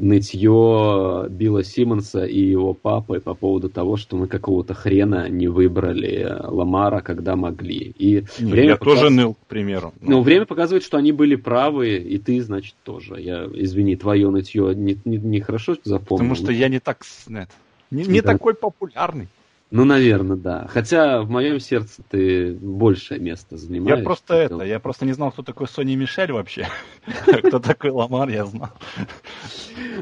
[0.03, 6.37] нытье Билла Симмонса и его папы по поводу того, что мы какого-то хрена не выбрали
[6.43, 7.93] Ламара, когда могли.
[7.97, 8.99] И не, время я показ...
[8.99, 9.93] тоже ныл, к примеру.
[10.01, 10.17] Но...
[10.17, 13.19] Ну, время показывает, что они были правы, и ты, значит, тоже.
[13.19, 16.29] Я, извини, твое нытье не, не, не хорошо запомнил.
[16.29, 17.03] Потому что я не так...
[17.27, 17.49] Нет,
[17.89, 18.33] не, не да.
[18.33, 19.27] такой популярный.
[19.73, 20.67] Ну, наверное, да.
[20.69, 23.97] Хотя в моем сердце ты большее место занимаешь.
[23.97, 26.67] Я просто это, я просто не знал, кто такой Сони Мишель вообще.
[27.43, 28.69] Кто такой Ламар, я знал.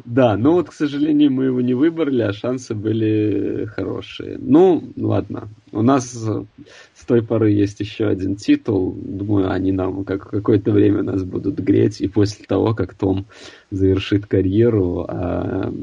[0.03, 4.38] Да, но вот, к сожалению, мы его не выбрали, а шансы были хорошие.
[4.39, 5.48] Ну, ладно.
[5.72, 8.91] У нас с той поры есть еще один титул.
[8.91, 12.02] Думаю, они нам как какое-то время нас будут греть.
[12.02, 13.26] И после того, как Том
[13.69, 15.73] завершит карьеру, а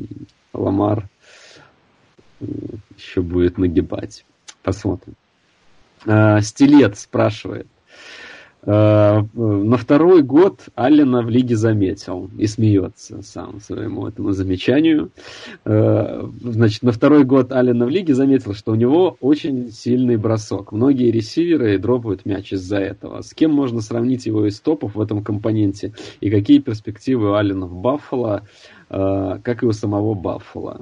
[0.53, 1.09] Ламар
[2.97, 4.25] еще будет нагибать.
[4.63, 5.15] Посмотрим.
[6.07, 7.67] А, Стилет спрашивает.
[8.63, 15.11] Э, на второй год Аллена в лиге заметил и смеется сам своему этому замечанию.
[15.65, 20.73] Э, значит, на второй год Аллена в лиге заметил, что у него очень сильный бросок.
[20.73, 23.23] Многие ресиверы дропают мяч из-за этого.
[23.23, 25.95] С кем можно сравнить его из топов в этом компоненте?
[26.21, 28.43] И какие перспективы у Аллена в Баффало,
[28.89, 30.81] как и у самого Баффало?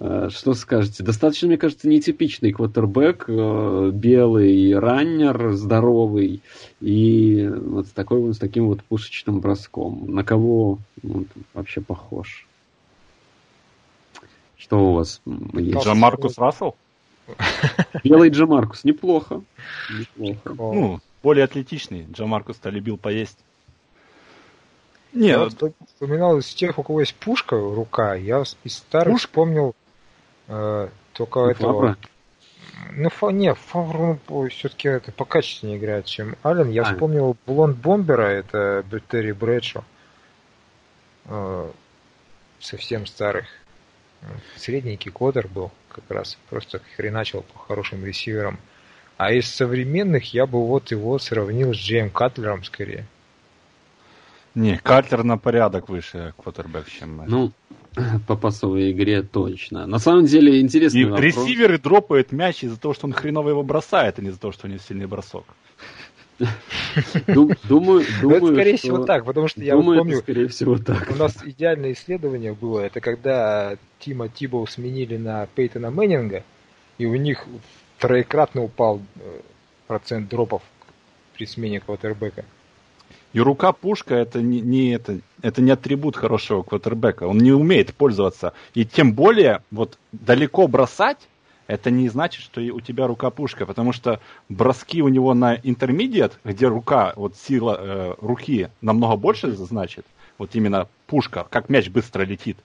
[0.00, 1.02] Э, что скажете?
[1.02, 6.42] Достаточно, мне кажется, нетипичный квотербек, э, белый раннер, здоровый,
[6.80, 10.14] и вот с, такой, с таким вот пушечным броском.
[10.14, 12.46] На кого он вообще похож?
[14.56, 15.20] Что у вас
[15.54, 15.84] есть?
[15.84, 16.76] Джамаркус Рассел?
[18.04, 19.42] Белый Джамаркус, неплохо.
[20.16, 20.74] неплохо.
[20.74, 22.06] Ну, более атлетичный.
[22.10, 23.38] Джамаркус-то любил поесть.
[25.12, 29.22] Не, я вот вспоминал из тех, у кого есть пушка, рука, я из старых Пуш?
[29.22, 29.74] вспомнил
[30.48, 31.96] Э, только ну, этого...
[32.92, 33.30] Ну, фа...
[33.30, 34.18] не, Фавр
[34.50, 36.70] все-таки это покачественнее играет, чем Аллен.
[36.70, 36.92] Я а.
[36.92, 39.84] вспомнил Блонд Бомбера, это Терри Брэдшо.
[41.26, 41.70] Э,
[42.58, 43.46] совсем старых.
[44.56, 46.38] Средненький кодер был как раз.
[46.48, 48.58] Просто хреначил по хорошим ресиверам.
[49.16, 53.04] А из современных я бы вот его сравнил с Джейм Катлером скорее.
[54.54, 57.24] Не, Катлер на порядок выше квотербек, чем...
[57.26, 57.52] Ну,
[58.26, 59.86] по пасовой игре точно.
[59.86, 61.24] На самом деле интересный И вопрос.
[61.24, 64.66] ресиверы дропают мяч из-за того, что он хреново его бросает, а не из-за того, что
[64.66, 65.44] у него сильный бросок.
[67.26, 68.04] Думаю, думаю,
[68.36, 68.86] это скорее что...
[68.86, 71.10] всего так, потому что я думаю, помню, скорее всего так.
[71.10, 76.44] У нас идеальное исследование было, это когда Тима Тибоу сменили на Пейтона Мэннинга,
[76.98, 77.44] и у них
[77.98, 79.40] троекратно упал э,
[79.88, 80.62] процент дропов
[81.36, 82.44] при смене квотербека.
[83.32, 87.24] И рука пушка это не, не это, это не атрибут хорошего квотербека.
[87.24, 88.54] Он не умеет пользоваться.
[88.74, 91.18] И тем более, вот далеко бросать,
[91.66, 96.38] это не значит, что у тебя рука пушка, потому что броски у него на интермедиат,
[96.42, 100.06] где рука, вот сила э, руки намного больше значит,
[100.38, 102.56] вот именно пушка, как мяч быстро летит,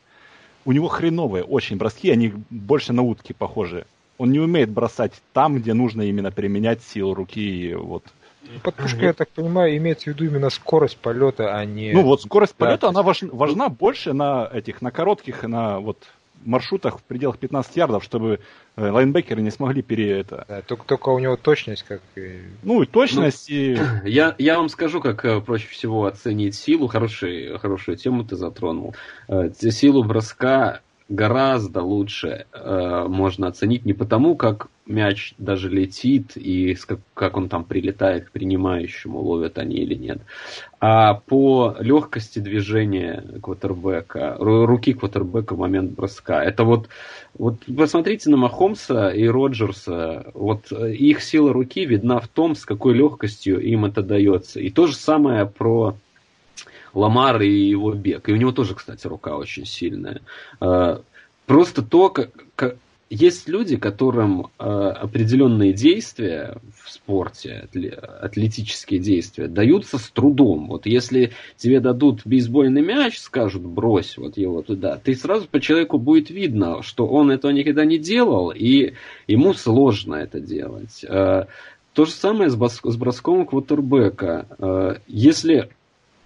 [0.64, 3.86] у него хреновые очень броски, они больше на утки похожи.
[4.18, 8.06] Он не умеет бросать там, где нужно именно применять силу руки, вот
[8.62, 11.92] под пушкой, я так понимаю, имеется в виду именно скорость полета, а не...
[11.94, 15.98] Ну вот скорость полета, да, она важна, важна больше на этих, на коротких, на вот
[16.46, 18.40] маршрутах в пределах 15 ярдов, чтобы
[18.76, 20.46] э, лайнбекеры не смогли пере это.
[20.48, 22.02] Да, только, только у него точность как.
[22.64, 23.78] Ну и точность ну, и.
[24.06, 26.88] Я, я вам скажу, как э, проще всего оценить силу.
[26.88, 28.96] Хороший, хорошую тему ты затронул.
[29.28, 36.76] Э, силу броска гораздо лучше э, можно оценить не потому, как мяч даже летит и
[37.14, 40.20] как, он там прилетает к принимающему, ловят они или нет,
[40.80, 46.44] а по легкости движения квотербека, руки квотербека в момент броска.
[46.44, 46.90] Это вот,
[47.34, 52.94] вот посмотрите на Махомса и Роджерса, вот их сила руки видна в том, с какой
[52.94, 54.60] легкостью им это дается.
[54.60, 55.96] И то же самое про
[56.94, 58.30] Ламар и его бег.
[58.30, 60.22] И у него тоже, кстати, рука очень сильная.
[60.60, 61.02] А,
[61.46, 62.76] просто то, как
[63.14, 67.68] есть люди, которым э, определенные действия в спорте,
[68.22, 70.68] атлетические действия, даются с трудом.
[70.68, 76.00] Вот если тебе дадут бейсбольный мяч, скажут, брось вот его туда, ты сразу по человеку
[76.00, 78.94] будет видно, что он этого никогда не делал, и
[79.28, 81.06] ему сложно это делать.
[81.08, 81.46] Э,
[81.94, 84.48] то же самое с, с броском квотербека.
[84.58, 85.70] Э, если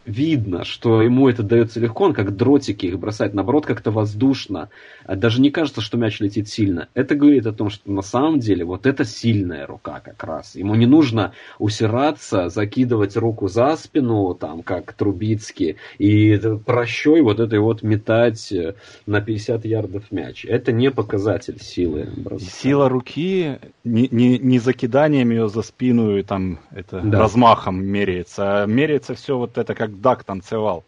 [0.08, 4.70] видно, что ему это дается легко, он как дротики их бросает, наоборот, как-то воздушно.
[5.06, 6.88] А даже не кажется, что мяч летит сильно.
[6.94, 10.56] Это говорит о том, что на самом деле вот это сильная рука как раз.
[10.56, 17.60] Ему не нужно усираться, закидывать руку за спину, там, как Трубицкий, и прощой вот этой
[17.60, 18.76] вот метать э,
[19.06, 20.46] на 50 ярдов мяч.
[20.46, 22.50] Это не показатель силы броска.
[22.50, 27.20] Сила руки не, не, не закиданием ее за спину и там это да.
[27.20, 30.84] размахом меряется, а меряется все вот это как Дак танцевал.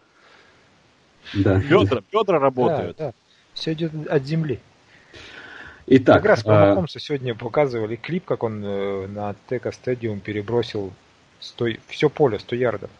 [1.33, 1.59] Да.
[1.59, 2.97] Бедра, бедра работают.
[2.97, 3.13] Да, да.
[3.53, 4.59] Все идет от земли.
[5.87, 6.85] Итак, как раз по а...
[6.87, 10.93] сегодня показывали клип, как он э, на Тека Стадиум перебросил
[11.39, 12.91] 100, все поле 100 ярдов.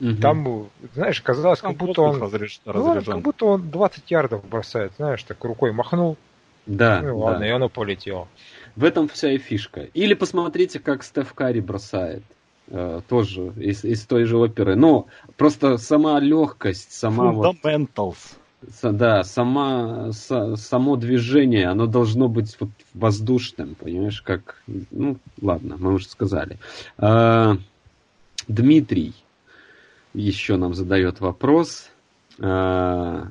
[0.00, 0.16] Угу.
[0.16, 5.22] Там, знаешь, казалось, как будто он, разряж, ну, как будто он 20 ярдов бросает, знаешь,
[5.22, 6.18] так рукой махнул.
[6.66, 7.00] Да.
[7.02, 7.46] Ну ладно, да.
[7.46, 8.28] и оно полетело.
[8.76, 9.82] В этом вся и фишка.
[9.94, 12.24] Или посмотрите, как Стеф Карри бросает.
[12.68, 14.74] Э, тоже из, из той же оперы.
[14.74, 18.16] Но просто сама легкость, сама Fundamentals.
[18.82, 25.76] Вот, да, сама, с, само движение, оно должно быть вот воздушным, понимаешь, как, ну, ладно,
[25.78, 26.58] мы уже сказали.
[26.96, 27.58] А,
[28.48, 29.12] Дмитрий
[30.14, 31.90] еще нам задает вопрос.
[32.40, 33.28] А,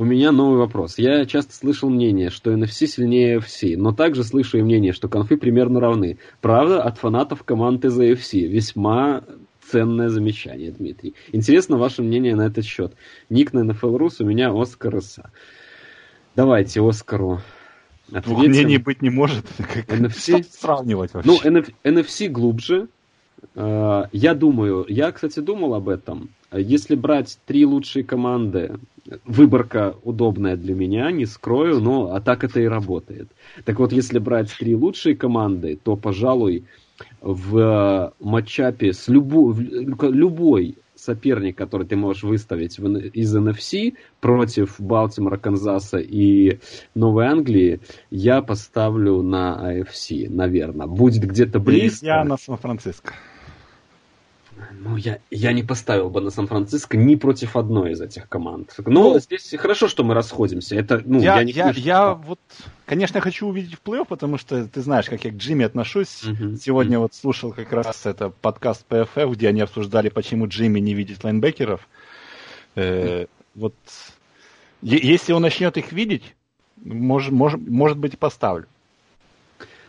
[0.00, 0.96] у меня новый вопрос.
[0.96, 5.36] Я часто слышал мнение, что NFC сильнее FC, но также слышу и мнение, что конфы
[5.36, 6.16] примерно равны.
[6.40, 8.46] Правда, от фанатов команд из AFC.
[8.46, 9.24] Весьма
[9.70, 11.14] ценное замечание, Дмитрий.
[11.32, 12.94] Интересно ваше мнение на этот счет.
[13.28, 15.32] Ник на NFL Рус, у меня Оскар Иса.
[16.34, 17.42] Давайте Оскару
[18.08, 18.36] ответим.
[18.36, 19.44] Двух мнений быть не может.
[19.58, 20.42] Как NFC...
[20.50, 21.30] сравнивать вообще?
[21.30, 21.74] Ну, NF...
[21.84, 22.88] NFC глубже.
[23.54, 26.30] А, я думаю, я, кстати, думал об этом.
[26.52, 28.72] Если брать три лучшие команды,
[29.24, 33.28] выборка удобная для меня, не скрою, но а так это и работает.
[33.64, 36.64] Так вот, если брать три лучшие команды, то, пожалуй,
[37.20, 45.98] в матчапе с любой, любой соперник, который ты можешь выставить из NFC против Балтимора, Канзаса
[45.98, 46.60] и
[46.94, 50.86] Новой Англии, я поставлю на AFC, наверное.
[50.86, 52.06] Будет где-то близко.
[52.06, 53.14] Я на Сан-Франциско.
[54.78, 58.74] Ну, я, я не поставил бы на Сан-Франциско ни против одной из этих команд.
[58.78, 60.76] Но ну, здесь хорошо, что мы расходимся.
[60.76, 62.40] Это, ну, я, я, не я, я вот,
[62.86, 66.24] конечно, хочу увидеть в плей потому что ты знаешь, как я к Джимми отношусь.
[66.24, 66.56] Uh-huh.
[66.56, 67.02] Сегодня uh-huh.
[67.02, 71.86] вот слушал как раз это подкаст PFF, где они обсуждали, почему Джимми не видит лайнбекеров.
[72.76, 73.74] Э, вот
[74.82, 76.34] если он начнет их видеть,
[76.82, 78.66] может, может, может быть, и поставлю.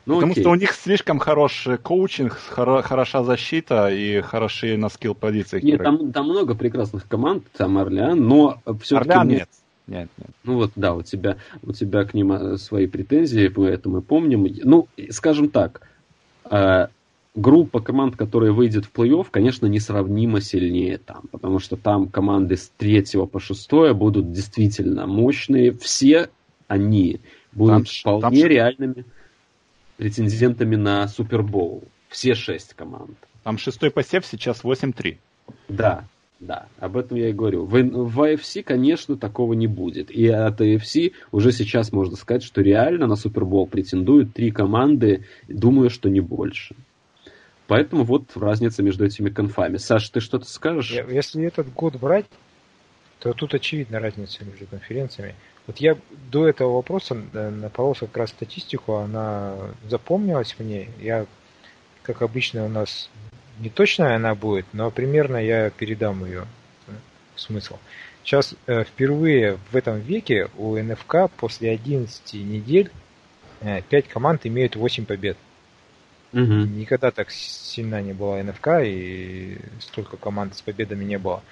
[0.06, 0.44] Ну, Потому окей.
[0.44, 5.64] что у них слишком хороший коучинг, хоро, хороша защита и хорошие на скилл позициях.
[5.64, 9.10] Нет, там, там много прекрасных команд, там Орлеан, но все-таки...
[9.11, 9.49] Орлеан нет.
[9.88, 10.30] Нет, нет.
[10.44, 14.02] Ну вот, да, у тебя, у тебя к ним э, свои претензии, мы это мы
[14.02, 14.48] помним.
[14.64, 15.82] Ну, скажем так,
[16.49, 16.88] э,
[17.36, 22.72] группа команд, которая выйдет в плей-офф, конечно, несравнимо сильнее там, потому что там команды с
[22.78, 25.72] третьего по шестое будут действительно мощные.
[25.73, 26.30] Все
[26.68, 27.22] они
[27.52, 28.49] будут там, вполне там...
[28.49, 29.06] реальными
[30.02, 31.84] претендентами на Супербоул.
[32.10, 33.15] Все шесть команд.
[33.44, 35.19] Там шестой посев сейчас 8-3.
[35.69, 36.06] Да,
[36.40, 37.65] да, об этом я и говорю.
[37.65, 40.10] В, в AFC, конечно, такого не будет.
[40.10, 45.91] И от AFC уже сейчас можно сказать, что реально на Супербол претендуют три команды, думаю,
[45.91, 46.76] что не больше.
[47.68, 49.78] Поэтому вот разница между этими конфами.
[49.78, 50.98] Саш, ты что-то скажешь?
[51.11, 52.26] Если этот год брать,
[53.22, 55.35] то тут очевидна разница между конференциями.
[55.68, 55.95] Вот я
[56.31, 59.56] до этого вопроса напоролся как раз статистику, она
[59.88, 60.89] запомнилась мне.
[60.99, 61.27] Я,
[62.02, 63.11] как обычно, у нас
[63.60, 66.48] не точная она будет, но примерно я передам ее
[66.88, 66.91] э,
[67.35, 67.77] смысл.
[68.23, 72.89] Сейчас э, впервые в этом веке у НФК после 11 недель
[73.61, 75.38] э, 5 команд имеют 8 побед.
[76.34, 76.41] Угу.
[76.41, 81.43] Никогда так сильно не было НФК и столько команд с победами не было.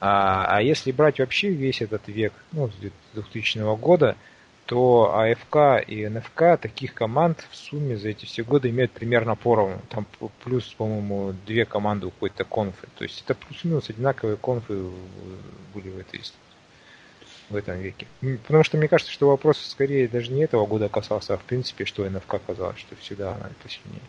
[0.00, 2.74] А, а если брать вообще весь этот век, ну, с
[3.14, 4.16] 2000 года,
[4.66, 9.80] то АФК и НФК таких команд в сумме за эти все годы имеют примерно поровну.
[9.90, 10.06] Там
[10.42, 12.88] плюс, по-моему, две команды у какой-то конфы.
[12.96, 14.90] То есть это плюс-минус одинаковые конфы
[15.74, 16.22] были в этой
[17.50, 18.06] в этом веке.
[18.46, 21.84] Потому что мне кажется, что вопрос скорее даже не этого года касался, а в принципе,
[21.84, 24.02] что НФК казалось, что всегда она посильнее.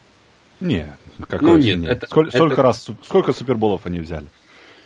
[0.62, 0.98] Не,
[1.28, 2.62] какой ну, нет, это, сколько, это...
[2.62, 4.28] раз, сколько суперболов они взяли?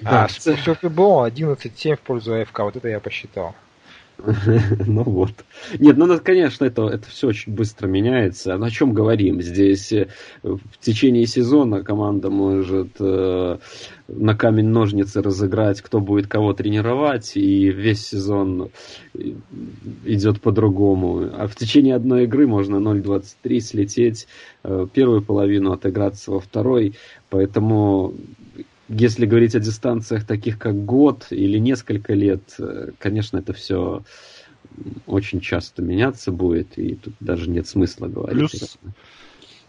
[0.01, 3.55] Да, а, Супербол 11-7 в пользу АФК, вот это я посчитал.
[4.85, 5.31] Ну вот.
[5.79, 8.57] Нет, ну, конечно, это, это все очень быстро меняется.
[8.57, 9.41] На чем говорим?
[9.41, 10.07] Здесь э,
[10.43, 13.57] в течение сезона команда может э,
[14.07, 18.69] на камень-ножницы разыграть, кто будет кого тренировать, и весь сезон
[20.05, 21.29] идет по-другому.
[21.33, 24.27] А в течение одной игры можно 0.23 слететь,
[24.63, 26.95] э, первую половину отыграться во второй.
[27.29, 28.13] Поэтому
[28.89, 34.03] если говорить о дистанциях таких как год или несколько лет, э, конечно, это все
[35.05, 38.51] очень часто меняться будет, и тут даже нет смысла говорить.
[38.51, 38.77] Плюс,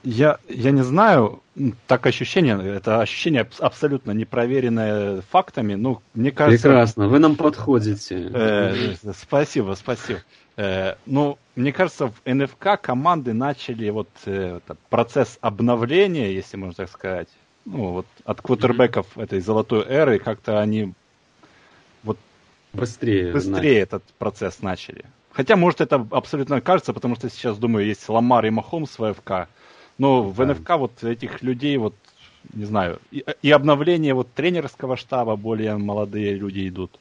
[0.02, 1.42] я, я не знаю,
[1.86, 6.68] так ощущение, это ощущение абсолютно непроверенное фактами, ну, мне кажется...
[6.68, 8.30] Прекрасно, вы нам подходите.
[8.32, 10.20] Э, спасибо, спасибо.
[10.56, 16.90] Э, ну, мне кажется, в НФК команды начали вот э, процесс обновления, если можно так
[16.90, 17.28] сказать,
[17.64, 19.22] ну, вот от квотербеков mm-hmm.
[19.22, 20.92] этой золотой эры как-то они
[22.02, 22.18] вот
[22.72, 25.04] быстрее, быстрее этот процесс начали.
[25.32, 29.48] Хотя, может, это абсолютно кажется, потому что сейчас, думаю, есть Ламар и Махомс в ФК.
[29.98, 30.46] Но в да.
[30.46, 31.94] НФК вот этих людей, вот,
[32.52, 36.98] не знаю, и, и обновление вот тренерского штаба, более молодые люди идут.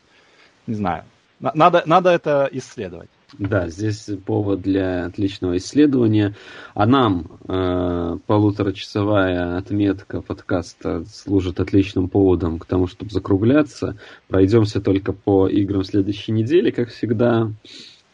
[0.67, 1.05] Не знаю.
[1.39, 3.09] Надо, надо это исследовать.
[3.37, 6.35] Да, здесь повод для отличного исследования.
[6.73, 13.97] А нам э, полуторачасовая отметка подкаста служит отличным поводом к тому, чтобы закругляться.
[14.27, 17.51] Пройдемся только по играм следующей недели, как всегда.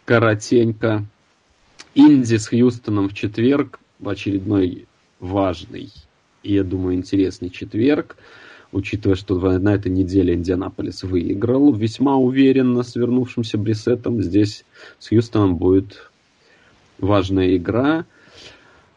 [0.04, 1.06] Коротенько.
[1.96, 3.80] Инди с Хьюстоном в четверг.
[4.00, 4.88] В очередной
[5.22, 5.92] важный
[6.46, 8.18] и, я думаю, интересный четверг
[8.76, 14.22] учитывая, что на этой неделе Индианаполис выиграл весьма уверенно с вернувшимся Брисетом.
[14.22, 14.66] Здесь
[15.00, 16.12] с Хьюстоном будет
[17.00, 18.06] важная игра.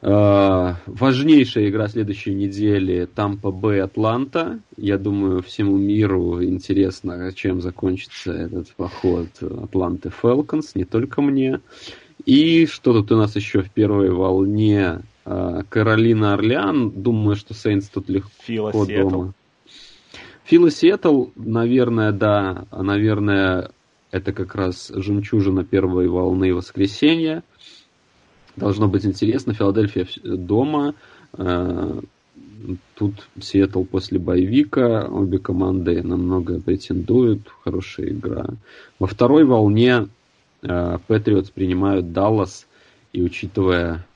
[0.02, 4.58] Э, важнейшая игра следующей недели Тампа Б Атланта.
[4.76, 11.60] Я думаю, всему миру интересно, чем закончится этот поход Атланты Фелконс, не только мне.
[12.24, 15.02] И что тут у нас еще в первой волне?
[15.24, 16.90] Э, Каролина Орлеан.
[16.90, 18.86] Думаю, что Сейнс тут легко Фила дома.
[18.86, 19.24] Сиэтл.
[20.48, 22.64] Фила Сиэтл, наверное, да.
[22.72, 23.70] Наверное,
[24.10, 27.42] это как раз жемчужина первой волны воскресенья.
[28.56, 29.52] Должно быть интересно.
[29.52, 30.94] Филадельфия дома.
[31.36, 32.00] Э,
[32.94, 35.06] тут Сиэтл после боевика.
[35.10, 37.42] Обе команды намного претендуют.
[37.62, 38.46] Хорошая игра.
[38.98, 40.08] Во второй волне
[40.62, 42.66] Patriots принимают Даллас.
[43.12, 44.06] И учитывая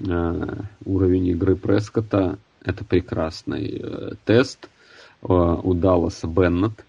[0.00, 0.48] э,
[0.86, 4.70] уровень игры Прескота, это прекрасный э, тест.
[5.22, 6.84] У Далласа Беннет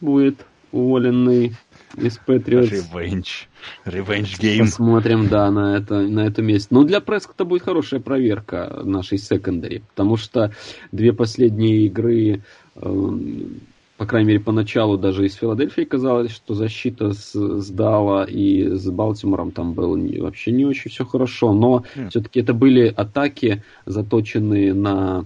[0.00, 1.52] будет уволенный
[1.96, 2.70] из Patriots.
[2.70, 3.48] Revenge.
[3.84, 4.66] Revenge game.
[4.66, 6.68] Посмотрим, да, на это, на это месте.
[6.70, 10.52] Но для Прескота будет хорошая проверка нашей secondary, потому что
[10.92, 12.42] две последние игры,
[12.76, 13.08] э,
[13.96, 19.50] по крайней мере, поначалу даже из Филадельфии казалось, что защита с, сдала, и с Балтимором
[19.50, 22.10] там было не, вообще не очень все хорошо, но mm.
[22.10, 25.24] все-таки это были атаки, заточенные на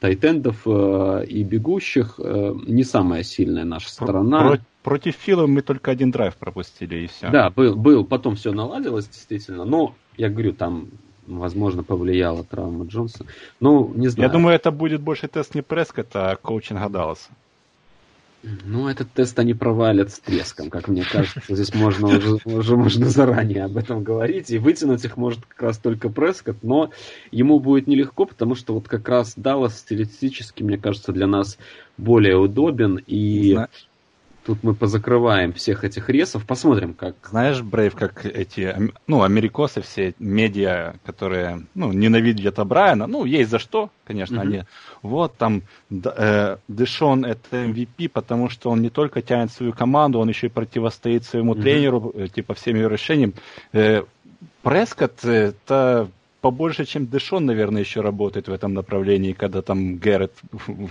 [0.00, 4.40] тайтендов э, и бегущих, э, не самая сильная наша сторона.
[4.40, 7.30] Про, Против Фила мы только один драйв пропустили, и все.
[7.30, 8.04] Да, был, был.
[8.04, 9.64] Потом все наладилось, действительно.
[9.64, 10.88] Но, я говорю, там,
[11.26, 13.24] возможно, повлияла травма Джонса.
[13.60, 14.28] Ну, не знаю.
[14.28, 17.30] Я думаю, это будет больше тест не Прескота, а коучинга Далласа.
[18.42, 21.54] Ну, этот тест они провалят с треском, как мне кажется.
[21.54, 24.50] Здесь можно уже, уже можно заранее об этом говорить.
[24.50, 26.90] И вытянуть их может как раз только Прескот, но
[27.30, 31.56] ему будет нелегко, потому что вот как раз Даллас стилистически, мне кажется, для нас
[31.96, 32.96] более удобен.
[33.06, 33.88] И Знаешь,
[34.44, 37.14] Тут мы позакрываем всех этих ресов, посмотрим, как...
[37.30, 43.60] Знаешь, Брейв, как эти, ну, америкосы, все медиа, которые, ну, ненавидят Брайана, ну, есть за
[43.60, 44.40] что, конечно, mm-hmm.
[44.40, 44.64] они...
[45.02, 50.28] Вот, там, э, Дэшон это MVP, потому что он не только тянет свою команду, он
[50.28, 51.62] еще и противостоит своему mm-hmm.
[51.62, 53.34] тренеру, э, типа, всем его решениям.
[53.72, 54.02] Э,
[54.62, 56.08] Прескотт, это
[56.40, 60.32] побольше, чем Дэшон, наверное, еще работает в этом направлении, когда там Гэррет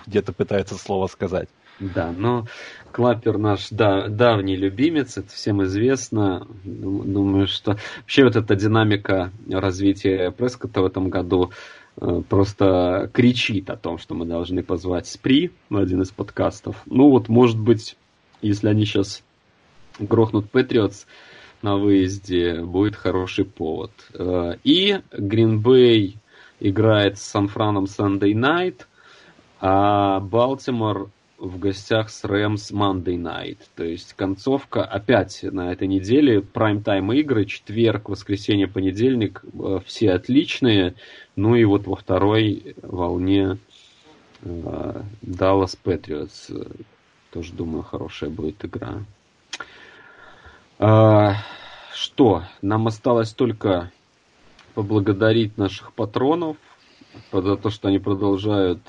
[0.07, 1.49] где-то пытается слово сказать.
[1.81, 2.45] Да, но
[2.91, 6.47] Клаппер наш да, давний любимец, это всем известно.
[6.63, 11.51] Думаю, что вообще вот эта динамика развития Прескота в этом году
[11.99, 16.75] э, просто кричит о том, что мы должны позвать Спри в один из подкастов.
[16.85, 17.97] Ну вот, может быть,
[18.43, 19.23] если они сейчас
[19.97, 21.07] грохнут Патриотс
[21.63, 23.91] на выезде, будет хороший повод.
[24.13, 26.19] Э, и Гринбей
[26.59, 28.81] играет с Сан-Франом Sunday Night,
[29.59, 31.09] а Балтимор
[31.41, 33.57] в гостях с Рэмс Monday Night.
[33.75, 36.41] То есть концовка опять на этой неделе.
[36.41, 39.43] Прайм-тайм игры, четверг, воскресенье, понедельник.
[39.59, 40.93] Э, все отличные.
[41.35, 43.57] Ну и вот во второй волне
[44.43, 46.85] э, Dallas Patriots.
[47.31, 49.03] Тоже, думаю, хорошая будет игра.
[50.77, 51.37] А,
[51.91, 52.43] что?
[52.61, 53.91] Нам осталось только
[54.75, 56.57] поблагодарить наших патронов
[57.31, 58.81] за то, что они продолжают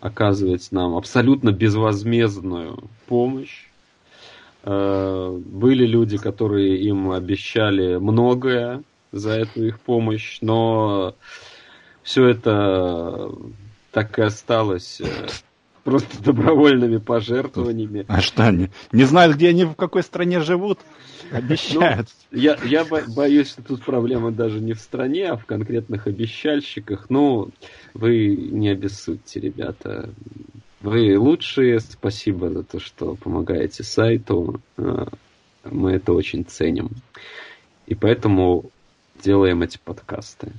[0.00, 3.66] оказывать нам абсолютно безвозмездную помощь.
[4.64, 8.82] Э, были люди, которые им обещали многое
[9.12, 11.14] за эту их помощь, но
[12.02, 13.30] все это
[13.92, 15.26] так и осталось э,
[15.84, 18.04] просто добровольными пожертвованиями.
[18.08, 18.70] А что они?
[18.92, 20.78] Не знают, где они, в какой стране живут?
[21.30, 22.08] Обещают.
[22.30, 27.06] Ну, я, я боюсь, что тут проблема даже не в стране, а в конкретных обещальщиках.
[27.08, 27.50] Ну,
[27.94, 30.10] вы не обессудьте, ребята.
[30.80, 31.80] Вы лучшие.
[31.80, 34.60] Спасибо за то, что помогаете сайту.
[34.76, 35.08] А,
[35.64, 36.90] мы это очень ценим.
[37.86, 38.70] И поэтому
[39.22, 40.52] делаем эти подкасты.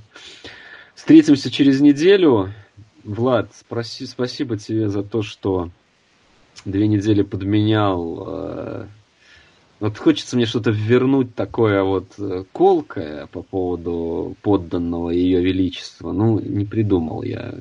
[0.94, 2.52] Встретимся через неделю.
[3.04, 5.70] Влад, спроси, спасибо тебе за то, что
[6.64, 8.86] две недели подменял э,
[9.82, 16.12] вот хочется мне что-то вернуть такое вот э, колкое по поводу подданного ее величества.
[16.12, 17.56] Ну, не придумал я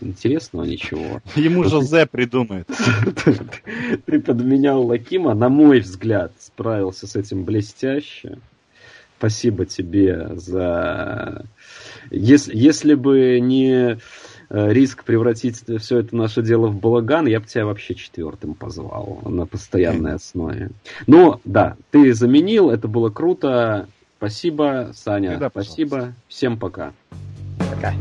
[0.00, 1.22] интересного ничего.
[1.36, 2.68] Ему Жозе придумает.
[4.06, 8.38] Ты подменял Лакима, на мой взгляд, справился с этим блестяще.
[9.18, 11.46] Спасибо тебе за...
[12.10, 13.98] Если, если бы не
[14.52, 19.46] риск превратить все это наше дело в балаган, я бы тебя вообще четвертым позвал на
[19.46, 20.70] постоянной основе.
[21.06, 23.88] Но да, ты заменил, это было круто.
[24.18, 25.30] Спасибо, Саня.
[25.30, 26.12] Всегда, спасибо.
[26.28, 26.92] Всем пока.
[27.58, 27.94] Пока.